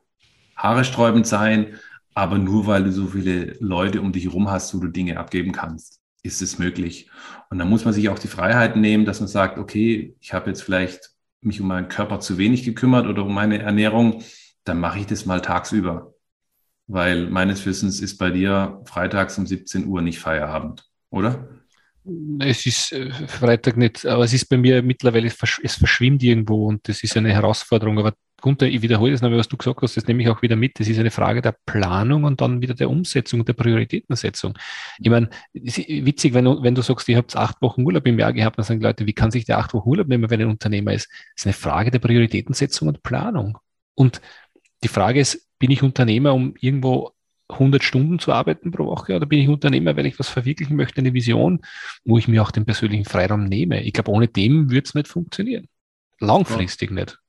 haaresträubend 0.56 1.28
sein, 1.28 1.76
aber 2.14 2.38
nur 2.38 2.68
weil 2.68 2.84
du 2.84 2.92
so 2.92 3.08
viele 3.08 3.56
Leute 3.60 4.02
um 4.02 4.12
dich 4.12 4.26
herum 4.26 4.50
hast, 4.50 4.74
wo 4.74 4.80
du 4.80 4.88
Dinge 4.88 5.20
abgeben 5.20 5.52
kannst 5.52 6.02
ist 6.28 6.42
es 6.42 6.60
möglich. 6.60 7.10
Und 7.50 7.58
dann 7.58 7.70
muss 7.70 7.86
man 7.86 7.94
sich 7.94 8.10
auch 8.10 8.20
die 8.20 8.28
Freiheit 8.28 8.76
nehmen, 8.76 9.06
dass 9.06 9.20
man 9.20 9.30
sagt, 9.30 9.58
okay, 9.58 10.16
ich 10.20 10.34
habe 10.34 10.50
jetzt 10.50 10.62
vielleicht 10.62 11.12
mich 11.42 11.62
um 11.62 11.68
meinen 11.68 11.88
Körper 11.88 12.20
zu 12.20 12.38
wenig 12.38 12.64
gekümmert 12.64 13.08
oder 13.08 13.24
um 13.24 13.34
meine 13.34 13.60
Ernährung, 13.60 14.24
dann 14.64 14.80
mache 14.80 15.00
ich 15.00 15.06
das 15.06 15.26
mal 15.26 15.42
tagsüber. 15.42 16.14
Weil 16.88 17.28
meines 17.30 17.66
Wissens 17.66 18.02
ist 18.02 18.18
bei 18.18 18.30
dir 18.30 18.82
freitags 18.86 19.38
um 19.38 19.46
17 19.46 19.88
Uhr 19.88 20.02
nicht 20.02 20.20
Feierabend, 20.20 20.86
oder? 21.10 21.48
Es 22.40 22.66
ist 22.66 22.94
äh, 22.94 23.12
Freitag 23.28 23.76
nicht, 23.76 24.06
aber 24.06 24.24
es 24.24 24.34
ist 24.34 24.46
bei 24.46 24.58
mir 24.58 24.82
mittlerweile, 24.82 25.28
es 25.28 25.76
verschwimmt 25.76 26.24
irgendwo 26.24 26.68
und 26.68 26.88
das 26.88 27.04
ist 27.04 27.18
eine 27.18 27.34
Herausforderung. 27.34 28.00
Aber 28.00 28.14
Gunther, 28.42 28.68
ich 28.68 28.82
wiederhole 28.84 29.12
das 29.12 29.22
nochmal, 29.22 29.40
was 29.40 29.48
du 29.48 29.58
gesagt 29.58 29.82
hast, 29.82 29.98
das 29.98 30.06
nehme 30.06 30.22
ich 30.22 30.30
auch 30.30 30.44
wieder 30.44 30.56
mit. 30.56 30.80
Das 30.80 30.88
ist 30.88 31.00
eine 31.00 31.10
Frage 31.10 31.42
der 31.42 31.56
Planung 31.66 32.24
und 32.24 32.40
dann 32.40 32.62
wieder 32.62 32.76
der 32.76 32.90
Umsetzung, 32.90 33.44
der 33.46 33.54
Prioritätensetzung. 33.54 34.58
Ich 35.00 35.10
meine, 35.10 35.30
witzig, 35.54 36.34
wenn 36.34 36.46
du, 36.46 36.62
wenn 36.62 36.76
du 36.76 36.84
sagst, 36.84 37.10
ihr 37.10 37.18
habt 37.18 37.36
acht 37.36 37.62
Wochen 37.62 37.84
Urlaub 37.84 38.06
im 38.06 38.20
Jahr 38.20 38.34
gehabt, 38.34 38.58
dann 38.58 38.66
sagen 38.66 38.82
Leute, 38.82 39.08
wie 39.08 39.14
kann 39.14 39.32
sich 39.32 39.46
der 39.46 39.58
acht 39.58 39.74
Wochen 39.74 39.90
Urlaub 39.90 40.08
nehmen, 40.08 40.30
wenn 40.30 40.42
ein 40.42 40.50
Unternehmer 40.50 40.94
ist? 40.94 41.08
Das 41.36 41.42
ist 41.42 41.46
eine 41.48 41.54
Frage 41.54 41.90
der 41.90 42.00
Prioritätensetzung 42.00 42.88
und 42.88 43.02
Planung. 43.02 43.58
Und 43.96 44.22
die 44.84 44.88
Frage 44.88 45.20
ist, 45.20 45.48
bin 45.58 45.72
ich 45.72 45.82
Unternehmer, 45.82 46.36
um 46.36 46.54
irgendwo 46.60 47.14
100 47.50 47.84
Stunden 47.84 48.20
zu 48.20 48.34
arbeiten 48.34 48.72
pro 48.72 48.86
Woche 48.86 49.16
oder 49.16 49.26
bin 49.26 49.40
ich 49.40 49.48
Unternehmer, 49.48 49.96
weil 49.96 50.06
ich 50.06 50.20
was 50.20 50.30
verwirklichen 50.30 50.76
möchte, 50.76 51.00
eine 51.00 51.14
Vision, 51.14 51.62
wo 52.04 52.18
ich 52.18 52.28
mir 52.28 52.44
auch 52.44 52.52
den 52.52 52.66
persönlichen 52.66 53.06
Freiraum 53.06 53.46
nehme? 53.46 53.84
Ich 53.84 53.94
glaube, 53.94 54.12
ohne 54.12 54.28
dem 54.28 54.70
wird 54.70 54.88
es 54.88 54.94
nicht 54.94 55.08
funktionieren. 55.08 55.68
Langfristig 56.20 56.92
ja. 56.92 56.96
nicht. 56.96 57.20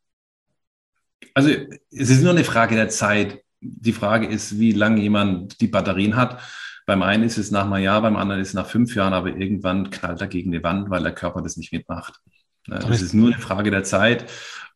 Also 1.39 1.51
es 1.93 2.11
ist 2.11 2.25
nur 2.25 2.33
eine 2.33 2.43
Frage 2.43 2.75
der 2.75 2.89
Zeit. 2.89 3.45
Die 3.61 3.93
Frage 3.93 4.27
ist, 4.27 4.59
wie 4.59 4.73
lange 4.73 5.01
jemand 5.01 5.61
die 5.61 5.69
Batterien 5.69 6.17
hat. 6.17 6.41
Beim 6.85 7.01
einen 7.01 7.23
ist 7.23 7.39
es 7.39 7.53
nach 7.53 7.71
einem 7.71 7.85
Jahr, 7.85 8.03
beim 8.03 8.17
anderen 8.17 8.41
ist 8.41 8.49
es 8.49 8.55
nach 8.55 8.67
fünf 8.67 8.97
Jahren, 8.97 9.13
aber 9.13 9.29
irgendwann 9.29 9.91
knallt 9.91 10.21
er 10.21 10.27
gegen 10.27 10.53
eine 10.53 10.65
Wand, 10.65 10.91
weil 10.91 11.05
der 11.05 11.15
Körper 11.15 11.41
das 11.41 11.57
nicht 11.57 11.73
mitmacht. 11.73 12.19
Das 12.67 13.01
ist 13.01 13.15
nur 13.15 13.29
eine 13.29 13.41
Frage 13.41 13.71
der 13.71 13.85
Zeit. 13.85 14.29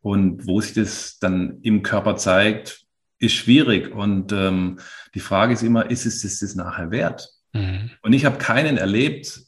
Und 0.03 0.47
wo 0.47 0.61
sich 0.61 0.73
das 0.73 1.19
dann 1.19 1.59
im 1.63 1.83
Körper 1.83 2.15
zeigt, 2.15 2.85
ist 3.19 3.35
schwierig. 3.35 3.93
Und 3.93 4.31
ähm, 4.31 4.79
die 5.17 5.21
Frage 5.21 5.55
ist 5.55 5.65
immer, 5.65 5.91
ist 5.91 6.07
es 6.07 6.23
das, 6.23 6.39
das 6.39 6.55
nachher 6.55 6.93
wert? 6.93 7.29
Mhm. 7.55 7.91
Und 8.03 8.13
ich 8.13 8.25
habe 8.25 8.39
keinen 8.39 8.77
erlebt, 8.77 9.41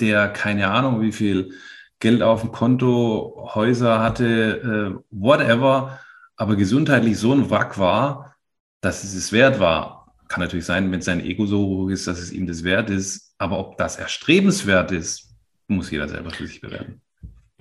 der 0.00 0.30
keine 0.30 0.70
Ahnung, 0.70 1.02
wie 1.02 1.12
viel 1.12 1.52
Geld 1.98 2.22
auf 2.22 2.40
dem 2.40 2.50
Konto, 2.50 3.50
Häuser 3.54 4.00
hatte, 4.00 4.96
äh, 4.96 5.02
whatever, 5.10 5.98
aber 6.42 6.56
gesundheitlich 6.56 7.18
so 7.18 7.32
ein 7.32 7.48
Wrack 7.50 7.78
war, 7.78 8.34
dass 8.80 9.04
es 9.04 9.14
es 9.14 9.30
wert 9.30 9.60
war. 9.60 10.12
Kann 10.26 10.40
natürlich 10.40 10.64
sein, 10.64 10.90
wenn 10.90 11.00
sein 11.00 11.20
Ego 11.20 11.46
so 11.46 11.64
hoch 11.64 11.88
ist, 11.88 12.08
dass 12.08 12.18
es 12.18 12.32
ihm 12.32 12.48
das 12.48 12.64
wert 12.64 12.90
ist. 12.90 13.36
Aber 13.38 13.60
ob 13.60 13.78
das 13.78 13.96
erstrebenswert 13.96 14.90
ist, 14.90 15.36
muss 15.68 15.92
jeder 15.92 16.08
selber 16.08 16.30
für 16.30 16.48
sich 16.48 16.60
bewerten. 16.60 17.00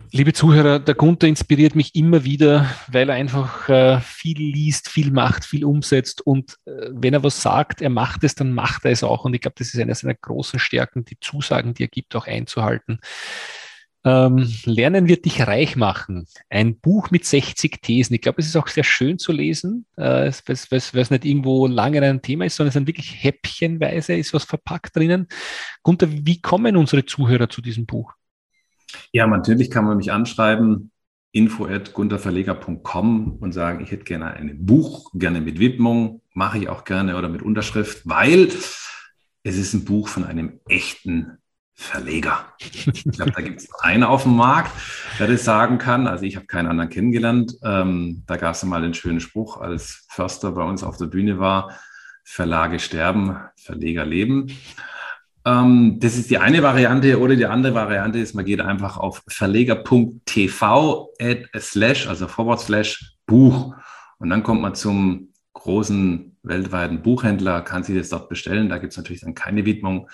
Liebe 0.10 0.34
Zuhörer, 0.34 0.80
der 0.80 0.96
Gunther 0.96 1.28
inspiriert 1.28 1.76
mich 1.76 1.94
immer 1.94 2.24
wieder, 2.24 2.72
weil 2.88 3.10
er 3.10 3.16
einfach 3.16 3.70
äh, 3.70 4.02
viel 4.02 4.40
liest, 4.40 4.90
viel 4.90 5.12
macht, 5.12 5.46
viel 5.46 5.64
umsetzt 5.64 6.26
und 6.26 6.58
äh, 6.66 6.90
wenn 6.90 7.14
er 7.14 7.24
was 7.24 7.40
sagt, 7.40 7.84
er 7.84 7.92
macht 7.92 8.24
es, 8.24 8.34
dann 8.34 8.52
macht 8.52 8.84
er 8.86 8.92
es 8.92 9.04
auch. 9.04 9.26
Und 9.26 9.36
ich 9.36 9.42
glaube, 9.42 9.56
das 9.60 9.76
ist 9.76 9.80
eine 9.80 9.94
seiner 9.94 10.16
großen 10.16 10.60
Stärken, 10.60 11.06
die 11.06 11.20
Zusagen, 11.22 11.76
die 11.76 11.84
er 11.84 11.88
gibt, 11.88 12.16
auch 12.16 12.26
einzuhalten. 12.26 13.00
Ähm, 14.04 14.52
Lernen 14.66 15.08
wird 15.08 15.26
dich 15.26 15.46
reich 15.46 15.76
machen. 15.76 16.26
Ein 16.50 16.80
Buch 16.80 17.12
mit 17.12 17.26
60 17.26 17.82
Thesen. 17.82 18.16
Ich 18.16 18.22
glaube, 18.22 18.42
es 18.42 18.48
ist 18.48 18.56
auch 18.56 18.68
sehr 18.68 18.84
schön 18.84 19.20
zu 19.20 19.32
lesen, 19.32 19.86
äh, 19.96 20.32
weil 20.32 21.02
es 21.02 21.12
nicht 21.12 21.26
irgendwo 21.26 21.68
lange 21.68 22.02
ein 22.02 22.22
Thema 22.22 22.46
ist, 22.46 22.56
sondern 22.56 22.70
es 22.70 22.74
sind 22.74 22.88
wirklich 22.88 23.24
häppchenweise, 23.24 24.16
ist 24.16 24.34
was 24.34 24.44
verpackt 24.44 24.96
drinnen. 24.96 25.28
Gunther, 25.84 26.08
wie 26.10 26.42
kommen 26.42 26.78
unsere 26.78 27.06
Zuhörer 27.06 27.50
zu 27.50 27.62
diesem 27.62 27.86
Buch? 27.86 28.14
Ja, 29.12 29.28
natürlich 29.28 29.70
kann 29.70 29.86
man 29.86 29.98
mich 29.98 30.12
anschreiben, 30.12 30.92
info.gunterverleger.com 31.32 33.38
und 33.40 33.52
sagen, 33.54 33.84
ich 33.84 33.92
hätte 33.92 34.04
gerne 34.04 34.34
ein 34.34 34.66
Buch, 34.66 35.12
gerne 35.14 35.42
mit 35.42 35.60
Widmung, 35.60 36.22
mache 36.34 36.58
ich 36.58 36.70
auch 36.70 36.84
gerne 36.84 37.18
oder 37.18 37.30
mit 37.30 37.42
Unterschrift, 37.42 38.02
weil 38.06 38.50
es 39.44 39.58
ist 39.58 39.74
ein 39.74 39.86
Buch 39.86 40.08
von 40.08 40.24
einem 40.24 40.60
echten 40.68 41.38
Verleger. 41.82 42.46
Ich 42.60 43.04
glaube, 43.04 43.32
da 43.32 43.42
gibt 43.42 43.62
es 43.62 43.70
einen 43.82 44.04
auf 44.04 44.24
dem 44.24 44.36
Markt, 44.36 44.72
der 45.20 45.28
das 45.28 45.44
sagen 45.44 45.80
kann. 45.80 46.08
Also 46.08 46.26
ich 46.26 46.36
habe 46.36 46.46
keinen 46.46 46.68
anderen 46.68 46.92
kennengelernt. 46.92 47.58
Ähm, 47.64 48.24
da 48.28 48.38
gab 48.38 48.54
es 48.54 48.64
mal 48.64 48.82
den 48.82 48.94
schönen 48.94 49.20
Spruch, 49.20 49.60
als 49.60 50.06
Förster 50.10 50.52
bei 50.52 50.64
uns 50.64 50.84
auf 50.84 50.98
der 50.98 51.08
Bühne 51.08 51.40
war, 51.40 51.72
Verlage 52.24 52.78
sterben, 52.78 53.36
Verleger 53.58 54.06
leben. 54.06 54.56
Ähm, 55.44 56.00
das 56.00 56.18
ist 56.18 56.30
die 56.30 56.38
eine 56.38 56.62
Variante 56.62 57.20
oder 57.20 57.36
die 57.36 57.48
andere 57.48 57.74
Variante 57.74 58.20
ist, 58.20 58.36
man 58.36 58.46
geht 58.46 58.62
einfach 58.62 58.98
auf 58.98 59.24
verleger.tv 59.28 61.10
slash, 61.58 62.08
also 62.08 62.28
forward 62.28 62.60
slash 62.60 63.16
Buch. 63.26 63.76
Und 64.20 64.30
dann 64.30 64.44
kommt 64.44 64.62
man 64.62 64.76
zum 64.76 65.34
großen 65.54 66.38
weltweiten 66.44 67.02
Buchhändler, 67.02 67.62
kann 67.62 67.84
sich 67.84 67.98
das 67.98 68.10
dort 68.10 68.30
bestellen. 68.30 68.70
Da 68.70 68.78
gibt 68.78 68.94
es 68.94 68.98
natürlich 68.98 69.22
dann 69.22 69.34
keine 69.34 69.66
Widmung. 69.66 70.08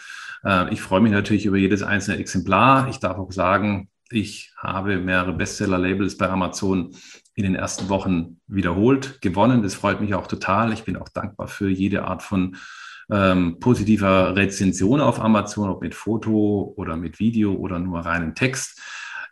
Äh, 0.47 0.73
ich 0.73 0.81
freue 0.81 1.01
mich 1.01 1.11
natürlich 1.11 1.45
über 1.45 1.57
jedes 1.57 1.83
einzelne 1.83 2.17
Exemplar. 2.17 2.87
Ich 2.89 2.99
darf 2.99 3.17
auch 3.17 3.31
sagen, 3.31 3.89
ich 4.09 4.53
habe 4.57 4.97
mehrere 4.97 5.33
Bestseller-Labels 5.33 6.17
bei 6.17 6.29
Amazon 6.29 6.95
in 7.35 7.43
den 7.43 7.55
ersten 7.55 7.89
Wochen 7.89 8.39
wiederholt, 8.47 9.21
gewonnen. 9.21 9.61
Das 9.61 9.75
freut 9.75 9.99
mich 9.99 10.15
auch 10.15 10.27
total. 10.27 10.71
Ich 10.71 10.85
bin 10.85 10.95
auch 10.95 11.09
dankbar 11.09 11.47
für 11.47 11.69
jede 11.69 12.05
Art 12.05 12.23
von 12.23 12.55
ähm, 13.11 13.59
positiver 13.59 14.35
Rezension 14.35 15.01
auf 15.01 15.19
Amazon, 15.19 15.69
ob 15.69 15.81
mit 15.81 15.93
Foto 15.93 16.73
oder 16.77 16.95
mit 16.95 17.19
Video 17.19 17.53
oder 17.53 17.79
nur 17.79 17.99
reinen 17.99 18.33
Text. 18.33 18.81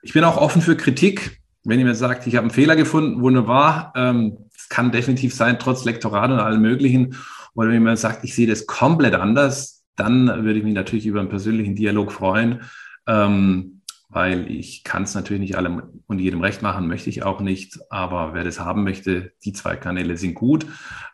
Ich 0.02 0.14
bin 0.14 0.24
auch 0.24 0.38
offen 0.38 0.62
für 0.62 0.76
Kritik. 0.76 1.42
Wenn 1.64 1.80
ihr 1.80 1.86
mir 1.86 1.96
sagt, 1.96 2.28
ich 2.28 2.36
habe 2.36 2.44
einen 2.44 2.52
Fehler 2.52 2.76
gefunden, 2.76 3.22
wunderbar. 3.22 3.92
Ähm, 3.96 4.38
es 4.56 4.70
kann 4.70 4.92
definitiv 4.92 5.34
sein, 5.34 5.58
trotz 5.58 5.84
Lektorat 5.84 6.30
und 6.30 6.40
allem 6.40 6.62
Möglichen. 6.62 7.16
Oder 7.54 7.70
wenn 7.70 7.82
mir 7.82 7.98
sagt, 7.98 8.24
ich 8.24 8.36
sehe 8.36 8.46
das 8.46 8.68
komplett 8.68 9.16
anders, 9.16 9.85
dann 9.96 10.28
würde 10.28 10.60
ich 10.60 10.66
mich 10.66 10.74
natürlich 10.74 11.06
über 11.06 11.20
einen 11.20 11.30
persönlichen 11.30 11.76
Dialog 11.76 12.12
freuen. 12.12 12.62
Ähm, 13.08 13.76
weil 14.16 14.50
ich 14.50 14.86
kann 14.86 15.04
es 15.04 15.14
natürlich 15.14 15.42
nicht 15.42 15.58
allem 15.58 16.02
und 16.08 16.20
jedem 16.20 16.40
recht 16.40 16.62
machen, 16.62 16.88
möchte 16.88 17.10
ich 17.10 17.24
auch 17.24 17.42
nicht. 17.42 17.80
Aber 17.90 18.34
wer 18.34 18.46
das 18.46 18.62
haben 18.62 18.86
möchte, 18.86 19.34
die 19.44 19.52
zwei 19.52 19.76
Kanäle 19.76 20.16
sind 20.16 20.36
gut. 20.36 20.66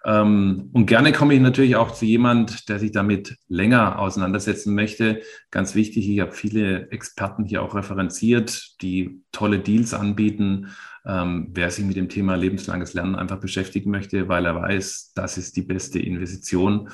Ähm, 0.05 0.69
und 0.71 0.85
gerne 0.85 1.11
komme 1.11 1.33
ich 1.33 1.41
natürlich 1.41 1.75
auch 1.77 1.91
zu 1.91 2.05
jemand, 2.05 2.69
der 2.69 2.77
sich 2.77 2.91
damit 2.91 3.37
länger 3.47 3.97
auseinandersetzen 3.97 4.75
möchte. 4.75 5.21
Ganz 5.49 5.73
wichtig, 5.73 6.07
ich 6.07 6.19
habe 6.19 6.33
viele 6.33 6.91
Experten 6.91 7.45
hier 7.45 7.63
auch 7.63 7.73
referenziert, 7.73 8.75
die 8.81 9.23
tolle 9.31 9.57
Deals 9.57 9.95
anbieten. 9.95 10.67
Ähm, 11.03 11.49
wer 11.53 11.71
sich 11.71 11.85
mit 11.85 11.95
dem 11.95 12.09
Thema 12.09 12.35
lebenslanges 12.35 12.93
Lernen 12.93 13.15
einfach 13.15 13.39
beschäftigen 13.39 13.89
möchte, 13.89 14.27
weil 14.27 14.45
er 14.45 14.55
weiß, 14.55 15.13
das 15.15 15.39
ist 15.39 15.55
die 15.55 15.63
beste 15.63 15.97
Investition 15.97 16.89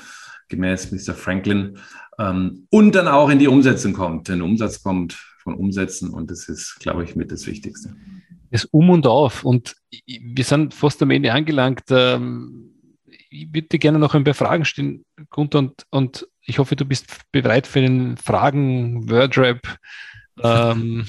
gemäß 0.49 0.91
Mr. 0.91 1.13
Franklin 1.13 1.77
ähm, 2.17 2.67
und 2.69 2.95
dann 2.95 3.07
auch 3.07 3.29
in 3.29 3.39
die 3.39 3.47
Umsetzung 3.47 3.93
kommt. 3.93 4.27
Denn 4.27 4.41
Umsatz 4.41 4.81
kommt 4.81 5.13
von 5.39 5.55
umsetzen 5.55 6.09
und 6.09 6.29
das 6.31 6.49
ist, 6.49 6.77
glaube 6.79 7.03
ich, 7.03 7.15
mit 7.15 7.31
das 7.31 7.47
Wichtigste. 7.47 7.95
Das 8.51 8.65
Um 8.65 8.89
und 8.89 9.07
Auf 9.07 9.43
und 9.43 9.75
wir 10.05 10.43
sind 10.43 10.73
fast 10.73 11.01
am 11.01 11.11
Ende 11.11 11.33
angelangt. 11.33 11.83
Ähm, 11.89 12.73
ich 13.29 13.53
würde 13.53 13.77
gerne 13.77 13.99
noch 13.99 14.15
ein 14.15 14.23
paar 14.23 14.33
Fragen 14.33 14.65
stellen, 14.65 15.03
Gunther, 15.29 15.59
und, 15.59 15.85
und 15.89 16.27
ich 16.41 16.59
hoffe, 16.59 16.77
du 16.77 16.85
bist 16.85 17.07
bereit 17.31 17.67
für 17.67 17.81
den 17.81 18.15
Fragen-Wordrap 18.15 19.77
ähm, 20.43 21.05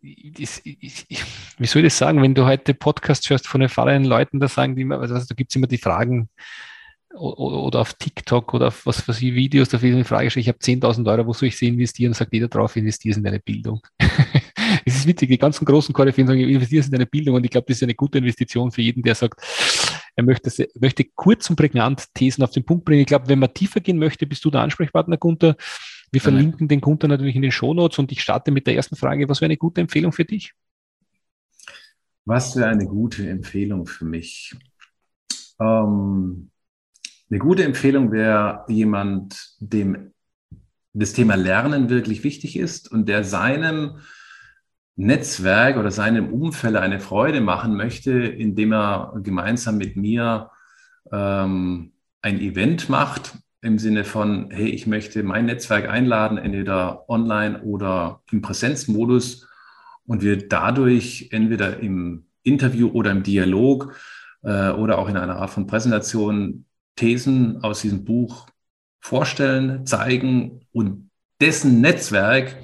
ich, 0.00 0.60
ich, 1.08 1.24
wie 1.58 1.66
soll 1.66 1.82
ich 1.82 1.86
das 1.86 1.98
sagen, 1.98 2.22
wenn 2.22 2.34
du 2.34 2.44
heute 2.44 2.74
Podcasts 2.74 3.28
hörst 3.28 3.46
von 3.46 3.60
erfahrenen 3.60 4.04
Leuten, 4.04 4.40
da 4.40 4.48
sagen 4.48 4.76
die 4.76 4.82
immer, 4.82 5.00
also 5.00 5.14
da 5.14 5.34
gibt 5.34 5.50
es 5.50 5.56
immer 5.56 5.66
die 5.66 5.78
Fragen, 5.78 6.28
oder 7.14 7.80
auf 7.80 7.94
TikTok 7.94 8.54
oder 8.54 8.68
auf 8.68 8.86
was 8.86 9.00
für 9.00 9.12
sie 9.12 9.34
Videos, 9.34 9.68
da 9.68 9.80
wird 9.80 9.94
eine 9.94 10.04
Frage 10.04 10.30
stellen, 10.30 10.42
ich 10.42 10.48
habe 10.48 10.58
10.000 10.58 11.10
Euro, 11.10 11.26
wo 11.26 11.32
soll 11.32 11.48
ich 11.48 11.56
sie 11.56 11.68
investieren? 11.68 12.12
Sagt 12.12 12.32
jeder 12.32 12.48
drauf, 12.48 12.76
investiere 12.76 13.16
in 13.16 13.24
deine 13.24 13.40
Bildung. 13.40 13.80
es 14.84 14.96
ist 14.96 15.06
witzig, 15.06 15.28
die 15.28 15.38
ganzen 15.38 15.64
großen 15.64 15.94
Koryphäen 15.94 16.26
sagen, 16.26 16.40
investiere 16.40 16.84
in 16.84 16.90
deine 16.90 17.06
Bildung 17.06 17.36
und 17.36 17.44
ich 17.44 17.50
glaube, 17.50 17.66
das 17.66 17.78
ist 17.78 17.82
eine 17.82 17.94
gute 17.94 18.18
Investition 18.18 18.70
für 18.70 18.82
jeden, 18.82 19.02
der 19.02 19.14
sagt, 19.14 19.40
er 20.16 20.24
möchte, 20.24 20.68
möchte 20.80 21.04
kurz 21.14 21.48
und 21.48 21.56
prägnant 21.56 22.12
Thesen 22.14 22.42
auf 22.42 22.50
den 22.50 22.64
Punkt 22.64 22.84
bringen. 22.84 23.02
Ich 23.02 23.06
glaube, 23.06 23.28
wenn 23.28 23.38
man 23.38 23.54
tiefer 23.54 23.80
gehen 23.80 23.98
möchte, 23.98 24.26
bist 24.26 24.44
du 24.44 24.50
der 24.50 24.62
Ansprechpartner, 24.62 25.16
Gunther. 25.16 25.56
Wir 26.10 26.20
verlinken 26.20 26.62
ja. 26.62 26.68
den 26.68 26.80
Gunther 26.80 27.06
natürlich 27.06 27.36
in 27.36 27.42
den 27.42 27.52
Shownotes 27.52 27.98
und 27.98 28.10
ich 28.10 28.20
starte 28.22 28.50
mit 28.50 28.66
der 28.66 28.74
ersten 28.74 28.96
Frage. 28.96 29.28
Was 29.28 29.40
wäre 29.40 29.48
eine 29.48 29.56
gute 29.56 29.80
Empfehlung 29.80 30.12
für 30.12 30.24
dich? 30.24 30.54
Was 32.24 32.56
wäre 32.56 32.68
eine 32.70 32.86
gute 32.86 33.28
Empfehlung 33.28 33.86
für 33.86 34.04
mich? 34.04 34.56
Ähm, 35.60 36.50
eine 37.30 37.38
gute 37.38 37.64
Empfehlung 37.64 38.10
wäre 38.12 38.64
jemand, 38.68 39.54
dem 39.58 40.12
das 40.92 41.12
Thema 41.12 41.36
Lernen 41.36 41.90
wirklich 41.90 42.24
wichtig 42.24 42.56
ist 42.56 42.90
und 42.90 43.08
der 43.08 43.24
seinem 43.24 43.98
Netzwerk 44.96 45.76
oder 45.76 45.90
seinem 45.90 46.32
Umfeld 46.32 46.76
eine 46.76 46.98
Freude 46.98 47.40
machen 47.40 47.76
möchte, 47.76 48.12
indem 48.12 48.72
er 48.72 49.14
gemeinsam 49.22 49.78
mit 49.78 49.96
mir 49.96 50.50
ähm, 51.12 51.92
ein 52.20 52.40
Event 52.40 52.88
macht 52.88 53.38
im 53.60 53.78
Sinne 53.78 54.04
von, 54.04 54.50
hey, 54.50 54.68
ich 54.68 54.86
möchte 54.86 55.22
mein 55.22 55.46
Netzwerk 55.46 55.88
einladen, 55.88 56.38
entweder 56.38 57.08
online 57.08 57.62
oder 57.62 58.22
im 58.32 58.42
Präsenzmodus 58.42 59.48
und 60.06 60.22
wir 60.22 60.48
dadurch 60.48 61.28
entweder 61.30 61.78
im 61.80 62.26
Interview 62.42 62.88
oder 62.88 63.10
im 63.10 63.22
Dialog 63.22 63.94
äh, 64.42 64.70
oder 64.70 64.98
auch 64.98 65.08
in 65.08 65.16
einer 65.16 65.36
Art 65.36 65.50
von 65.50 65.66
Präsentation 65.66 66.64
Thesen 66.98 67.62
aus 67.62 67.80
diesem 67.80 68.04
Buch 68.04 68.48
vorstellen, 69.00 69.86
zeigen 69.86 70.66
und 70.72 71.10
dessen 71.40 71.80
Netzwerk 71.80 72.56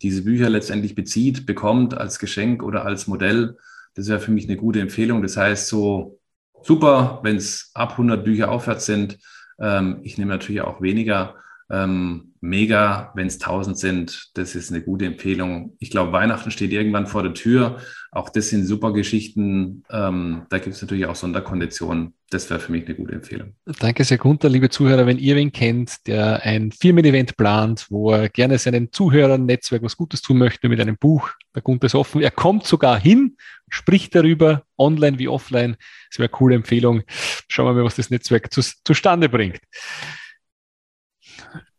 diese 0.00 0.22
Bücher 0.22 0.48
letztendlich 0.48 0.94
bezieht, 0.94 1.44
bekommt 1.44 1.94
als 1.94 2.20
Geschenk 2.20 2.62
oder 2.62 2.84
als 2.86 3.08
Modell. 3.08 3.58
Das 3.94 4.06
wäre 4.06 4.20
für 4.20 4.30
mich 4.30 4.44
eine 4.44 4.56
gute 4.56 4.80
Empfehlung. 4.80 5.22
Das 5.22 5.36
heißt, 5.36 5.66
so 5.66 6.20
super, 6.62 7.18
wenn 7.24 7.36
es 7.36 7.72
ab 7.74 7.92
100 7.92 8.24
Bücher 8.24 8.50
aufwärts 8.50 8.86
sind. 8.86 9.18
Ähm, 9.58 9.98
ich 10.04 10.16
nehme 10.16 10.30
natürlich 10.30 10.62
auch 10.62 10.80
weniger. 10.80 11.34
Ähm, 11.70 12.34
mega, 12.40 13.12
wenn 13.14 13.26
es 13.26 13.34
1000 13.34 13.78
sind. 13.78 14.30
Das 14.34 14.54
ist 14.54 14.70
eine 14.70 14.82
gute 14.82 15.06
Empfehlung. 15.06 15.76
Ich 15.78 15.90
glaube, 15.90 16.12
Weihnachten 16.12 16.50
steht 16.50 16.72
irgendwann 16.72 17.06
vor 17.06 17.22
der 17.22 17.34
Tür. 17.34 17.78
Auch 18.12 18.28
das 18.28 18.48
sind 18.48 18.64
super 18.64 18.92
Geschichten. 18.92 19.84
Ähm, 19.90 20.46
da 20.50 20.58
gibt 20.58 20.74
es 20.74 20.82
natürlich 20.82 21.06
auch 21.06 21.14
Sonderkonditionen. 21.14 22.14
Das 22.30 22.48
wäre 22.48 22.58
für 22.58 22.72
mich 22.72 22.86
eine 22.86 22.94
gute 22.94 23.12
Empfehlung. 23.12 23.54
Danke 23.78 24.04
sehr, 24.04 24.18
Gunther. 24.18 24.48
Liebe 24.48 24.70
Zuhörer, 24.70 25.06
wenn 25.06 25.18
ihr 25.18 25.36
wen 25.36 25.52
kennt, 25.52 26.06
der 26.06 26.42
ein 26.42 26.72
Firmen-Event 26.72 27.36
plant, 27.36 27.86
wo 27.90 28.12
er 28.12 28.28
gerne 28.28 28.58
seinen 28.58 28.92
Zuhörern 28.92 29.46
Netzwerk 29.46 29.82
was 29.82 29.96
Gutes 29.96 30.22
tun 30.22 30.38
möchte 30.38 30.68
mit 30.68 30.80
einem 30.80 30.96
Buch, 30.96 31.30
der 31.54 31.62
Gunther 31.62 31.86
ist 31.86 31.94
offen. 31.94 32.22
Er 32.22 32.30
kommt 32.30 32.66
sogar 32.66 32.98
hin, 32.98 33.36
spricht 33.68 34.14
darüber, 34.14 34.64
online 34.78 35.18
wie 35.18 35.28
offline. 35.28 35.76
Das 36.08 36.18
wäre 36.18 36.28
eine 36.28 36.36
coole 36.36 36.54
Empfehlung. 36.54 37.02
Schauen 37.48 37.66
wir 37.66 37.74
mal, 37.74 37.84
was 37.84 37.96
das 37.96 38.10
Netzwerk 38.10 38.52
zu, 38.52 38.62
zustande 38.84 39.28
bringt. 39.28 39.60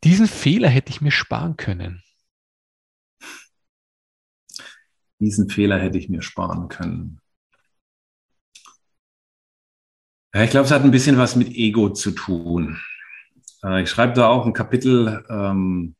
Diesen 0.04 0.26
Fehler 0.26 0.68
hätte 0.68 0.90
ich 0.90 1.00
mir 1.00 1.10
sparen 1.10 1.56
können. 1.56 2.02
Diesen 5.18 5.48
Fehler 5.48 5.78
hätte 5.78 5.98
ich 5.98 6.08
mir 6.08 6.22
sparen 6.22 6.68
können. 6.68 7.20
Ja, 10.34 10.42
ich 10.42 10.50
glaube, 10.50 10.64
es 10.64 10.72
hat 10.72 10.82
ein 10.82 10.90
bisschen 10.90 11.18
was 11.18 11.36
mit 11.36 11.48
Ego 11.54 11.90
zu 11.90 12.10
tun. 12.10 12.80
Äh, 13.62 13.82
ich 13.82 13.90
schreibe 13.90 14.14
da 14.14 14.28
auch 14.28 14.46
ein 14.46 14.52
Kapitel, 14.52 15.24
ähm, 15.28 15.94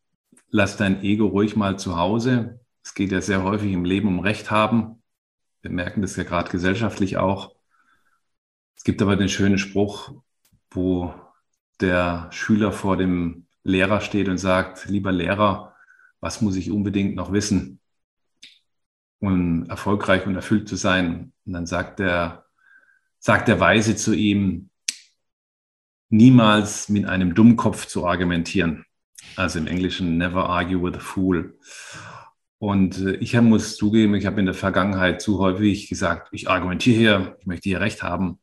lass 0.48 0.76
dein 0.76 1.02
Ego 1.02 1.26
ruhig 1.26 1.54
mal 1.54 1.78
zu 1.78 1.96
Hause. 1.96 2.60
Es 2.82 2.94
geht 2.94 3.12
ja 3.12 3.20
sehr 3.20 3.42
häufig 3.44 3.72
im 3.72 3.84
Leben 3.84 4.08
um 4.08 4.20
Recht 4.20 4.50
haben. 4.50 5.02
Wir 5.60 5.70
merken 5.70 6.02
das 6.02 6.16
ja 6.16 6.24
gerade 6.24 6.50
gesellschaftlich 6.50 7.16
auch. 7.18 7.54
Es 8.76 8.84
gibt 8.84 9.00
aber 9.02 9.16
den 9.16 9.28
schönen 9.28 9.58
Spruch, 9.58 10.12
wo 10.70 11.14
der 11.80 12.28
Schüler 12.32 12.72
vor 12.72 12.96
dem 12.96 13.41
Lehrer 13.64 14.00
steht 14.00 14.28
und 14.28 14.38
sagt, 14.38 14.86
lieber 14.88 15.12
Lehrer, 15.12 15.74
was 16.20 16.40
muss 16.40 16.56
ich 16.56 16.70
unbedingt 16.70 17.14
noch 17.14 17.32
wissen, 17.32 17.80
um 19.18 19.64
erfolgreich 19.68 20.26
und 20.26 20.34
erfüllt 20.34 20.68
zu 20.68 20.76
sein? 20.76 21.32
Und 21.44 21.52
dann 21.52 21.66
sagt 21.66 21.98
der, 21.98 22.46
sagt 23.18 23.48
der 23.48 23.60
Weise 23.60 23.96
zu 23.96 24.14
ihm, 24.14 24.70
niemals 26.08 26.88
mit 26.88 27.06
einem 27.06 27.34
Dummkopf 27.34 27.86
zu 27.86 28.06
argumentieren. 28.06 28.84
Also 29.36 29.58
im 29.58 29.66
Englischen, 29.66 30.18
never 30.18 30.48
argue 30.48 30.82
with 30.82 30.96
a 30.96 31.00
fool. 31.00 31.58
Und 32.58 32.98
äh, 32.98 33.16
ich 33.16 33.40
muss 33.40 33.76
zugeben, 33.76 34.14
ich 34.14 34.26
habe 34.26 34.38
in 34.38 34.46
der 34.46 34.54
Vergangenheit 34.54 35.22
zu 35.22 35.38
häufig 35.38 35.88
gesagt, 35.88 36.28
ich 36.32 36.48
argumentiere 36.50 36.96
hier, 36.96 37.36
ich 37.40 37.46
möchte 37.46 37.68
hier 37.68 37.80
recht 37.80 38.02
haben. 38.02 38.38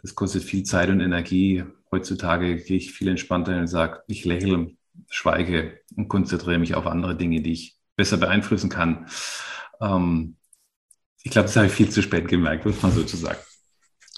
Das 0.00 0.14
kostet 0.14 0.44
viel 0.44 0.62
Zeit 0.62 0.88
und 0.88 1.00
Energie 1.00 1.64
heutzutage 1.90 2.56
gehe 2.56 2.76
ich 2.76 2.92
viel 2.92 3.08
entspannter 3.08 3.56
und 3.58 3.66
sage, 3.66 4.02
ich 4.06 4.24
lächle, 4.24 4.72
schweige 5.08 5.80
und 5.96 6.08
konzentriere 6.08 6.58
mich 6.58 6.74
auf 6.74 6.86
andere 6.86 7.16
Dinge, 7.16 7.42
die 7.42 7.52
ich 7.52 7.76
besser 7.96 8.16
beeinflussen 8.16 8.70
kann. 8.70 9.06
Ähm, 9.80 10.36
ich 11.22 11.30
glaube, 11.30 11.46
das 11.46 11.56
habe 11.56 11.66
ich 11.66 11.72
viel 11.72 11.90
zu 11.90 12.02
spät 12.02 12.28
gemerkt, 12.28 12.64
muss 12.64 12.80
man 12.82 12.92
sozusagen. 12.92 13.38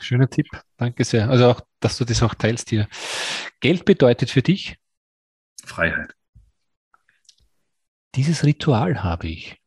Schöner 0.01 0.29
Tipp, 0.29 0.47
danke 0.77 1.05
sehr. 1.05 1.31
Also 1.31 1.47
auch, 1.47 1.61
dass 1.81 1.99
du 1.99 2.05
das 2.05 2.23
auch 2.23 2.35
teilst 2.35 2.71
hier. 2.71 2.89
Geld 3.61 3.85
bedeutet 3.85 4.31
für 4.31 4.43
dich? 4.43 4.77
Freiheit. 5.65 6.15
Dieses 8.15 8.45
Ritual 8.45 9.03
habe 9.03 9.29
ich. 9.29 9.62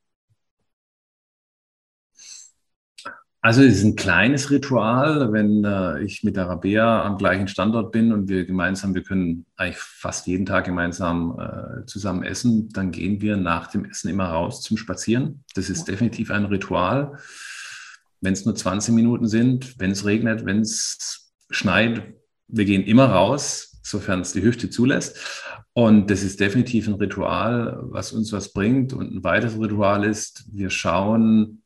Also 3.46 3.62
es 3.62 3.78
ist 3.78 3.84
ein 3.84 3.96
kleines 3.96 4.50
Ritual, 4.50 5.32
wenn 5.32 5.64
äh, 5.64 6.02
ich 6.02 6.24
mit 6.24 6.36
der 6.36 6.48
Rabea 6.48 7.04
am 7.04 7.20
gleichen 7.20 7.48
Standort 7.48 7.91
bin 7.91 8.12
und 8.12 8.28
wir 8.28 8.43
gemeinsam, 8.43 8.96
wir 8.96 9.04
können 9.04 9.46
eigentlich 9.56 9.78
fast 9.78 10.26
jeden 10.26 10.48
Tag 10.48 10.66
gemeinsam 10.66 11.38
äh, 11.39 11.86
zusammen 11.86 12.24
essen, 12.24 12.70
dann 12.70 12.89
gehen 12.89 13.22
wir 13.22 13.38
nach 13.38 13.68
dem 13.68 13.86
Essen 13.86 14.10
immer 14.10 14.30
raus 14.30 14.64
zum 14.64 14.78
Spazieren. 14.78 15.43
Das 15.54 15.70
ist 15.70 15.88
definitiv 15.88 16.32
ein 16.32 16.46
Ritual. 16.46 17.20
Wenn 18.20 18.34
es 18.34 18.46
nur 18.46 18.56
20 18.56 18.96
Minuten 18.96 19.28
sind, 19.28 19.80
wenn 19.80 19.91
es 19.91 20.06
regnet, 20.06 20.43
wenn 20.48 20.62
es 20.62 21.32
schneit, 21.52 22.02
wir 22.48 22.66
gehen 22.66 22.84
immer 22.84 23.12
raus, 23.12 23.80
sofern 23.84 24.22
es 24.22 24.34
die 24.34 24.41
Hüfte 24.41 24.72
zulässt. 24.72 25.20
Und 25.74 26.10
das 26.10 26.24
ist 26.24 26.39
definitiv 26.39 26.88
ein 26.88 26.96
Ritual, 26.96 27.78
was 27.91 28.12
uns 28.12 28.32
was 28.32 28.54
bringt. 28.54 28.91
Und 28.91 29.14
ein 29.14 29.24
weiteres 29.24 29.60
Ritual 29.60 30.04
ist, 30.04 30.46
wir 30.52 30.72
schauen, 30.72 31.62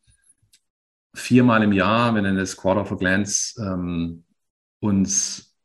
viermal 1.19 1.63
im 1.63 1.71
Jahr, 1.71 2.15
wir 2.15 2.21
nennen 2.21 2.37
es 2.37 2.57
Quarter 2.57 2.91
a 2.91 2.95
Glance, 2.95 3.61
ähm, 3.61 4.23
uns 4.79 5.55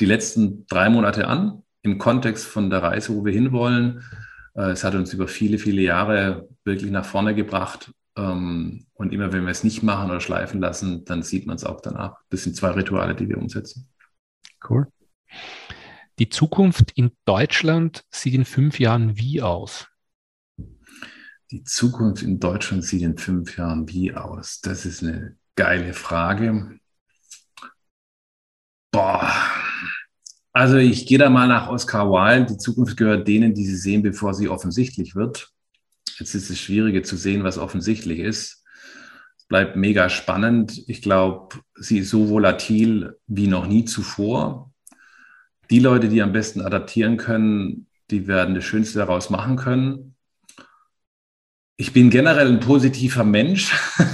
die 0.00 0.06
letzten 0.06 0.66
drei 0.66 0.88
Monate 0.88 1.28
an 1.28 1.62
im 1.82 1.98
Kontext 1.98 2.46
von 2.46 2.70
der 2.70 2.82
Reise, 2.82 3.14
wo 3.14 3.24
wir 3.24 3.32
hinwollen. 3.32 4.02
Äh, 4.54 4.70
es 4.70 4.84
hat 4.84 4.94
uns 4.94 5.12
über 5.12 5.28
viele, 5.28 5.58
viele 5.58 5.82
Jahre 5.82 6.48
wirklich 6.64 6.90
nach 6.90 7.04
vorne 7.04 7.34
gebracht. 7.34 7.92
Ähm, 8.16 8.86
und 8.94 9.12
immer 9.12 9.32
wenn 9.32 9.44
wir 9.44 9.50
es 9.50 9.64
nicht 9.64 9.82
machen 9.82 10.10
oder 10.10 10.20
schleifen 10.20 10.60
lassen, 10.60 11.04
dann 11.04 11.22
sieht 11.22 11.46
man 11.46 11.56
es 11.56 11.64
auch 11.64 11.80
danach. 11.80 12.16
Das 12.30 12.44
sind 12.44 12.56
zwei 12.56 12.70
Rituale, 12.70 13.14
die 13.14 13.28
wir 13.28 13.38
umsetzen. 13.38 13.88
Cool. 14.68 14.86
Die 16.18 16.28
Zukunft 16.28 16.92
in 16.94 17.12
Deutschland 17.24 18.04
sieht 18.10 18.34
in 18.34 18.44
fünf 18.44 18.78
Jahren 18.78 19.16
wie 19.16 19.42
aus? 19.42 19.88
Die 21.52 21.64
Zukunft 21.64 22.22
in 22.22 22.40
Deutschland 22.40 22.82
sieht 22.82 23.02
in 23.02 23.18
fünf 23.18 23.58
Jahren 23.58 23.86
wie 23.86 24.14
aus? 24.14 24.62
Das 24.62 24.86
ist 24.86 25.02
eine 25.02 25.36
geile 25.54 25.92
Frage. 25.92 26.78
Boah. 28.90 29.30
Also 30.54 30.78
ich 30.78 31.06
gehe 31.06 31.18
da 31.18 31.28
mal 31.28 31.48
nach 31.48 31.68
Oscar 31.68 32.08
Wilde. 32.10 32.54
Die 32.54 32.56
Zukunft 32.56 32.96
gehört 32.96 33.28
denen, 33.28 33.52
die 33.52 33.66
sie 33.66 33.76
sehen, 33.76 34.02
bevor 34.02 34.32
sie 34.32 34.48
offensichtlich 34.48 35.14
wird. 35.14 35.50
Jetzt 36.18 36.34
ist 36.34 36.48
es 36.48 36.58
schwieriger 36.58 37.02
zu 37.02 37.16
sehen, 37.16 37.44
was 37.44 37.58
offensichtlich 37.58 38.20
ist. 38.20 38.64
Es 39.36 39.46
bleibt 39.46 39.76
mega 39.76 40.08
spannend. 40.08 40.82
Ich 40.86 41.02
glaube, 41.02 41.58
sie 41.74 41.98
ist 41.98 42.08
so 42.08 42.30
volatil 42.30 43.18
wie 43.26 43.46
noch 43.46 43.66
nie 43.66 43.84
zuvor. 43.84 44.72
Die 45.68 45.80
Leute, 45.80 46.08
die 46.08 46.22
am 46.22 46.32
besten 46.32 46.62
adaptieren 46.62 47.18
können, 47.18 47.88
die 48.10 48.26
werden 48.26 48.54
das 48.54 48.64
Schönste 48.64 49.00
daraus 49.00 49.28
machen 49.28 49.56
können. 49.56 50.11
Ich 51.76 51.92
bin 51.92 52.10
generell 52.10 52.48
ein 52.48 52.60
positiver 52.60 53.24
Mensch. 53.24 53.74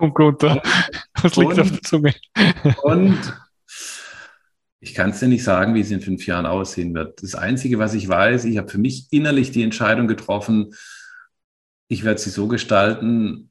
Oh 0.00 0.10
Gott, 0.10 0.44
was 0.44 1.34
liegt 1.34 1.54
und, 1.54 1.60
auf 1.60 1.70
der 1.72 1.82
Zunge? 1.82 2.14
und 2.84 3.18
ich 4.80 4.94
kann 4.94 5.10
es 5.10 5.18
dir 5.18 5.26
nicht 5.26 5.42
sagen, 5.42 5.74
wie 5.74 5.80
es 5.80 5.90
in 5.90 6.00
fünf 6.00 6.24
Jahren 6.26 6.46
aussehen 6.46 6.94
wird. 6.94 7.22
Das 7.22 7.34
Einzige, 7.34 7.78
was 7.78 7.94
ich 7.94 8.06
weiß, 8.06 8.44
ich 8.44 8.58
habe 8.58 8.68
für 8.68 8.78
mich 8.78 9.08
innerlich 9.10 9.50
die 9.50 9.64
Entscheidung 9.64 10.06
getroffen, 10.06 10.72
ich 11.88 12.04
werde 12.04 12.20
sie 12.20 12.30
so 12.30 12.46
gestalten, 12.46 13.50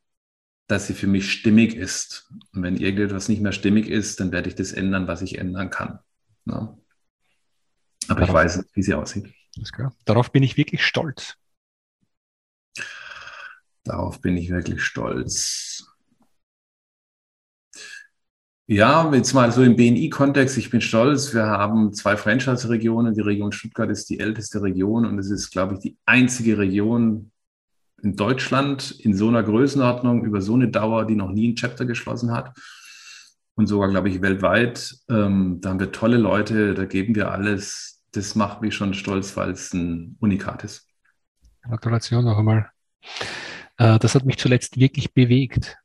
dass 0.67 0.87
sie 0.87 0.93
für 0.93 1.07
mich 1.07 1.31
stimmig 1.31 1.75
ist. 1.75 2.31
Und 2.53 2.63
wenn 2.63 2.77
irgendetwas 2.77 3.29
nicht 3.29 3.41
mehr 3.41 3.51
stimmig 3.51 3.89
ist, 3.89 4.19
dann 4.19 4.31
werde 4.31 4.49
ich 4.49 4.55
das 4.55 4.71
ändern, 4.71 5.07
was 5.07 5.21
ich 5.21 5.37
ändern 5.37 5.69
kann. 5.69 5.99
Ja. 6.45 6.77
Aber 8.07 8.21
Darauf, 8.21 8.29
ich 8.29 8.33
weiß 8.33 8.57
nicht, 8.57 8.69
wie 8.73 8.83
sie 8.83 8.93
aussieht. 8.93 9.33
Darauf 10.05 10.31
bin 10.31 10.43
ich 10.43 10.55
wirklich 10.55 10.85
stolz. 10.85 11.35
Darauf 13.87 14.19
bin 14.19 14.35
ich 14.35 14.49
wirklich 14.49 14.81
stolz. 14.83 15.87
Ja, 18.69 19.09
jetzt 19.13 19.33
mal 19.33 19.49
so 19.53 19.63
im 19.63 19.77
BNI-Kontext, 19.77 20.57
ich 20.57 20.69
bin 20.69 20.81
stolz. 20.81 21.33
Wir 21.33 21.45
haben 21.45 21.93
zwei 21.93 22.17
Franchise-Regionen. 22.17 23.13
Die 23.13 23.21
Region 23.21 23.53
Stuttgart 23.53 23.89
ist 23.89 24.09
die 24.09 24.19
älteste 24.19 24.61
Region 24.61 25.05
und 25.05 25.17
es 25.19 25.31
ist, 25.31 25.51
glaube 25.51 25.75
ich, 25.75 25.79
die 25.79 25.97
einzige 26.05 26.57
Region 26.57 27.31
in 28.03 28.17
Deutschland 28.17 28.91
in 28.91 29.15
so 29.15 29.29
einer 29.29 29.41
Größenordnung 29.41 30.25
über 30.25 30.41
so 30.41 30.55
eine 30.55 30.67
Dauer, 30.67 31.05
die 31.05 31.15
noch 31.15 31.31
nie 31.31 31.53
ein 31.53 31.55
Chapter 31.55 31.85
geschlossen 31.85 32.33
hat. 32.33 32.57
Und 33.55 33.67
sogar, 33.67 33.89
glaube 33.89 34.09
ich, 34.09 34.21
weltweit. 34.21 34.97
Ähm, 35.09 35.59
da 35.61 35.69
haben 35.69 35.79
wir 35.79 35.93
tolle 35.93 36.17
Leute, 36.17 36.73
da 36.73 36.83
geben 36.83 37.15
wir 37.15 37.31
alles. 37.31 38.03
Das 38.11 38.35
macht 38.35 38.61
mich 38.61 38.75
schon 38.75 38.93
stolz, 38.93 39.37
weil 39.37 39.51
es 39.51 39.73
ein 39.73 40.17
Unikat 40.19 40.65
ist. 40.65 40.85
Gratulation 41.63 42.25
noch 42.25 42.37
einmal. 42.37 42.69
Äh, 43.77 43.99
das 43.99 44.15
hat 44.15 44.25
mich 44.25 44.37
zuletzt 44.37 44.79
wirklich 44.79 45.13
bewegt. 45.13 45.77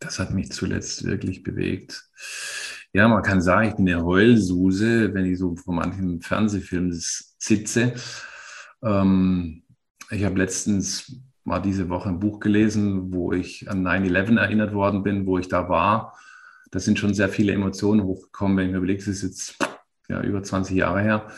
Das 0.00 0.18
hat 0.18 0.32
mich 0.32 0.52
zuletzt 0.52 1.04
wirklich 1.04 1.42
bewegt. 1.42 2.08
Ja, 2.92 3.08
man 3.08 3.22
kann 3.22 3.40
sagen, 3.40 3.68
ich 3.68 3.74
bin 3.74 3.88
eine 3.88 4.04
Heulsuse, 4.04 5.12
wenn 5.12 5.26
ich 5.26 5.38
so 5.38 5.56
vor 5.56 5.74
manchen 5.74 6.22
Fernsehfilmen 6.22 6.92
sitze. 6.92 7.94
Ähm, 8.82 9.64
ich 10.10 10.24
habe 10.24 10.38
letztens 10.38 11.20
mal 11.44 11.60
diese 11.60 11.88
Woche 11.88 12.08
ein 12.08 12.20
Buch 12.20 12.40
gelesen, 12.40 13.12
wo 13.12 13.32
ich 13.32 13.68
an 13.70 13.86
9-11 13.86 14.38
erinnert 14.38 14.72
worden 14.72 15.02
bin, 15.02 15.26
wo 15.26 15.38
ich 15.38 15.48
da 15.48 15.68
war. 15.68 16.16
Da 16.70 16.78
sind 16.78 16.98
schon 16.98 17.14
sehr 17.14 17.28
viele 17.28 17.52
Emotionen 17.52 18.04
hochgekommen, 18.04 18.56
wenn 18.56 18.66
ich 18.66 18.72
mir 18.72 18.78
überlege, 18.78 19.00
es 19.00 19.08
ist 19.08 19.22
jetzt 19.22 19.58
ja, 20.08 20.22
über 20.22 20.42
20 20.42 20.76
Jahre 20.76 21.00
her. 21.02 21.28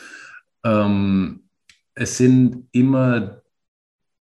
Ähm, 0.64 1.48
es 1.94 2.16
sind 2.16 2.68
immer 2.72 3.42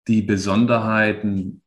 die 0.10 0.24
Besonderheiten, 0.24 1.62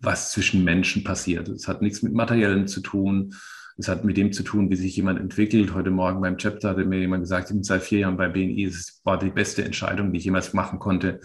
was 0.00 0.32
zwischen 0.32 0.64
Menschen 0.64 1.04
passiert. 1.04 1.48
Es 1.48 1.68
hat 1.68 1.82
nichts 1.82 2.02
mit 2.02 2.14
Materiellen 2.14 2.66
zu 2.66 2.80
tun. 2.80 3.34
Es 3.76 3.88
hat 3.88 4.04
mit 4.04 4.16
dem 4.16 4.32
zu 4.32 4.42
tun, 4.42 4.70
wie 4.70 4.76
sich 4.76 4.96
jemand 4.96 5.20
entwickelt. 5.20 5.74
Heute 5.74 5.90
Morgen 5.90 6.20
beim 6.22 6.38
Chapter 6.38 6.70
hatte 6.70 6.86
mir 6.86 6.98
jemand 6.98 7.22
gesagt, 7.22 7.52
seit 7.60 7.82
vier 7.82 8.00
Jahren 8.00 8.16
bei 8.16 8.28
BNI, 8.28 8.64
es 8.64 9.02
war 9.04 9.18
die 9.18 9.30
beste 9.30 9.62
Entscheidung, 9.62 10.12
die 10.12 10.18
ich 10.18 10.24
jemals 10.24 10.54
machen 10.54 10.78
konnte. 10.78 11.20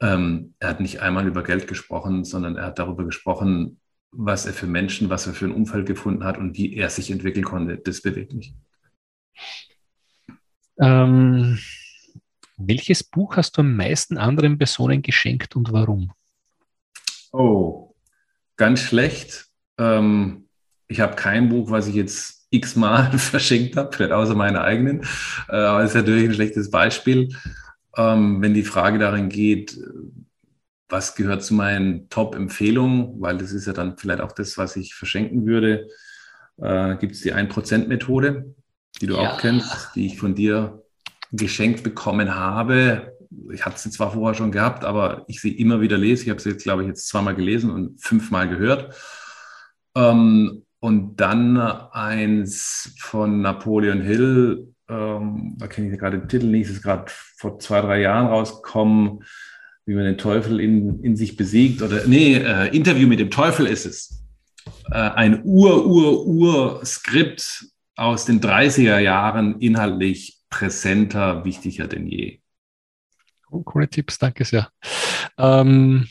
Ähm, 0.00 0.54
er 0.58 0.70
hat 0.70 0.80
nicht 0.80 1.00
einmal 1.00 1.26
über 1.26 1.42
Geld 1.42 1.68
gesprochen, 1.68 2.24
sondern 2.24 2.56
er 2.56 2.66
hat 2.66 2.78
darüber 2.78 3.04
gesprochen, 3.04 3.78
was 4.12 4.46
er 4.46 4.54
für 4.54 4.66
Menschen, 4.66 5.10
was 5.10 5.26
er 5.26 5.34
für 5.34 5.44
ein 5.44 5.52
Umfeld 5.52 5.86
gefunden 5.86 6.24
hat 6.24 6.38
und 6.38 6.56
wie 6.56 6.74
er 6.74 6.88
sich 6.88 7.10
entwickeln 7.10 7.44
konnte. 7.44 7.76
Das 7.76 8.00
bewegt 8.00 8.32
mich. 8.32 8.54
Ähm, 10.80 11.58
welches 12.56 13.04
Buch 13.04 13.36
hast 13.36 13.56
du 13.56 13.60
am 13.60 13.76
meisten 13.76 14.18
anderen 14.18 14.58
Personen 14.58 15.02
geschenkt 15.02 15.56
und 15.56 15.72
warum? 15.72 16.12
Oh, 17.32 17.94
ganz 18.56 18.80
schlecht. 18.80 19.46
Ähm, 19.78 20.48
ich 20.88 21.00
habe 21.00 21.16
kein 21.16 21.48
Buch, 21.48 21.70
was 21.70 21.86
ich 21.86 21.94
jetzt 21.94 22.46
x-mal 22.50 23.12
verschenkt 23.18 23.76
habe, 23.76 23.94
vielleicht 23.94 24.12
außer 24.12 24.34
meine 24.34 24.62
eigenen. 24.62 25.02
Äh, 25.48 25.56
aber 25.56 25.82
es 25.82 25.90
ist 25.90 25.96
natürlich 25.96 26.24
ein 26.24 26.34
schlechtes 26.34 26.70
Beispiel. 26.70 27.28
Ähm, 27.96 28.40
wenn 28.42 28.54
die 28.54 28.62
Frage 28.62 28.98
darin 28.98 29.28
geht, 29.28 29.78
was 30.88 31.14
gehört 31.14 31.42
zu 31.42 31.54
meinen 31.54 32.08
Top-Empfehlungen, 32.08 33.20
weil 33.20 33.38
das 33.38 33.52
ist 33.52 33.66
ja 33.66 33.72
dann 33.72 33.96
vielleicht 33.96 34.20
auch 34.20 34.32
das, 34.32 34.56
was 34.56 34.76
ich 34.76 34.94
verschenken 34.94 35.46
würde, 35.46 35.88
äh, 36.58 36.96
gibt 36.96 37.14
es 37.14 37.22
die 37.22 37.34
1%-Methode, 37.34 38.54
die 39.00 39.06
du 39.06 39.14
ja. 39.14 39.32
auch 39.32 39.38
kennst, 39.38 39.90
die 39.94 40.06
ich 40.06 40.18
von 40.18 40.34
dir 40.34 40.85
geschenkt 41.36 41.82
bekommen 41.82 42.34
habe 42.34 43.12
ich 43.52 43.64
hatte 43.64 43.78
sie 43.78 43.90
zwar 43.90 44.12
vorher 44.12 44.34
schon 44.34 44.52
gehabt, 44.52 44.84
aber 44.84 45.24
ich 45.28 45.40
sie 45.40 45.52
immer 45.52 45.80
wieder 45.80 45.96
lese. 45.98 46.24
Ich 46.24 46.30
habe 46.30 46.40
sie 46.40 46.50
jetzt, 46.50 46.62
glaube 46.64 46.82
ich, 46.82 46.88
jetzt 46.88 47.08
zweimal 47.08 47.34
gelesen 47.34 47.70
und 47.70 48.00
fünfmal 48.00 48.48
gehört. 48.48 48.94
Ähm, 49.94 50.64
und 50.80 51.16
dann 51.16 51.56
eins 51.58 52.94
von 53.00 53.40
Napoleon 53.40 54.02
Hill, 54.02 54.72
ähm, 54.88 55.56
da 55.58 55.66
kenne 55.66 55.92
ich 55.92 55.98
gerade 55.98 56.18
den 56.18 56.28
Titel 56.28 56.46
nicht, 56.46 56.70
ist 56.70 56.82
gerade 56.82 57.06
vor 57.36 57.58
zwei, 57.58 57.80
drei 57.80 58.00
Jahren 58.02 58.28
rausgekommen, 58.28 59.24
wie 59.84 59.94
man 59.94 60.04
den 60.04 60.18
Teufel 60.18 60.60
in, 60.60 61.02
in 61.02 61.16
sich 61.16 61.36
besiegt. 61.36 61.82
Oder 61.82 62.06
nee, 62.06 62.34
äh, 62.36 62.68
Interview 62.76 63.08
mit 63.08 63.18
dem 63.20 63.30
Teufel 63.30 63.66
ist 63.66 63.86
es. 63.86 64.22
Äh, 64.90 64.96
ein 64.98 65.42
Ur-Ur-Ur-Skript 65.44 66.84
aus 67.96 68.26
den 68.26 68.40
30er 68.40 68.98
Jahren, 68.98 69.58
inhaltlich 69.60 70.35
präsenter, 70.48 71.44
wichtiger 71.44 71.86
denn 71.86 72.06
je. 72.06 72.40
Coole 73.64 73.88
Tipps, 73.88 74.18
danke 74.18 74.44
sehr. 74.44 74.70
Ähm, 75.38 76.08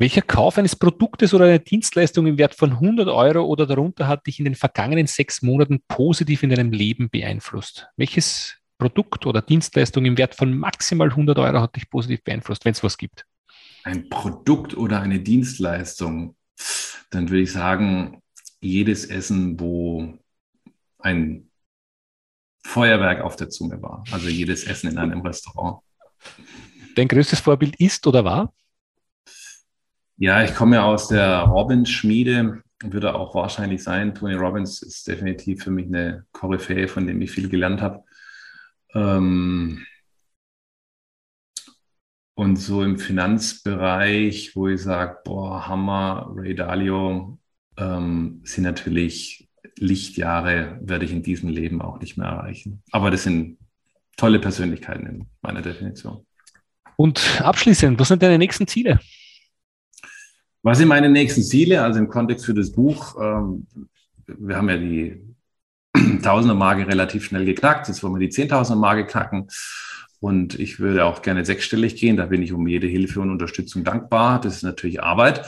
welcher 0.00 0.22
Kauf 0.22 0.56
eines 0.56 0.76
Produktes 0.76 1.34
oder 1.34 1.44
einer 1.44 1.58
Dienstleistung 1.58 2.26
im 2.26 2.38
Wert 2.38 2.54
von 2.54 2.72
100 2.72 3.08
Euro 3.08 3.44
oder 3.44 3.66
darunter 3.66 4.08
hat 4.08 4.26
dich 4.26 4.38
in 4.38 4.46
den 4.46 4.54
vergangenen 4.54 5.06
sechs 5.06 5.42
Monaten 5.42 5.82
positiv 5.88 6.42
in 6.42 6.48
deinem 6.48 6.72
Leben 6.72 7.10
beeinflusst? 7.10 7.88
Welches 7.96 8.56
Produkt 8.78 9.26
oder 9.26 9.42
Dienstleistung 9.42 10.06
im 10.06 10.16
Wert 10.16 10.34
von 10.34 10.56
maximal 10.56 11.10
100 11.10 11.38
Euro 11.38 11.60
hat 11.60 11.76
dich 11.76 11.90
positiv 11.90 12.24
beeinflusst, 12.24 12.64
wenn 12.64 12.72
es 12.72 12.82
was 12.82 12.96
gibt? 12.96 13.26
Ein 13.84 14.08
Produkt 14.08 14.74
oder 14.74 15.02
eine 15.02 15.20
Dienstleistung, 15.20 16.34
dann 17.10 17.28
würde 17.28 17.42
ich 17.42 17.52
sagen, 17.52 18.22
jedes 18.62 19.04
Essen, 19.04 19.60
wo 19.60 20.18
ein 20.98 21.49
Feuerwerk 22.64 23.22
auf 23.22 23.36
der 23.36 23.48
Zunge 23.48 23.80
war. 23.82 24.04
Also 24.10 24.28
jedes 24.28 24.64
Essen 24.64 24.90
in 24.90 24.98
einem 24.98 25.20
Restaurant. 25.22 25.82
Dein 26.96 27.08
größtes 27.08 27.40
Vorbild 27.40 27.76
ist 27.76 28.06
oder 28.06 28.24
war? 28.24 28.52
Ja, 30.16 30.42
ich 30.42 30.54
komme 30.54 30.76
ja 30.76 30.84
aus 30.84 31.08
der 31.08 31.40
Robbins-Schmiede, 31.40 32.62
würde 32.82 33.14
auch 33.14 33.34
wahrscheinlich 33.34 33.82
sein. 33.82 34.14
Tony 34.14 34.34
Robbins 34.34 34.82
ist 34.82 35.06
definitiv 35.08 35.64
für 35.64 35.70
mich 35.70 35.86
eine 35.86 36.26
Koryphäe, 36.32 36.88
von 36.88 37.06
dem 37.06 37.20
ich 37.22 37.30
viel 37.30 37.48
gelernt 37.48 37.80
habe. 37.80 38.04
Ähm 38.94 39.86
und 42.34 42.56
so 42.56 42.82
im 42.82 42.98
Finanzbereich, 42.98 44.56
wo 44.56 44.68
ich 44.68 44.82
sage, 44.82 45.18
boah, 45.24 45.68
Hammer, 45.68 46.32
Ray 46.34 46.54
Dalio, 46.54 47.38
ähm, 47.76 48.40
sind 48.44 48.64
natürlich 48.64 49.49
Lichtjahre 49.76 50.78
werde 50.82 51.04
ich 51.04 51.12
in 51.12 51.22
diesem 51.22 51.48
Leben 51.48 51.80
auch 51.82 52.00
nicht 52.00 52.16
mehr 52.16 52.28
erreichen. 52.28 52.82
Aber 52.92 53.10
das 53.10 53.22
sind 53.24 53.58
tolle 54.16 54.38
Persönlichkeiten 54.38 55.06
in 55.06 55.26
meiner 55.42 55.62
Definition. 55.62 56.26
Und 56.96 57.40
abschließend, 57.40 57.98
was 57.98 58.08
sind 58.08 58.22
deine 58.22 58.38
nächsten 58.38 58.66
Ziele? 58.66 59.00
Was 60.62 60.78
sind 60.78 60.88
meine 60.88 61.08
nächsten 61.08 61.42
Ziele? 61.42 61.82
Also 61.82 61.98
im 61.98 62.08
Kontext 62.08 62.44
für 62.44 62.52
das 62.52 62.72
Buch, 62.72 63.16
ähm, 63.20 63.66
wir 64.26 64.56
haben 64.56 64.68
ja 64.68 64.76
die 64.76 65.18
Tausender-Marke 66.22 66.86
relativ 66.86 67.24
schnell 67.24 67.46
geknackt. 67.46 67.88
Jetzt 67.88 68.02
wollen 68.02 68.14
wir 68.14 68.20
die 68.20 68.28
Zehntausender-Marke 68.28 69.06
knacken. 69.06 69.48
Und 70.20 70.58
ich 70.58 70.78
würde 70.78 71.06
auch 71.06 71.22
gerne 71.22 71.46
sechsstellig 71.46 71.96
gehen. 71.96 72.18
Da 72.18 72.26
bin 72.26 72.42
ich 72.42 72.52
um 72.52 72.66
jede 72.66 72.86
Hilfe 72.86 73.20
und 73.20 73.30
Unterstützung 73.30 73.84
dankbar. 73.84 74.38
Das 74.40 74.56
ist 74.56 74.62
natürlich 74.62 75.02
Arbeit. 75.02 75.46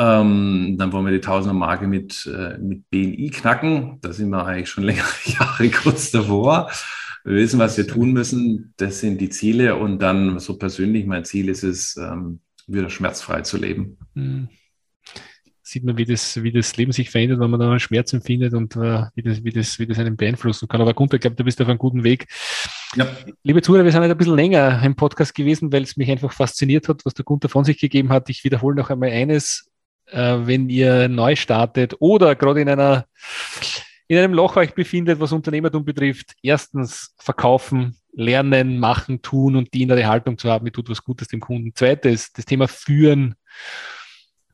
Ähm, 0.00 0.76
dann 0.78 0.92
wollen 0.92 1.06
wir 1.06 1.12
die 1.12 1.20
Tausender-Marke 1.20 1.88
mit, 1.88 2.24
äh, 2.32 2.56
mit 2.58 2.88
BNI 2.88 3.30
knacken. 3.30 3.98
Da 4.00 4.12
sind 4.12 4.30
wir 4.30 4.46
eigentlich 4.46 4.70
schon 4.70 4.84
längere 4.84 5.06
Jahre 5.24 5.68
kurz 5.70 6.12
davor. 6.12 6.70
Wir 7.24 7.34
wissen, 7.34 7.58
was 7.58 7.76
wir 7.76 7.86
tun 7.88 8.12
müssen. 8.12 8.74
Das 8.76 9.00
sind 9.00 9.20
die 9.20 9.28
Ziele. 9.28 9.74
Und 9.74 9.98
dann 9.98 10.38
so 10.38 10.56
persönlich, 10.56 11.04
mein 11.04 11.24
Ziel 11.24 11.48
ist 11.48 11.64
es, 11.64 11.96
ähm, 11.96 12.38
wieder 12.68 12.90
schmerzfrei 12.90 13.40
zu 13.40 13.56
leben. 13.56 13.98
Mhm. 14.14 14.48
Sieht 15.62 15.84
man, 15.84 15.98
wie 15.98 16.04
das, 16.04 16.40
wie 16.42 16.52
das 16.52 16.76
Leben 16.76 16.92
sich 16.92 17.10
verändert, 17.10 17.40
wenn 17.40 17.50
man 17.50 17.58
da 17.58 17.78
Schmerz 17.80 18.12
empfindet 18.12 18.54
und 18.54 18.76
äh, 18.76 19.02
wie, 19.16 19.22
das, 19.22 19.42
wie, 19.42 19.50
das, 19.50 19.80
wie 19.80 19.86
das 19.86 19.98
einen 19.98 20.16
beeinflussen 20.16 20.68
kann. 20.68 20.80
Aber 20.80 20.94
Gunther, 20.94 21.16
ich 21.16 21.22
glaube, 21.22 21.36
du 21.36 21.44
bist 21.44 21.60
auf 21.60 21.68
einem 21.68 21.76
guten 21.76 22.04
Weg. 22.04 22.28
Ja. 22.94 23.06
Liebe 23.42 23.62
Zuhörer, 23.62 23.84
wir 23.84 23.90
sind 23.90 24.00
halt 24.00 24.12
ein 24.12 24.16
bisschen 24.16 24.36
länger 24.36 24.80
im 24.84 24.94
Podcast 24.94 25.34
gewesen, 25.34 25.72
weil 25.72 25.82
es 25.82 25.96
mich 25.96 26.08
einfach 26.08 26.32
fasziniert 26.32 26.88
hat, 26.88 27.04
was 27.04 27.14
der 27.14 27.24
Gunther 27.24 27.48
von 27.48 27.64
sich 27.64 27.80
gegeben 27.80 28.10
hat. 28.10 28.30
Ich 28.30 28.44
wiederhole 28.44 28.76
noch 28.76 28.90
einmal 28.90 29.10
eines 29.10 29.68
äh, 30.10 30.38
wenn 30.40 30.68
ihr 30.68 31.08
neu 31.08 31.36
startet 31.36 31.96
oder 32.00 32.34
gerade 32.34 32.60
in 32.60 32.68
einer 32.68 33.06
in 34.08 34.16
einem 34.16 34.32
Loch 34.32 34.56
euch 34.56 34.74
befindet, 34.74 35.20
was 35.20 35.32
Unternehmertum 35.32 35.84
betrifft. 35.84 36.34
Erstens 36.42 37.14
verkaufen, 37.18 37.94
lernen, 38.12 38.78
machen, 38.78 39.20
tun 39.20 39.54
und 39.54 39.72
die 39.74 39.82
innere 39.82 40.06
Haltung 40.06 40.38
zu 40.38 40.50
haben, 40.50 40.66
ihr 40.66 40.72
tut 40.72 40.88
was 40.88 41.04
Gutes 41.04 41.28
dem 41.28 41.40
Kunden. 41.40 41.74
Zweites, 41.74 42.32
das 42.32 42.46
Thema 42.46 42.68
führen 42.68 43.34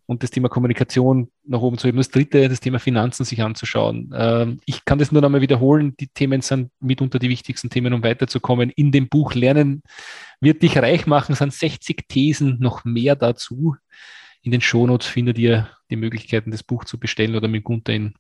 und 0.07 0.23
das 0.25 0.31
Thema 0.31 0.49
Kommunikation 0.49 1.31
nach 1.47 1.61
oben 1.61 1.79
zu 1.79 1.87
heben. 1.87 1.99
Das 1.99 2.11
dritte, 2.11 2.49
das 2.49 2.61
Thema 2.61 2.81
Finanzen 2.81 3.25
sich 3.25 3.41
anzuschauen. 3.43 4.13
Ähm, 4.15 4.61
ich 4.67 4.85
kann 4.85 4.99
das 4.99 5.13
nur 5.13 5.23
nochmal 5.23 5.41
wiederholen. 5.41 5.97
Die 5.99 6.09
Themen 6.09 6.41
sind 6.41 6.71
mitunter 6.81 7.21
die 7.21 7.31
wichtigsten 7.31 7.71
Themen, 7.71 7.95
um 7.95 8.03
weiterzukommen. 8.03 8.71
In 8.71 8.91
dem 8.91 9.09
Buch 9.09 9.35
Lernen 9.35 9.83
wird 10.41 10.63
dich 10.63 10.77
reich 10.77 11.07
machen, 11.07 11.37
sind 11.37 11.55
60 11.55 12.09
Thesen, 12.09 12.59
noch 12.59 12.85
mehr 12.85 13.15
dazu. 13.15 13.77
In 14.45 14.51
den 14.51 14.61
Shownotes 14.61 15.07
findet 15.07 15.39
ihr 15.39 15.71
die 15.91 15.97
Möglichkeiten, 15.97 16.51
das 16.51 16.63
Buch 16.63 16.85
zu 16.85 16.99
bestellen 16.99 17.35
oder 17.35 17.49
mit 17.49 17.65
Gunther 17.65 17.95
in 17.95 18.15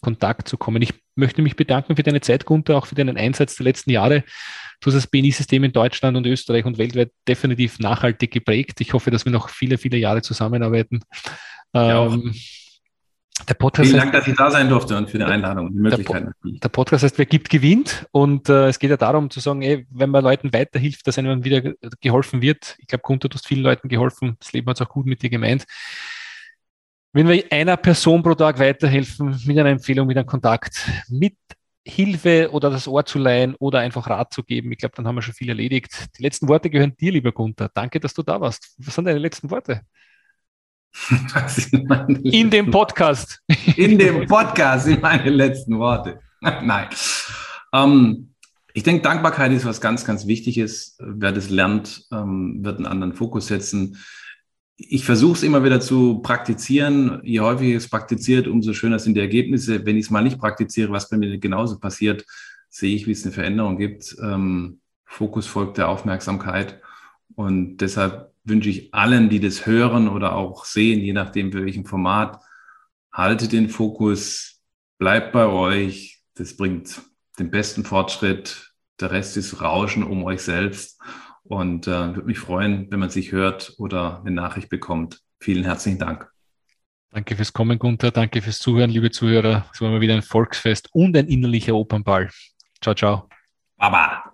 Kontakt 0.00 0.46
zu 0.46 0.56
kommen. 0.56 0.80
Ich 0.80 0.94
möchte 1.16 1.42
mich 1.42 1.56
bedanken 1.56 1.96
für 1.96 2.04
deine 2.04 2.20
Zeit, 2.20 2.44
Gunther, 2.44 2.76
auch 2.76 2.86
für 2.86 2.94
deinen 2.94 3.16
Einsatz 3.16 3.56
der 3.56 3.64
letzten 3.64 3.90
Jahre. 3.90 4.22
Du 4.80 4.86
hast 4.86 4.94
das 4.94 5.08
BNI-System 5.08 5.64
in 5.64 5.72
Deutschland 5.72 6.16
und 6.16 6.26
Österreich 6.26 6.64
und 6.64 6.78
weltweit 6.78 7.10
definitiv 7.26 7.80
nachhaltig 7.80 8.30
geprägt. 8.30 8.80
Ich 8.82 8.92
hoffe, 8.92 9.10
dass 9.10 9.24
wir 9.24 9.32
noch 9.32 9.48
viele, 9.48 9.76
viele 9.76 9.96
Jahre 9.96 10.22
zusammenarbeiten. 10.22 11.00
Ja, 11.74 12.06
ähm, 12.06 12.32
der 13.48 13.54
Podcast 13.54 13.88
Vielen 13.88 14.00
Dank, 14.00 14.12
dass 14.12 14.26
ich 14.26 14.36
da 14.36 14.50
sein 14.50 14.68
durfte 14.68 14.96
und 14.96 15.10
für 15.10 15.18
die 15.18 15.24
Einladung 15.24 15.66
und 15.66 15.74
die 15.74 15.80
Möglichkeit. 15.80 16.22
Der, 16.22 16.32
der, 16.44 16.68
Podcast 16.68 17.02
heißt, 17.04 17.18
wer 17.18 17.26
gibt, 17.26 17.50
gewinnt. 17.50 18.06
Und 18.12 18.48
äh, 18.48 18.68
es 18.68 18.78
geht 18.78 18.90
ja 18.90 18.96
darum 18.96 19.28
zu 19.28 19.40
sagen, 19.40 19.62
ey, 19.62 19.86
wenn 19.90 20.10
man 20.10 20.22
Leuten 20.22 20.52
weiterhilft, 20.52 21.06
dass 21.06 21.18
einem 21.18 21.44
wieder 21.44 21.74
geholfen 22.00 22.40
wird. 22.40 22.76
Ich 22.78 22.86
glaube, 22.86 23.02
Gunther, 23.02 23.28
du 23.28 23.34
hast 23.34 23.46
vielen 23.46 23.62
Leuten 23.62 23.88
geholfen. 23.88 24.36
Das 24.38 24.52
Leben 24.52 24.68
hat 24.70 24.80
es 24.80 24.86
auch 24.86 24.90
gut 24.90 25.06
mit 25.06 25.22
dir 25.22 25.30
gemeint. 25.30 25.64
Wenn 27.12 27.28
wir 27.28 27.44
einer 27.50 27.76
Person 27.76 28.22
pro 28.22 28.34
Tag 28.34 28.58
weiterhelfen, 28.58 29.38
mit 29.44 29.58
einer 29.58 29.70
Empfehlung, 29.70 30.06
mit 30.06 30.16
einem 30.16 30.26
Kontakt, 30.26 30.88
mit 31.08 31.36
Hilfe 31.86 32.48
oder 32.50 32.70
das 32.70 32.88
Ohr 32.88 33.04
zu 33.04 33.18
leihen 33.18 33.54
oder 33.56 33.80
einfach 33.80 34.08
Rat 34.08 34.32
zu 34.32 34.42
geben, 34.42 34.72
ich 34.72 34.78
glaube, 34.78 34.94
dann 34.96 35.06
haben 35.06 35.16
wir 35.16 35.22
schon 35.22 35.34
viel 35.34 35.48
erledigt. 35.48 36.06
Die 36.18 36.22
letzten 36.22 36.48
Worte 36.48 36.70
gehören 36.70 36.96
dir, 36.96 37.12
lieber 37.12 37.32
Gunther. 37.32 37.70
Danke, 37.74 38.00
dass 38.00 38.14
du 38.14 38.22
da 38.22 38.40
warst. 38.40 38.74
Was 38.78 38.94
sind 38.94 39.04
deine 39.04 39.18
letzten 39.18 39.50
Worte? 39.50 39.82
In 42.22 42.50
dem 42.50 42.70
Podcast. 42.70 43.42
In 43.76 43.98
dem 43.98 44.26
Podcast 44.26 44.86
sind 44.86 45.02
meine 45.02 45.30
letzten 45.30 45.78
Worte. 45.78 46.20
Nein. 46.40 46.88
Ähm, 47.72 48.30
ich 48.72 48.82
denke, 48.82 49.02
Dankbarkeit 49.02 49.52
ist 49.52 49.64
was 49.64 49.80
ganz, 49.80 50.04
ganz 50.04 50.26
Wichtiges. 50.26 50.96
Wer 51.00 51.32
das 51.32 51.50
lernt, 51.50 52.06
ähm, 52.12 52.64
wird 52.64 52.78
einen 52.78 52.86
anderen 52.86 53.14
Fokus 53.14 53.46
setzen. 53.46 53.98
Ich 54.76 55.04
versuche 55.04 55.34
es 55.34 55.42
immer 55.44 55.62
wieder 55.62 55.80
zu 55.80 56.20
praktizieren. 56.20 57.20
Je 57.22 57.40
häufiger 57.40 57.70
ich 57.70 57.84
es 57.84 57.88
praktiziert, 57.88 58.48
umso 58.48 58.72
schöner 58.72 58.98
sind 58.98 59.14
die 59.14 59.20
Ergebnisse. 59.20 59.86
Wenn 59.86 59.96
ich 59.96 60.06
es 60.06 60.10
mal 60.10 60.22
nicht 60.22 60.38
praktiziere, 60.38 60.90
was 60.90 61.08
bei 61.08 61.16
mir 61.16 61.38
genauso 61.38 61.78
passiert, 61.78 62.24
sehe 62.68 62.96
ich, 62.96 63.06
wie 63.06 63.12
es 63.12 63.24
eine 63.24 63.32
Veränderung 63.32 63.78
gibt. 63.78 64.16
Ähm, 64.20 64.80
Fokus 65.04 65.46
folgt 65.46 65.78
der 65.78 65.88
Aufmerksamkeit. 65.88 66.80
Und 67.36 67.76
deshalb 67.78 68.33
wünsche 68.44 68.68
ich 68.68 68.94
allen, 68.94 69.28
die 69.28 69.40
das 69.40 69.66
hören 69.66 70.08
oder 70.08 70.36
auch 70.36 70.64
sehen, 70.64 71.00
je 71.00 71.12
nachdem 71.12 71.50
für 71.52 71.64
welchem 71.64 71.86
Format, 71.86 72.42
haltet 73.12 73.52
den 73.52 73.68
Fokus, 73.68 74.62
bleibt 74.98 75.32
bei 75.32 75.46
euch. 75.46 76.22
Das 76.34 76.56
bringt 76.56 77.00
den 77.38 77.50
besten 77.50 77.84
Fortschritt. 77.84 78.72
Der 79.00 79.10
Rest 79.10 79.36
ist 79.36 79.60
Rauschen 79.60 80.02
um 80.02 80.24
euch 80.24 80.42
selbst. 80.42 81.00
Und 81.42 81.86
äh, 81.86 82.14
würde 82.14 82.26
mich 82.26 82.38
freuen, 82.38 82.90
wenn 82.90 83.00
man 83.00 83.10
sich 83.10 83.32
hört 83.32 83.74
oder 83.78 84.20
eine 84.20 84.30
Nachricht 84.30 84.68
bekommt. 84.68 85.20
Vielen 85.40 85.64
herzlichen 85.64 85.98
Dank. 85.98 86.30
Danke 87.10 87.36
fürs 87.36 87.52
Kommen, 87.52 87.78
Gunther. 87.78 88.10
Danke 88.10 88.42
fürs 88.42 88.58
Zuhören, 88.58 88.90
liebe 88.90 89.10
Zuhörer. 89.10 89.66
Es 89.72 89.80
war 89.80 89.90
mal 89.90 90.00
wieder 90.00 90.14
ein 90.14 90.22
Volksfest 90.22 90.88
und 90.92 91.16
ein 91.16 91.28
innerlicher 91.28 91.74
Opernball. 91.74 92.30
Ciao, 92.80 92.94
ciao. 92.94 93.28
Baba. 93.76 94.33